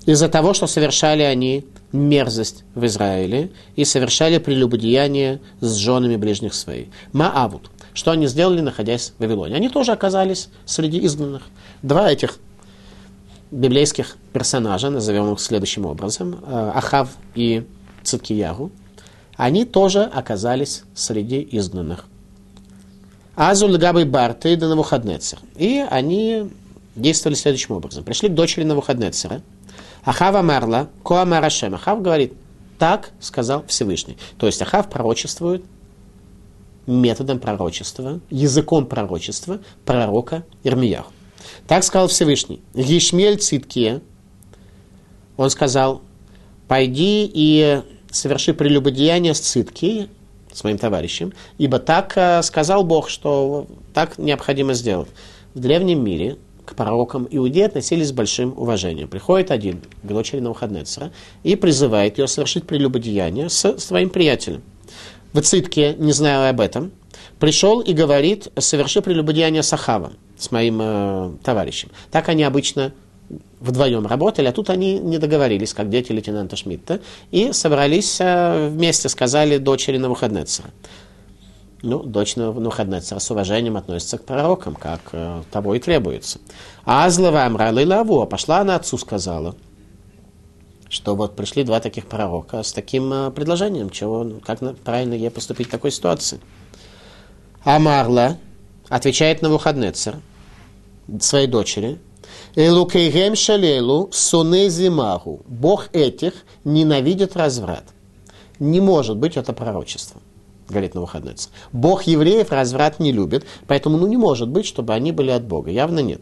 Из-за 0.06 0.30
того, 0.30 0.54
что 0.54 0.68
совершали 0.68 1.24
они 1.24 1.66
мерзость 1.96 2.64
в 2.76 2.86
Израиле 2.86 3.52
и 3.76 3.86
совершали 3.86 4.38
прелюбодеяние 4.38 5.40
с 5.62 5.76
женами 5.76 6.16
ближних 6.16 6.54
своих. 6.54 6.88
Маавут. 7.14 7.70
Что 7.94 8.12
они 8.12 8.28
сделали, 8.28 8.62
находясь 8.62 9.14
в 9.18 9.22
Вавилоне? 9.22 9.56
Они 9.56 9.70
тоже 9.70 9.94
оказались 9.94 10.50
среди 10.66 11.04
изгнанных. 11.06 11.44
Два 11.82 12.12
этих 12.12 12.40
библейских 13.52 14.18
персонажа, 14.34 14.90
назовем 14.90 15.32
их 15.32 15.40
следующим 15.40 15.86
образом, 15.86 16.40
э, 16.46 16.72
Ахав 16.76 17.10
и 17.36 17.66
Циткиягу, 18.04 18.72
они 19.38 19.66
тоже 19.66 20.04
оказались 20.04 20.84
среди 20.94 21.48
изгнанных. 21.52 22.06
Азуль 23.36 23.78
Габы 23.78 24.06
Барты 24.06 24.54
и 24.54 24.58
Навуходнецер. 24.58 25.40
И 25.56 25.86
они 25.90 26.50
действовали 26.96 27.36
следующим 27.36 27.76
образом. 27.76 28.04
Пришли 28.04 28.30
к 28.30 28.34
дочери 28.34 28.64
Навуходнецера. 28.64 29.42
Ахава 30.06 30.44
Марла, 30.44 30.90
Коамарашем. 31.04 31.74
Ахав 31.76 32.02
говорит, 32.02 32.34
так 32.78 33.12
сказал 33.20 33.66
Всевышний. 33.68 34.18
То 34.38 34.46
есть 34.46 34.62
Ахав 34.62 34.90
пророчествует 34.90 35.66
методом 36.86 37.40
пророчества, 37.40 38.20
языком 38.30 38.86
пророчества 38.86 39.60
пророка 39.84 40.46
Ирмиях. 40.64 41.08
Так 41.68 41.84
сказал 41.84 42.08
Всевышний. 42.08 42.62
Ешмель 42.76 43.38
Циткия, 43.40 44.02
он 45.38 45.50
сказал, 45.50 46.02
пойди 46.68 47.30
и 47.32 47.82
соверши 48.12 48.54
прелюбодеяние 48.54 49.34
с 49.34 49.40
Циткией, 49.40 50.10
с 50.54 50.64
моим 50.64 50.78
товарищем, 50.78 51.34
ибо 51.58 51.80
так 51.80 52.14
э, 52.16 52.42
сказал 52.44 52.84
Бог, 52.84 53.10
что 53.10 53.68
так 53.94 54.18
необходимо 54.18 54.74
сделать. 54.74 55.10
В 55.54 55.60
древнем 55.60 56.04
мире 56.04 56.38
к 56.66 56.76
пророкам 56.76 57.28
иудеи 57.30 57.64
относились 57.64 58.10
с 58.10 58.12
большим 58.12 58.54
уважением. 58.58 59.08
Приходит 59.08 59.52
один 59.52 59.82
к 60.04 60.08
дочери 60.08 60.40
Навуходнецера 60.40 61.12
и 61.44 61.56
призывает 61.56 62.18
ее 62.18 62.28
совершить 62.28 62.66
прелюбодеяние 62.66 63.50
с 63.50 63.78
своим 63.78 64.10
приятелем. 64.10 64.62
В 65.34 65.42
Цитке, 65.42 65.96
не 65.98 66.12
зная 66.12 66.50
об 66.50 66.62
этом, 66.62 66.92
пришел 67.40 67.82
и 67.82 67.94
говорит, 67.94 68.48
соверши 68.58 69.02
прелюбодеяние 69.02 69.64
с 69.64 69.74
Ахавом, 69.74 70.14
с 70.38 70.52
моим 70.52 70.80
э, 70.82 71.32
товарищем. 71.44 71.90
Так 72.12 72.30
они 72.30 72.44
обычно 72.44 72.94
вдвоем 73.60 74.06
работали, 74.06 74.48
а 74.48 74.52
тут 74.52 74.70
они 74.70 75.00
не 75.00 75.18
договорились, 75.18 75.74
как 75.74 75.90
дети 75.90 76.12
лейтенанта 76.12 76.56
Шмидта, 76.56 77.02
и 77.32 77.52
собрались 77.52 78.18
э, 78.20 78.70
вместе, 78.70 79.10
сказали 79.10 79.58
дочери 79.58 79.98
Навуходнецера. 79.98 80.70
Ну, 81.86 82.02
дочь 82.02 82.36
Навуходнецера 82.36 83.20
с 83.20 83.30
уважением 83.30 83.78
относится 83.78 84.18
к 84.18 84.26
пророкам, 84.26 84.74
как 84.74 85.02
э, 85.12 85.44
того 85.52 85.76
и 85.76 85.80
требуется. 85.80 86.40
А 86.84 87.06
Азлава 87.06 87.46
Амрала 87.46 87.86
Лаву, 87.86 88.26
пошла 88.26 88.62
она 88.62 88.76
отцу, 88.76 88.98
сказала, 88.98 89.56
что 90.90 91.16
вот 91.16 91.36
пришли 91.36 91.64
два 91.64 91.80
таких 91.80 92.08
пророка 92.08 92.64
с 92.64 92.74
таким 92.74 93.14
э, 93.14 93.30
предложением, 93.30 93.92
чего, 93.92 94.28
как 94.44 94.62
правильно 94.80 95.14
ей 95.14 95.30
поступить 95.30 95.68
в 95.68 95.70
такой 95.70 95.92
ситуации. 95.92 96.40
Амарла 97.64 98.38
отвечает 98.90 99.44
на 99.44 99.50
Навуходнецер 99.50 100.16
своей 101.20 101.46
дочери, 101.46 102.00
Элукейгем 102.56 103.36
шалелу 103.36 104.10
сонезимаху. 104.12 105.42
Бог 105.46 105.90
этих 105.94 106.34
ненавидит 106.64 107.38
разврат. 107.38 107.84
Не 108.58 108.80
может 108.80 109.18
быть 109.18 109.38
это 109.38 109.54
пророчество, 109.54 110.20
говорит 110.68 110.96
Навуходоносор. 110.96 111.52
Бог 111.72 112.04
евреев 112.04 112.52
разврат 112.52 113.00
не 113.00 113.12
любит, 113.12 113.46
поэтому 113.68 113.98
ну, 113.98 114.08
не 114.08 114.18
может 114.18 114.50
быть, 114.50 114.66
чтобы 114.66 114.94
они 114.94 115.12
были 115.12 115.32
от 115.32 115.44
Бога. 115.44 115.72
Явно 115.72 116.00
нет. 116.00 116.22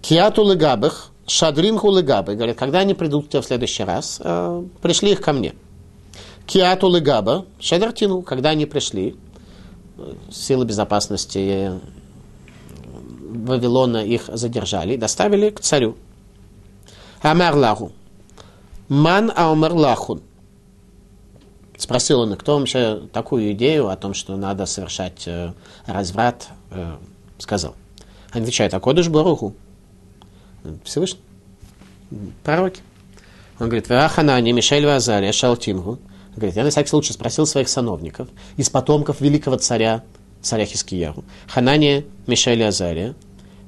Киату 0.00 0.48
легабых, 0.48 1.10
шадринху 1.26 1.90
легабы. 1.90 2.34
Говорит, 2.34 2.56
когда 2.56 2.80
они 2.80 2.94
придут 2.94 3.26
к 3.26 3.28
тебе 3.30 3.42
в 3.42 3.46
следующий 3.46 3.84
раз, 3.84 4.20
э, 4.22 4.64
пришли 4.80 5.12
их 5.12 5.20
ко 5.20 5.32
мне. 5.32 5.54
Киату 6.46 6.88
легаба, 6.88 7.44
шадартину, 7.58 8.22
когда 8.22 8.50
они 8.50 8.66
пришли, 8.66 9.16
э, 9.98 10.12
силы 10.30 10.64
безопасности 10.64 11.72
Вавилона 13.46 14.04
их 14.04 14.30
задержали, 14.32 14.96
доставили 14.96 15.50
к 15.50 15.60
царю. 15.60 15.96
Амар 17.22 17.56
Ман 18.88 19.32
аумер 19.34 19.72
лахун. 19.72 20.22
Спросил 21.76 22.20
он, 22.20 22.36
кто 22.36 22.58
вообще 22.58 23.02
такую 23.12 23.52
идею 23.52 23.88
о 23.88 23.96
том, 23.96 24.14
что 24.14 24.36
надо 24.36 24.66
совершать 24.66 25.26
э, 25.26 25.52
разврат, 25.86 26.48
э, 26.70 26.96
сказал. 27.38 27.74
Он 28.34 28.42
отвечает, 28.42 28.72
а 28.74 28.80
кодыш 28.80 29.08
баруху. 29.08 29.54
Всевышний. 30.84 31.20
Пророки. 32.42 32.80
Он 33.58 33.68
говорит, 33.68 33.88
Ваханани, 33.88 34.52
Мишель 34.52 34.86
Вазария, 34.86 35.32
Шалтимгу. 35.32 35.98
Говорит, 36.34 36.56
я 36.56 36.64
на 36.64 36.70
всякий 36.70 36.88
случай 36.88 37.12
спросил 37.12 37.46
своих 37.46 37.68
сановников 37.68 38.28
из 38.56 38.68
потомков 38.68 39.20
великого 39.20 39.56
царя, 39.56 40.02
царя 40.42 40.66
Хискияру. 40.66 41.24
Ханания, 41.48 42.04
Мишель 42.26 42.62
Азария. 42.62 43.14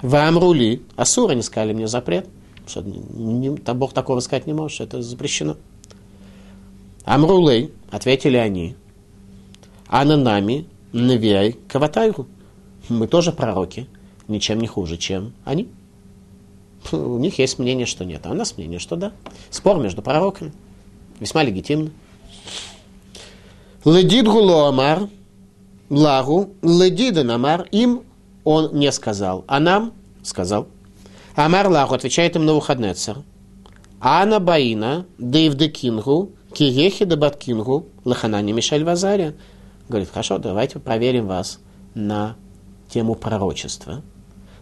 Вамрули, 0.02 0.82
Асура 0.96 1.32
не 1.32 1.42
сказали 1.42 1.72
мне 1.72 1.88
запрет, 1.88 2.26
что 2.66 2.82
не, 2.82 3.56
там 3.56 3.78
Бог 3.78 3.92
такого 3.92 4.20
сказать 4.20 4.46
не 4.46 4.52
может, 4.52 4.80
это 4.80 5.02
запрещено. 5.02 5.56
Амрулей, 7.09 7.72
ответили 7.90 8.36
они, 8.36 8.76
Ананами, 9.86 10.66
Навиай, 10.92 11.56
Каватайру. 11.66 12.26
Мы 12.90 13.06
тоже 13.06 13.32
пророки, 13.32 13.88
ничем 14.28 14.61
не 14.61 14.66
хуже, 14.66 14.98
чем 14.98 15.32
они. 15.46 15.68
У 16.92 17.16
них 17.16 17.38
есть 17.38 17.59
мнение, 17.59 17.86
что 17.86 18.04
нет, 18.04 18.26
а 18.26 18.30
у 18.30 18.34
нас 18.34 18.59
мнение, 18.59 18.78
что 18.78 18.96
да. 18.96 19.12
Спор 19.48 19.78
между 19.78 20.02
пророками. 20.02 20.52
Весьма 21.18 21.42
легитимно. 21.44 21.90
Ледид 23.86 24.26
гуло 24.26 24.68
амар, 24.68 25.09
лагу, 25.88 26.50
ледида 26.61 27.24
намар, 27.24 27.66
им 27.72 28.02
он 28.44 28.74
не 28.74 28.92
сказал, 28.92 29.44
а 29.48 29.61
нам 29.61 29.94
сказал. 30.22 30.68
Амар 31.34 31.68
Лаху 31.68 31.94
отвечает 31.94 32.36
им 32.36 32.42
на 32.42 32.48
Навуходнецер. 32.48 33.22
Ана 33.98 34.40
Баина, 34.40 35.06
Дейвдекингу, 35.16 36.32
Киехи 36.53 37.05
Дебаткингу, 37.05 37.86
Лаханани 38.05 38.53
Мишель 38.53 38.84
Вазария. 38.84 39.34
Говорит, 39.88 40.11
хорошо, 40.11 40.38
давайте 40.38 40.78
проверим 40.78 41.26
вас 41.26 41.61
на 41.94 42.36
тему 42.88 43.14
пророчества. 43.14 44.03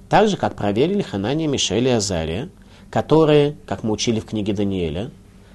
Так 0.08 0.28
же, 0.28 0.36
как 0.36 0.54
проверили 0.54 1.02
Ханания, 1.02 1.48
Мишель 1.48 1.86
и 1.88 1.90
Азария, 1.90 2.48
которые, 2.90 3.56
как 3.66 3.82
мы 3.82 3.92
учили 3.92 4.20
в 4.20 4.26
книге 4.26 4.52
Даниэля, 4.52 5.10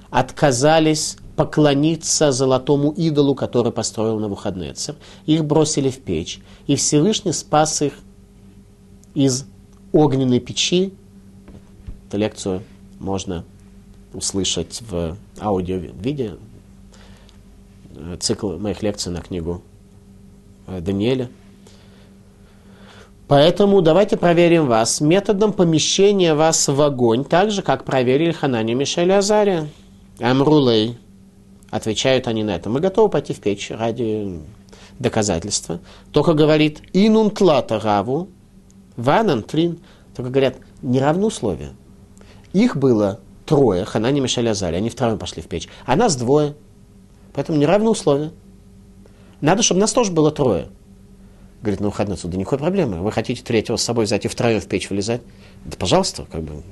отказались 0.09 1.17
поклониться 1.37 2.31
золотому 2.31 2.91
идолу, 2.91 3.33
который 3.33 3.71
построил 3.71 4.15
на 4.15 4.23
Навуходнецер. 4.23 4.95
Их 5.25 5.45
бросили 5.45 5.89
в 5.89 6.01
печь, 6.01 6.39
и 6.67 6.75
Всевышний 6.75 7.31
спас 7.31 7.81
их 7.81 7.93
из 9.13 9.45
огненной 9.93 10.39
печи. 10.39 10.93
Эту 12.07 12.17
лекцию 12.17 12.63
можно 12.99 13.45
услышать 14.13 14.81
в 14.81 15.15
аудио-виде. 15.41 16.37
Цикл 18.19 18.57
моих 18.57 18.81
лекций 18.83 19.11
на 19.11 19.21
книгу 19.21 19.61
э, 20.67 20.79
Даниэля. 20.79 21.29
Поэтому 23.27 23.81
давайте 23.81 24.17
проверим 24.17 24.67
вас 24.67 24.99
методом 24.99 25.53
помещения 25.53 26.35
вас 26.35 26.67
в 26.67 26.81
огонь, 26.81 27.23
так 27.23 27.51
же, 27.51 27.61
как 27.61 27.85
проверили 27.85 28.31
Ханани 28.31 28.73
Мишель 28.73 29.11
Азария. 29.11 29.69
Амрулей. 30.19 30.97
Отвечают 31.69 32.27
они 32.27 32.43
на 32.43 32.55
это. 32.55 32.69
Мы 32.69 32.81
готовы 32.81 33.09
пойти 33.09 33.33
в 33.33 33.39
печь 33.39 33.71
ради 33.71 34.41
доказательства. 34.99 35.79
Только 36.11 36.33
говорит 36.33 36.81
инун 36.91 37.31
тлата 37.31 37.79
раву, 37.79 38.27
ванан 38.97 39.43
трин. 39.43 39.79
Только 40.15 40.29
говорят, 40.29 40.57
не 40.81 40.99
равны 40.99 41.27
условия. 41.27 41.71
Их 42.51 42.75
было 42.75 43.21
трое, 43.51 43.85
Ханани, 43.85 44.21
Мишель, 44.21 44.47
Азали. 44.49 44.75
Они 44.75 44.89
втроем 44.89 45.19
пошли 45.19 45.41
в 45.41 45.47
печь. 45.47 45.67
А 45.85 45.95
нас 45.95 46.15
двое. 46.15 46.55
Поэтому 47.33 47.57
не 47.57 47.65
равны 47.65 47.89
условия. 47.89 48.31
Надо, 49.41 49.61
чтобы 49.61 49.81
нас 49.81 49.91
тоже 49.91 50.11
было 50.11 50.31
трое. 50.31 50.69
Говорит, 51.61 51.79
на 51.79 51.87
выходной 51.87 52.15
отсюда 52.15 52.37
никакой 52.37 52.59
проблемы. 52.59 53.01
Вы 53.01 53.11
хотите 53.11 53.43
третьего 53.43 53.75
с 53.75 53.83
собой 53.83 54.05
взять 54.05 54.25
и 54.25 54.27
втроем 54.27 54.61
в 54.61 54.67
печь 54.67 54.89
вылезать? 54.89 55.21
Да, 55.65 55.75
пожалуйста, 55.77 56.25
как 56.31 56.43
бы, 56.43 56.63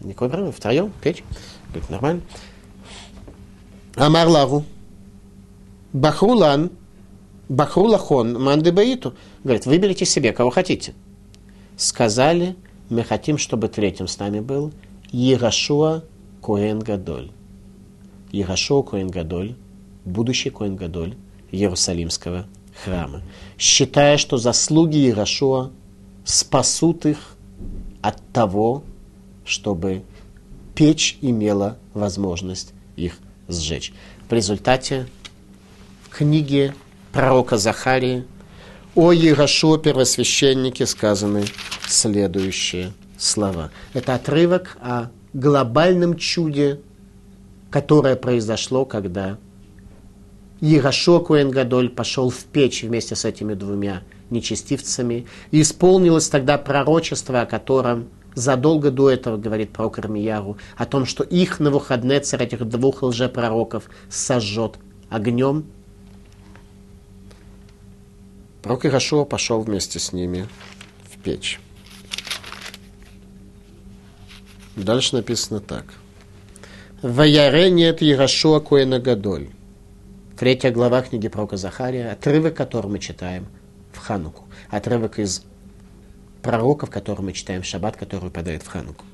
никакой 0.00 0.28
проблемы. 0.28 0.52
Втроем 0.52 0.92
печь. 1.02 1.22
Говорит, 1.68 1.90
нормально. 1.90 2.22
Амар 3.94 4.28
Лаву. 4.28 4.64
Бахрулан. 5.92 6.70
Бахрулахон. 7.48 8.42
Мандебаиту. 8.42 9.14
Говорит, 9.44 9.66
выберите 9.66 10.04
себе, 10.04 10.32
кого 10.32 10.50
хотите. 10.50 10.94
Сказали, 11.76 12.56
мы 12.88 13.04
хотим, 13.04 13.38
чтобы 13.38 13.68
третьим 13.68 14.08
с 14.08 14.18
нами 14.18 14.40
был 14.40 14.72
Ерашуа 15.12 16.04
Коэн 16.42 16.80
Гадоль. 16.80 17.30
Ерашуа 18.30 18.82
Коэн 18.82 19.08
Гадоль, 19.08 19.54
будущий 20.04 20.50
Коэн 20.50 20.76
Гадоль 20.76 21.14
Иерусалимского 21.50 22.46
храма, 22.84 23.22
считая, 23.58 24.18
что 24.18 24.36
заслуги 24.36 24.96
Ерашуа 24.96 25.70
спасут 26.24 27.06
их 27.06 27.36
от 28.02 28.20
того, 28.32 28.84
чтобы 29.46 30.02
печь 30.74 31.16
имела 31.22 31.78
возможность 31.94 32.74
их 32.96 33.18
сжечь. 33.48 33.92
В 34.28 34.32
результате 34.32 35.08
в 36.02 36.10
книге 36.10 36.74
пророка 37.12 37.56
Захарии 37.56 38.24
о 38.94 39.12
Ерашуа 39.12 39.78
первосвященнике 39.78 40.84
сказаны 40.84 41.46
следующие 41.86 42.92
слова. 43.18 43.70
Это 43.92 44.14
отрывок 44.14 44.78
о 44.80 45.08
глобальном 45.34 46.16
чуде, 46.16 46.80
которое 47.70 48.16
произошло, 48.16 48.84
когда 48.84 49.38
Ерашо 50.60 51.20
Куэн 51.20 51.50
Гадоль 51.50 51.90
пошел 51.90 52.30
в 52.30 52.44
печь 52.44 52.82
вместе 52.82 53.14
с 53.14 53.24
этими 53.24 53.54
двумя 53.54 54.02
нечестивцами. 54.30 55.26
И 55.50 55.60
исполнилось 55.60 56.28
тогда 56.28 56.58
пророчество, 56.58 57.42
о 57.42 57.46
котором 57.46 58.08
задолго 58.34 58.90
до 58.90 59.10
этого 59.10 59.36
говорит 59.36 59.70
пророк 59.70 59.98
Армияру, 59.98 60.58
о 60.76 60.86
том, 60.86 61.06
что 61.06 61.24
их 61.24 61.60
на 61.60 61.70
выходные 61.70 62.20
царь 62.20 62.44
этих 62.44 62.68
двух 62.68 63.02
лжепророков 63.02 63.84
сожжет 64.08 64.76
огнем. 65.10 65.64
Пророк 68.62 68.86
Ирашуа 68.86 69.24
пошел 69.24 69.60
вместе 69.60 69.98
с 69.98 70.12
ними 70.12 70.48
в 71.10 71.18
печь. 71.22 71.60
Дальше 74.78 75.16
написано 75.16 75.58
так. 75.60 75.84
Ваяре 77.02 77.68
нет 77.70 78.00
Ирашуа 78.00 78.60
Куэна 78.60 79.00
Гадоль. 79.00 79.48
Третья 80.38 80.70
глава 80.70 81.02
книги 81.02 81.26
пророка 81.26 81.56
Захария, 81.56 82.12
отрывок, 82.12 82.54
который 82.54 82.88
мы 82.88 83.00
читаем 83.00 83.46
в 83.92 83.98
Хануку. 83.98 84.44
Отрывок 84.70 85.18
из 85.18 85.42
пророков, 86.42 86.90
который 86.90 87.22
мы 87.22 87.32
читаем 87.32 87.62
в 87.62 87.66
Шаббат, 87.66 87.96
который 87.96 88.20
выпадает 88.20 88.62
в 88.62 88.68
Хануку. 88.68 89.04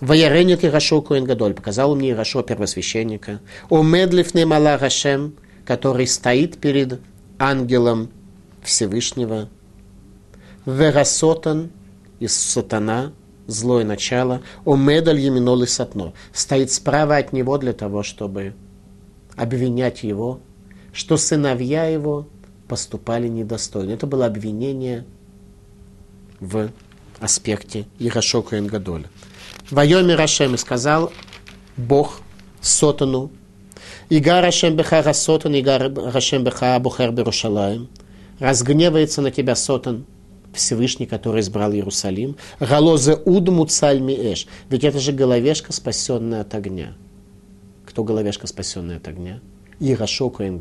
Ваяренет 0.00 0.64
Ирашо 0.64 1.02
Коэн 1.02 1.24
Гадоль, 1.24 1.54
показал 1.54 1.96
мне 1.96 2.10
Ирашо 2.10 2.42
первосвященника, 2.42 3.40
о 3.70 3.82
медлифне 3.82 4.46
Мала 4.46 4.78
Рашем, 4.78 5.34
который 5.64 6.06
стоит 6.06 6.58
перед 6.58 7.00
ангелом 7.40 8.08
Всевышнего, 8.62 9.48
Верасотан 10.64 11.70
из 12.20 12.36
сатана, 12.36 13.12
злое 13.46 13.84
начало, 13.84 14.42
о 14.64 14.76
медаль 14.76 15.20
Еминол 15.20 15.62
и 15.62 15.66
Сатно, 15.66 16.12
стоит 16.32 16.70
справа 16.70 17.16
от 17.16 17.32
него 17.32 17.58
для 17.58 17.72
того, 17.72 18.02
чтобы 18.02 18.54
обвинять 19.36 20.02
его 20.02 20.40
что 20.92 21.16
сыновья 21.16 21.86
его 21.86 22.26
поступали 22.68 23.28
недостойно. 23.28 23.92
Это 23.92 24.06
было 24.06 24.26
обвинение 24.26 25.04
в 26.40 26.70
аспекте 27.18 27.86
Ирашока 27.98 28.58
Энгадоля. 28.58 29.08
Вайоми 29.70 30.12
Рашем 30.12 30.56
сказал 30.58 31.12
Бог 31.76 32.20
Сотану, 32.60 33.30
Ига 34.08 34.40
Рашем 34.40 34.76
Беха 34.76 35.02
Расотан, 35.02 35.54
Ига 35.54 35.78
Рашем 35.78 36.44
Беха 36.44 36.78
Бухер 36.78 37.10
Берушалаем. 37.10 37.88
Разгневается 38.38 39.22
на 39.22 39.30
тебя 39.30 39.54
Сотан, 39.54 40.04
Всевышний, 40.52 41.06
который 41.06 41.40
избрал 41.40 41.72
Иерусалим. 41.72 42.36
Галозе 42.60 43.16
Удму 43.16 43.66
Цальми 43.66 44.12
Эш. 44.12 44.46
Ведь 44.68 44.84
это 44.84 44.98
же 44.98 45.12
головешка, 45.12 45.72
спасенная 45.72 46.42
от 46.42 46.54
огня. 46.54 46.94
Кто 47.86 48.04
головешка, 48.04 48.46
спасенная 48.46 48.98
от 48.98 49.08
огня? 49.08 49.40
Ирашо 49.80 50.30
Коэн 50.30 50.58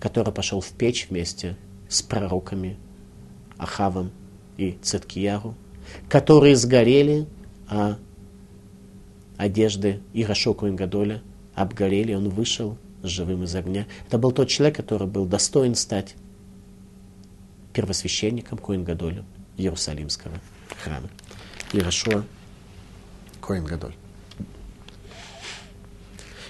который 0.00 0.32
пошел 0.32 0.60
в 0.60 0.68
печь 0.70 1.06
вместе 1.08 1.56
с 1.88 2.02
пророками 2.02 2.76
Ахавом 3.56 4.10
и 4.56 4.76
Циткияру, 4.82 5.54
которые 6.08 6.56
сгорели, 6.56 7.26
а 7.68 7.98
одежды 9.36 10.00
Ирашо 10.12 10.54
Коэн 10.54 11.20
обгорели, 11.54 12.14
он 12.14 12.28
вышел 12.28 12.76
живым 13.02 13.44
из 13.44 13.54
огня. 13.54 13.86
Это 14.06 14.18
был 14.18 14.32
тот 14.32 14.48
человек, 14.48 14.76
который 14.76 15.06
был 15.06 15.24
достоин 15.24 15.74
стать 15.74 16.14
первосвященником 17.78 18.58
Коэн 18.58 18.82
Гадоля 18.82 19.24
Иерусалимского 19.56 20.34
храма. 20.82 21.08
Ирашуа 21.72 22.24
Коэн 23.40 23.64
Гадоль. 23.64 23.94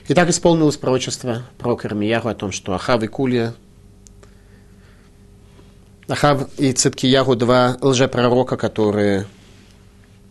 И 0.07 0.15
так 0.15 0.31
исполнилось 0.31 0.79
пророчество 0.79 1.43
пророка 1.59 1.89
Ирмияру 1.89 2.31
о 2.31 2.35
том, 2.35 2.51
что 2.51 2.73
Ахав 2.73 3.03
и 3.03 3.09
Кулия, 3.09 3.55
Ахав 6.09 6.49
и 6.59 6.73
Циткияру, 6.73 7.37
два 7.37 7.77
лжепророка, 7.83 8.57
которые 8.57 9.27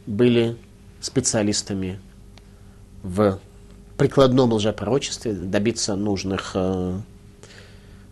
были 0.07 0.57
специалистами 0.99 1.99
в 3.03 3.39
прикладном 3.97 4.51
лжепророчестве, 4.53 5.33
добиться 5.33 5.95
нужных 5.95 6.53
э, 6.55 6.99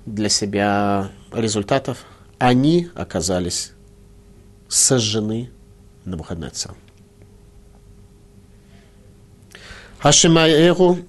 для 0.06 0.30
себя 0.30 1.10
результатов, 1.34 2.06
они 2.40 2.90
оказались 2.96 3.72
сожжены 4.68 5.50
на 6.04 6.18
Бухаднецером. 6.18 6.78
Хашимаэру 10.00 11.00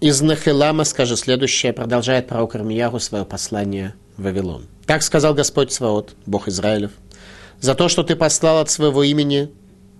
из 0.00 0.20
Нахилама 0.20 0.84
скажи 0.84 1.16
следующее, 1.16 1.72
продолжает 1.72 2.28
пророк 2.28 2.54
Армияру 2.54 3.00
свое 3.00 3.24
послание 3.24 3.94
в 4.16 4.22
Вавилон. 4.22 4.66
Так 4.86 5.02
сказал 5.02 5.34
Господь 5.34 5.72
Сваот, 5.72 6.14
Бог 6.26 6.46
Израилев, 6.46 6.92
за 7.60 7.74
то, 7.74 7.88
что 7.88 8.02
ты 8.02 8.14
послал 8.14 8.58
от 8.58 8.70
своего 8.70 9.02
имени 9.02 9.50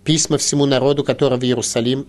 письма 0.04 0.38
всему 0.38 0.66
народу, 0.66 1.02
который 1.02 1.38
в 1.38 1.42
Иерусалим, 1.42 2.06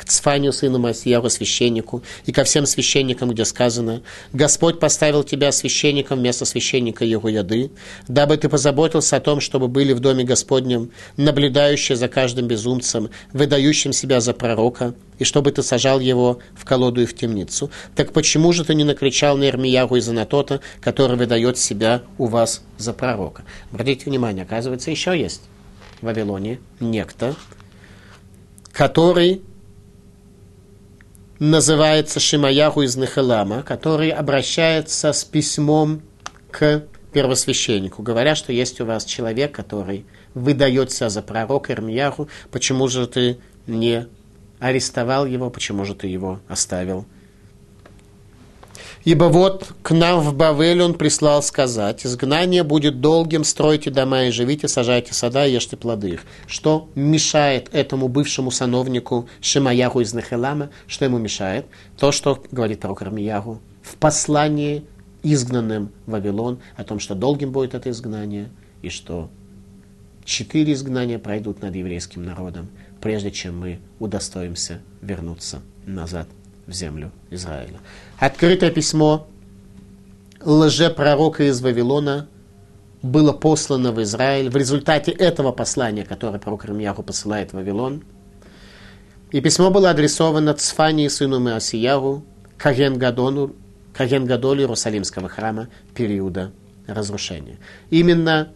к 0.00 0.04
Цфанию, 0.06 0.52
сыну 0.52 0.78
Масьяру, 0.78 1.28
священнику, 1.28 2.02
и 2.24 2.32
ко 2.32 2.44
всем 2.44 2.64
священникам, 2.64 3.30
где 3.30 3.44
сказано, 3.44 4.02
«Господь 4.32 4.80
поставил 4.80 5.24
тебя 5.24 5.52
священником 5.52 6.20
вместо 6.20 6.46
священника 6.46 7.04
его 7.04 7.28
яды, 7.28 7.70
дабы 8.08 8.38
ты 8.38 8.48
позаботился 8.48 9.16
о 9.16 9.20
том, 9.20 9.40
чтобы 9.40 9.68
были 9.68 9.92
в 9.92 10.00
доме 10.00 10.24
Господнем, 10.24 10.90
наблюдающие 11.16 11.96
за 11.96 12.08
каждым 12.08 12.46
безумцем, 12.46 13.10
выдающим 13.32 13.92
себя 13.92 14.20
за 14.20 14.32
пророка, 14.32 14.94
и 15.18 15.24
чтобы 15.24 15.52
ты 15.52 15.62
сажал 15.62 16.00
его 16.00 16.38
в 16.54 16.64
колоду 16.64 17.02
и 17.02 17.06
в 17.06 17.14
темницу. 17.14 17.70
Так 17.94 18.12
почему 18.12 18.52
же 18.52 18.64
ты 18.64 18.74
не 18.74 18.84
накричал 18.84 19.36
на 19.36 19.44
Ирмияру 19.48 19.96
из 19.96 20.08
Анатота, 20.08 20.60
который 20.80 21.18
выдает 21.18 21.58
себя 21.58 22.02
у 22.16 22.26
вас 22.26 22.62
за 22.78 22.94
пророка?» 22.94 23.44
Обратите 23.70 24.06
внимание, 24.06 24.44
оказывается, 24.44 24.90
еще 24.90 25.18
есть 25.18 25.42
в 26.00 26.06
Вавилоне 26.06 26.58
некто, 26.80 27.36
который 28.72 29.42
называется 31.40 32.20
Шимаяху 32.20 32.82
из 32.82 32.96
Нехелама, 32.96 33.62
который 33.62 34.10
обращается 34.10 35.12
с 35.12 35.24
письмом 35.24 36.02
к 36.50 36.84
первосвященнику, 37.12 38.02
говоря, 38.02 38.36
что 38.36 38.52
есть 38.52 38.80
у 38.80 38.84
вас 38.84 39.04
человек, 39.04 39.52
который 39.52 40.04
выдает 40.34 40.92
себя 40.92 41.08
за 41.08 41.22
пророка 41.22 41.72
Ирмияху, 41.72 42.28
почему 42.52 42.86
же 42.86 43.08
ты 43.08 43.38
не 43.66 44.06
арестовал 44.60 45.26
его, 45.26 45.50
почему 45.50 45.84
же 45.84 45.94
ты 45.94 46.06
его 46.06 46.40
оставил 46.46 47.06
Ибо 49.04 49.24
вот 49.24 49.72
к 49.82 49.92
нам 49.92 50.20
в 50.20 50.34
Бавель 50.34 50.82
он 50.82 50.94
прислал 50.94 51.42
сказать, 51.42 52.04
изгнание 52.04 52.62
будет 52.62 53.00
долгим, 53.00 53.44
стройте 53.44 53.90
дома 53.90 54.24
и 54.24 54.30
живите, 54.30 54.68
сажайте 54.68 55.14
сада 55.14 55.46
и 55.46 55.52
ешьте 55.52 55.78
плоды 55.78 56.10
их. 56.10 56.24
Что 56.46 56.88
мешает 56.94 57.70
этому 57.72 58.08
бывшему 58.08 58.50
сановнику 58.50 59.26
Шимаяху 59.40 60.00
из 60.00 60.12
Нахелама? 60.12 60.68
Что 60.86 61.06
ему 61.06 61.16
мешает? 61.16 61.64
То, 61.98 62.12
что 62.12 62.42
говорит 62.50 62.80
пророк 62.80 63.00
Армиягу 63.00 63.62
в 63.82 63.96
послании 63.96 64.84
изгнанным 65.22 65.92
в 66.06 66.10
Вавилон 66.10 66.60
о 66.76 66.84
том, 66.84 66.98
что 66.98 67.14
долгим 67.14 67.52
будет 67.52 67.74
это 67.74 67.90
изгнание, 67.90 68.50
и 68.82 68.90
что 68.90 69.30
четыре 70.24 70.74
изгнания 70.74 71.18
пройдут 71.18 71.62
над 71.62 71.74
еврейским 71.74 72.22
народом, 72.22 72.68
прежде 73.00 73.30
чем 73.30 73.58
мы 73.58 73.78
удостоимся 73.98 74.80
вернуться 75.00 75.60
назад 75.86 76.28
в 76.66 76.72
землю 76.72 77.10
Израиля. 77.30 77.80
Открытое 78.20 78.70
письмо 78.70 79.26
лжепророка 80.44 81.44
из 81.44 81.62
Вавилона 81.62 82.28
было 83.00 83.32
послано 83.32 83.92
в 83.92 84.02
Израиль 84.02 84.50
в 84.50 84.56
результате 84.56 85.10
этого 85.10 85.52
послания, 85.52 86.04
которое 86.04 86.38
пророк 86.38 86.66
Рамьяху 86.66 87.02
посылает 87.02 87.52
в 87.52 87.54
Вавилон. 87.54 88.04
И 89.30 89.40
письмо 89.40 89.70
было 89.70 89.88
адресовано 89.88 90.52
Цфании, 90.52 91.08
сыну 91.08 91.40
Маасияру, 91.40 92.22
Каген 92.58 92.98
Гадону, 92.98 93.56
Каген 93.94 94.26
Гадолу 94.26 94.60
Иерусалимского 94.60 95.30
храма 95.30 95.68
периода 95.94 96.52
разрушения. 96.86 97.56
Именно 97.88 98.52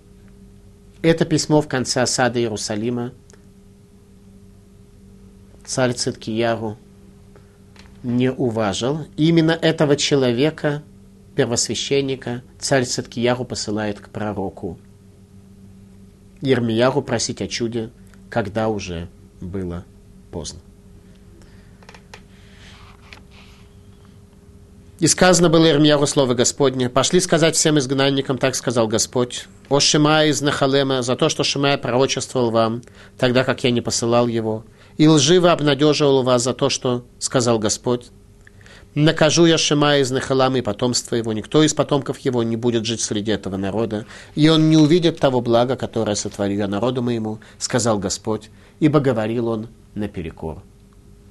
это 1.00 1.24
письмо 1.24 1.62
в 1.62 1.68
конце 1.68 2.02
осады 2.02 2.40
Иерусалима 2.40 3.12
царь 5.64 5.94
Циткияру 5.94 6.76
не 8.04 8.30
уважил. 8.30 9.06
Именно 9.16 9.52
этого 9.52 9.96
человека, 9.96 10.82
первосвященника, 11.34 12.42
царь 12.60 12.84
Циткияру 12.84 13.44
посылает 13.44 13.98
к 13.98 14.10
пророку 14.10 14.78
Ермияру 16.40 17.02
просить 17.02 17.40
о 17.40 17.48
чуде, 17.48 17.90
когда 18.28 18.68
уже 18.68 19.08
было 19.40 19.84
поздно. 20.30 20.60
И 25.00 25.06
сказано 25.06 25.48
было 25.48 25.68
Ирмьяру 25.68 26.06
слово 26.06 26.34
Господне, 26.34 26.88
пошли 26.88 27.20
сказать 27.20 27.56
всем 27.56 27.78
изгнанникам, 27.78 28.38
так 28.38 28.54
сказал 28.54 28.86
Господь, 28.86 29.46
о 29.68 29.80
Шимая 29.80 30.28
из 30.28 30.40
Нахалема, 30.40 31.02
за 31.02 31.16
то, 31.16 31.28
что 31.28 31.42
Шимая 31.42 31.78
пророчествовал 31.78 32.50
вам, 32.50 32.82
тогда 33.18 33.42
как 33.42 33.64
я 33.64 33.70
не 33.70 33.80
посылал 33.80 34.28
его, 34.28 34.64
и 34.96 35.08
лживо 35.08 35.52
обнадеживал 35.52 36.22
вас 36.22 36.42
за 36.42 36.54
то, 36.54 36.70
что 36.70 37.04
сказал 37.18 37.58
Господь. 37.58 38.10
Накажу 38.94 39.44
я 39.44 39.58
Шимая 39.58 40.02
из 40.02 40.12
Нахалама 40.12 40.58
и 40.58 40.62
потомство 40.62 41.16
его, 41.16 41.32
никто 41.32 41.64
из 41.64 41.74
потомков 41.74 42.20
его 42.20 42.44
не 42.44 42.56
будет 42.56 42.84
жить 42.84 43.00
среди 43.00 43.32
этого 43.32 43.56
народа, 43.56 44.06
и 44.36 44.48
он 44.48 44.70
не 44.70 44.76
увидит 44.76 45.18
того 45.18 45.40
блага, 45.40 45.74
которое 45.74 46.14
сотворил 46.14 46.58
я 46.58 46.68
народу 46.68 47.02
моему, 47.02 47.40
сказал 47.58 47.98
Господь, 47.98 48.50
ибо 48.78 49.00
говорил 49.00 49.48
он 49.48 49.66
наперекор 49.96 50.62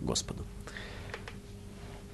Господу. 0.01 0.43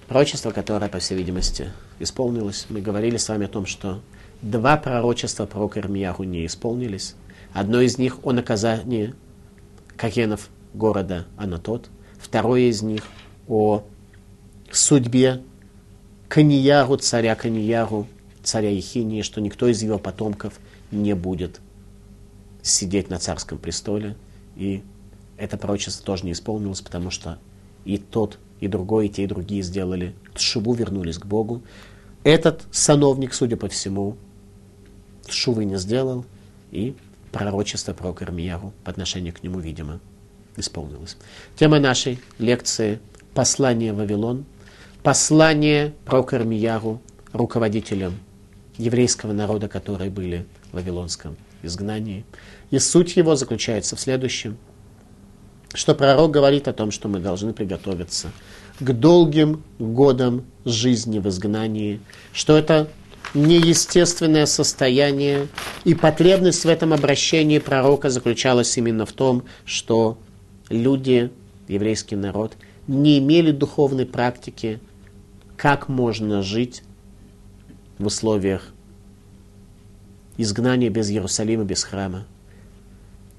Пророчество, 0.07 0.51
которое, 0.51 0.87
по 0.87 0.99
всей 0.99 1.17
видимости, 1.17 1.71
исполнилось. 1.99 2.67
Мы 2.69 2.81
говорили 2.81 3.17
с 3.17 3.27
вами 3.29 3.45
о 3.45 3.49
том, 3.49 3.65
что 3.65 4.01
два 4.43 4.77
пророчества 4.77 5.47
пророка 5.47 5.79
Ирмияху 5.79 6.23
не 6.23 6.45
исполнились. 6.45 7.15
Одно 7.53 7.81
из 7.81 7.97
них 7.97 8.17
о 8.23 8.33
наказании 8.33 9.15
Кагенов 9.97 10.49
города 10.73 11.25
Анатот. 11.37 11.89
Второе 12.17 12.69
из 12.69 12.81
них 12.81 13.03
о 13.47 13.83
судьбе 14.71 15.41
Канияру, 16.27 16.97
царя 16.97 17.35
Канияру, 17.35 18.07
царя 18.43 18.69
Ехинии, 18.69 19.21
что 19.21 19.41
никто 19.41 19.67
из 19.67 19.81
его 19.81 19.97
потомков 19.97 20.59
не 20.91 21.13
будет 21.15 21.59
сидеть 22.61 23.09
на 23.09 23.19
царском 23.19 23.57
престоле. 23.57 24.15
И 24.55 24.83
это 25.37 25.57
пророчество 25.57 26.05
тоже 26.05 26.25
не 26.25 26.33
исполнилось, 26.33 26.81
потому 26.81 27.09
что 27.09 27.39
и 27.85 27.97
тот 27.97 28.37
и 28.59 28.67
другой, 28.67 29.07
и 29.07 29.09
те, 29.09 29.23
и 29.23 29.27
другие 29.27 29.63
сделали 29.63 30.13
тшубу, 30.35 30.73
вернулись 30.73 31.17
к 31.17 31.25
Богу. 31.25 31.63
Этот 32.23 32.63
сановник, 32.71 33.33
судя 33.33 33.55
по 33.55 33.69
всему, 33.69 34.17
тшувы 35.25 35.65
не 35.65 35.77
сделал, 35.77 36.25
и 36.71 36.95
пророчество 37.31 37.93
про 37.93 38.13
Кармияру 38.13 38.73
по 38.83 38.91
отношению 38.91 39.33
к 39.33 39.43
нему, 39.43 39.59
видимо, 39.59 39.99
исполнилось. 40.59 41.17
Тема 41.55 41.79
нашей 41.79 42.19
лекции– 42.37 42.99
послание 43.33 43.93
Вавилон, 43.93 44.45
послание 45.03 45.93
про 46.05 46.23
Кармияру 46.23 47.01
руководителям 47.33 48.19
еврейского 48.77 49.33
народа, 49.33 49.67
которые 49.67 50.09
были 50.09 50.45
в 50.71 50.75
Вавилонском 50.75 51.37
изгнании. 51.63 52.25
И 52.71 52.79
суть 52.79 53.17
его 53.17 53.35
заключается 53.35 53.95
в 53.95 53.99
следующем– 53.99 54.57
что 55.73 55.93
пророк 55.93 56.31
говорит 56.31 56.67
о 56.67 56.73
том, 56.73 56.91
что 56.91 57.07
мы 57.07 57.19
должны 57.19 57.53
приготовиться 57.53 58.31
к 58.79 58.91
долгим 58.91 59.63
годам 59.77 60.45
жизни 60.65 61.19
в 61.19 61.27
изгнании, 61.27 61.99
что 62.33 62.57
это 62.57 62.89
неестественное 63.33 64.45
состояние, 64.45 65.47
и 65.83 65.93
потребность 65.93 66.65
в 66.65 66.67
этом 66.67 66.93
обращении 66.93 67.59
пророка 67.59 68.09
заключалась 68.09 68.75
именно 68.77 69.05
в 69.05 69.11
том, 69.13 69.43
что 69.65 70.17
люди, 70.69 71.31
еврейский 71.67 72.15
народ, 72.15 72.55
не 72.87 73.19
имели 73.19 73.51
духовной 73.51 74.05
практики, 74.05 74.79
как 75.57 75.89
можно 75.89 76.41
жить 76.41 76.83
в 77.97 78.05
условиях 78.05 78.73
изгнания 80.37 80.89
без 80.89 81.09
Иерусалима, 81.11 81.65
без 81.65 81.83
храма. 81.83 82.25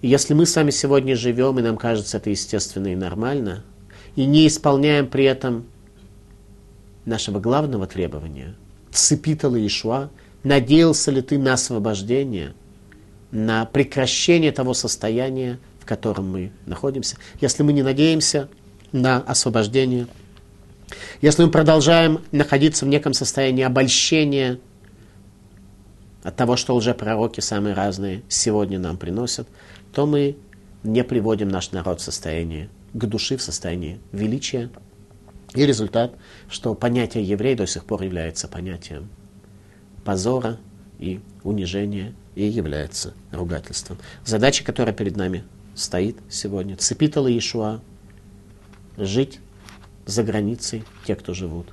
И 0.02 0.08
если 0.08 0.34
мы 0.34 0.46
с 0.46 0.54
вами 0.54 0.70
сегодня 0.70 1.16
живем, 1.16 1.58
и 1.58 1.62
нам 1.62 1.76
кажется 1.76 2.18
это 2.18 2.30
естественно 2.30 2.88
и 2.88 2.96
нормально, 2.96 3.64
и 4.16 4.26
не 4.26 4.46
исполняем 4.46 5.06
при 5.06 5.24
этом 5.24 5.66
нашего 7.04 7.40
главного 7.40 7.86
требования, 7.86 8.54
цепитала 8.92 9.56
Ишуа, 9.66 10.10
надеялся 10.42 11.10
ли 11.10 11.22
ты 11.22 11.38
на 11.38 11.54
освобождение, 11.54 12.54
на 13.30 13.64
прекращение 13.64 14.52
того 14.52 14.74
состояния, 14.74 15.58
в 15.80 15.86
котором 15.86 16.30
мы 16.30 16.52
находимся. 16.66 17.16
Если 17.40 17.62
мы 17.62 17.72
не 17.72 17.82
надеемся 17.82 18.48
на 18.92 19.18
освобождение, 19.18 20.06
если 21.20 21.44
мы 21.44 21.50
продолжаем 21.50 22.20
находиться 22.32 22.84
в 22.84 22.88
неком 22.88 23.12
состоянии 23.12 23.64
обольщения 23.64 24.58
от 26.22 26.36
того, 26.36 26.56
что 26.56 26.74
уже 26.74 26.94
пророки 26.94 27.40
самые 27.40 27.74
разные 27.74 28.22
сегодня 28.28 28.78
нам 28.78 28.96
приносят, 28.96 29.48
то 29.94 30.06
мы 30.06 30.36
не 30.82 31.04
приводим 31.04 31.48
наш 31.48 31.72
народ 31.72 32.00
в 32.00 32.04
состояние, 32.04 32.68
к 32.92 33.04
души 33.06 33.36
в 33.36 33.42
состояние 33.42 33.98
величия. 34.12 34.70
И 35.54 35.66
результат, 35.66 36.14
что 36.48 36.74
понятие 36.74 37.24
еврей 37.24 37.54
до 37.54 37.66
сих 37.66 37.84
пор 37.84 38.02
является 38.02 38.46
понятием 38.46 39.08
позора 40.04 40.58
и 40.98 41.20
унижения 41.42 42.14
и 42.34 42.44
является 42.44 43.14
ругательством. 43.32 43.98
Задача, 44.24 44.64
которая 44.64 44.94
перед 44.94 45.16
нами 45.16 45.44
стоит 45.80 46.16
сегодня, 46.28 46.76
цепитала 46.76 47.26
Иешуа, 47.26 47.80
жить 48.98 49.40
за 50.04 50.22
границей 50.22 50.84
те, 51.06 51.16
кто 51.16 51.32
живут, 51.32 51.68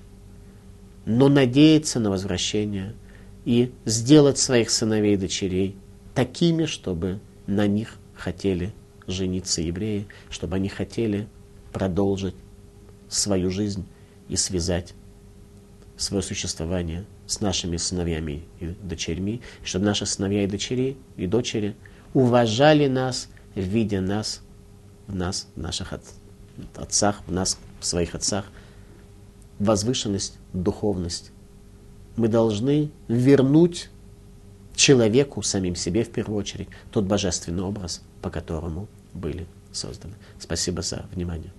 но 1.06 1.28
надеяться 1.28 2.00
на 2.00 2.10
возвращение 2.10 2.94
и 3.44 3.72
сделать 3.86 4.38
своих 4.38 4.70
сыновей 4.70 5.16
и 5.16 5.18
дочерей 5.18 5.76
такими, 6.16 6.66
чтобы 6.66 7.20
на 7.48 7.68
них 7.68 7.96
хотели 8.16 8.74
жениться 9.08 9.62
евреи, 9.62 10.08
чтобы 10.30 10.56
они 10.56 10.70
хотели 10.70 11.28
продолжить 11.74 12.36
свою 13.10 13.52
жизнь 13.52 13.86
и 14.30 14.36
связать 14.38 14.94
свое 15.98 16.24
существование 16.24 17.06
с 17.26 17.42
нашими 17.42 17.76
сыновьями 17.78 18.44
и 18.60 18.68
дочерьми, 18.68 19.42
чтобы 19.64 19.86
наши 19.86 20.06
сыновья 20.06 20.44
и 20.44 20.48
дочери, 20.48 20.96
и 21.18 21.28
дочери 21.28 21.76
уважали 22.14 22.88
нас, 22.88 23.30
видя 23.62 24.02
нас, 24.02 24.42
в 25.08 25.16
нас, 25.16 25.48
в 25.56 25.60
наших 25.60 25.94
отцах, 26.76 27.22
в 27.26 27.32
нас, 27.32 27.58
в 27.80 27.86
своих 27.86 28.16
отцах, 28.16 28.46
возвышенность, 29.60 30.38
духовность. 30.54 31.32
Мы 32.16 32.28
должны 32.28 32.92
вернуть 33.08 33.90
человеку, 34.76 35.42
самим 35.42 35.76
себе 35.76 36.04
в 36.04 36.12
первую 36.12 36.38
очередь, 36.38 36.70
тот 36.92 37.06
божественный 37.06 37.64
образ, 37.64 38.02
по 38.22 38.30
которому 38.30 38.88
были 39.14 39.48
созданы. 39.72 40.16
Спасибо 40.40 40.82
за 40.82 41.06
внимание. 41.14 41.52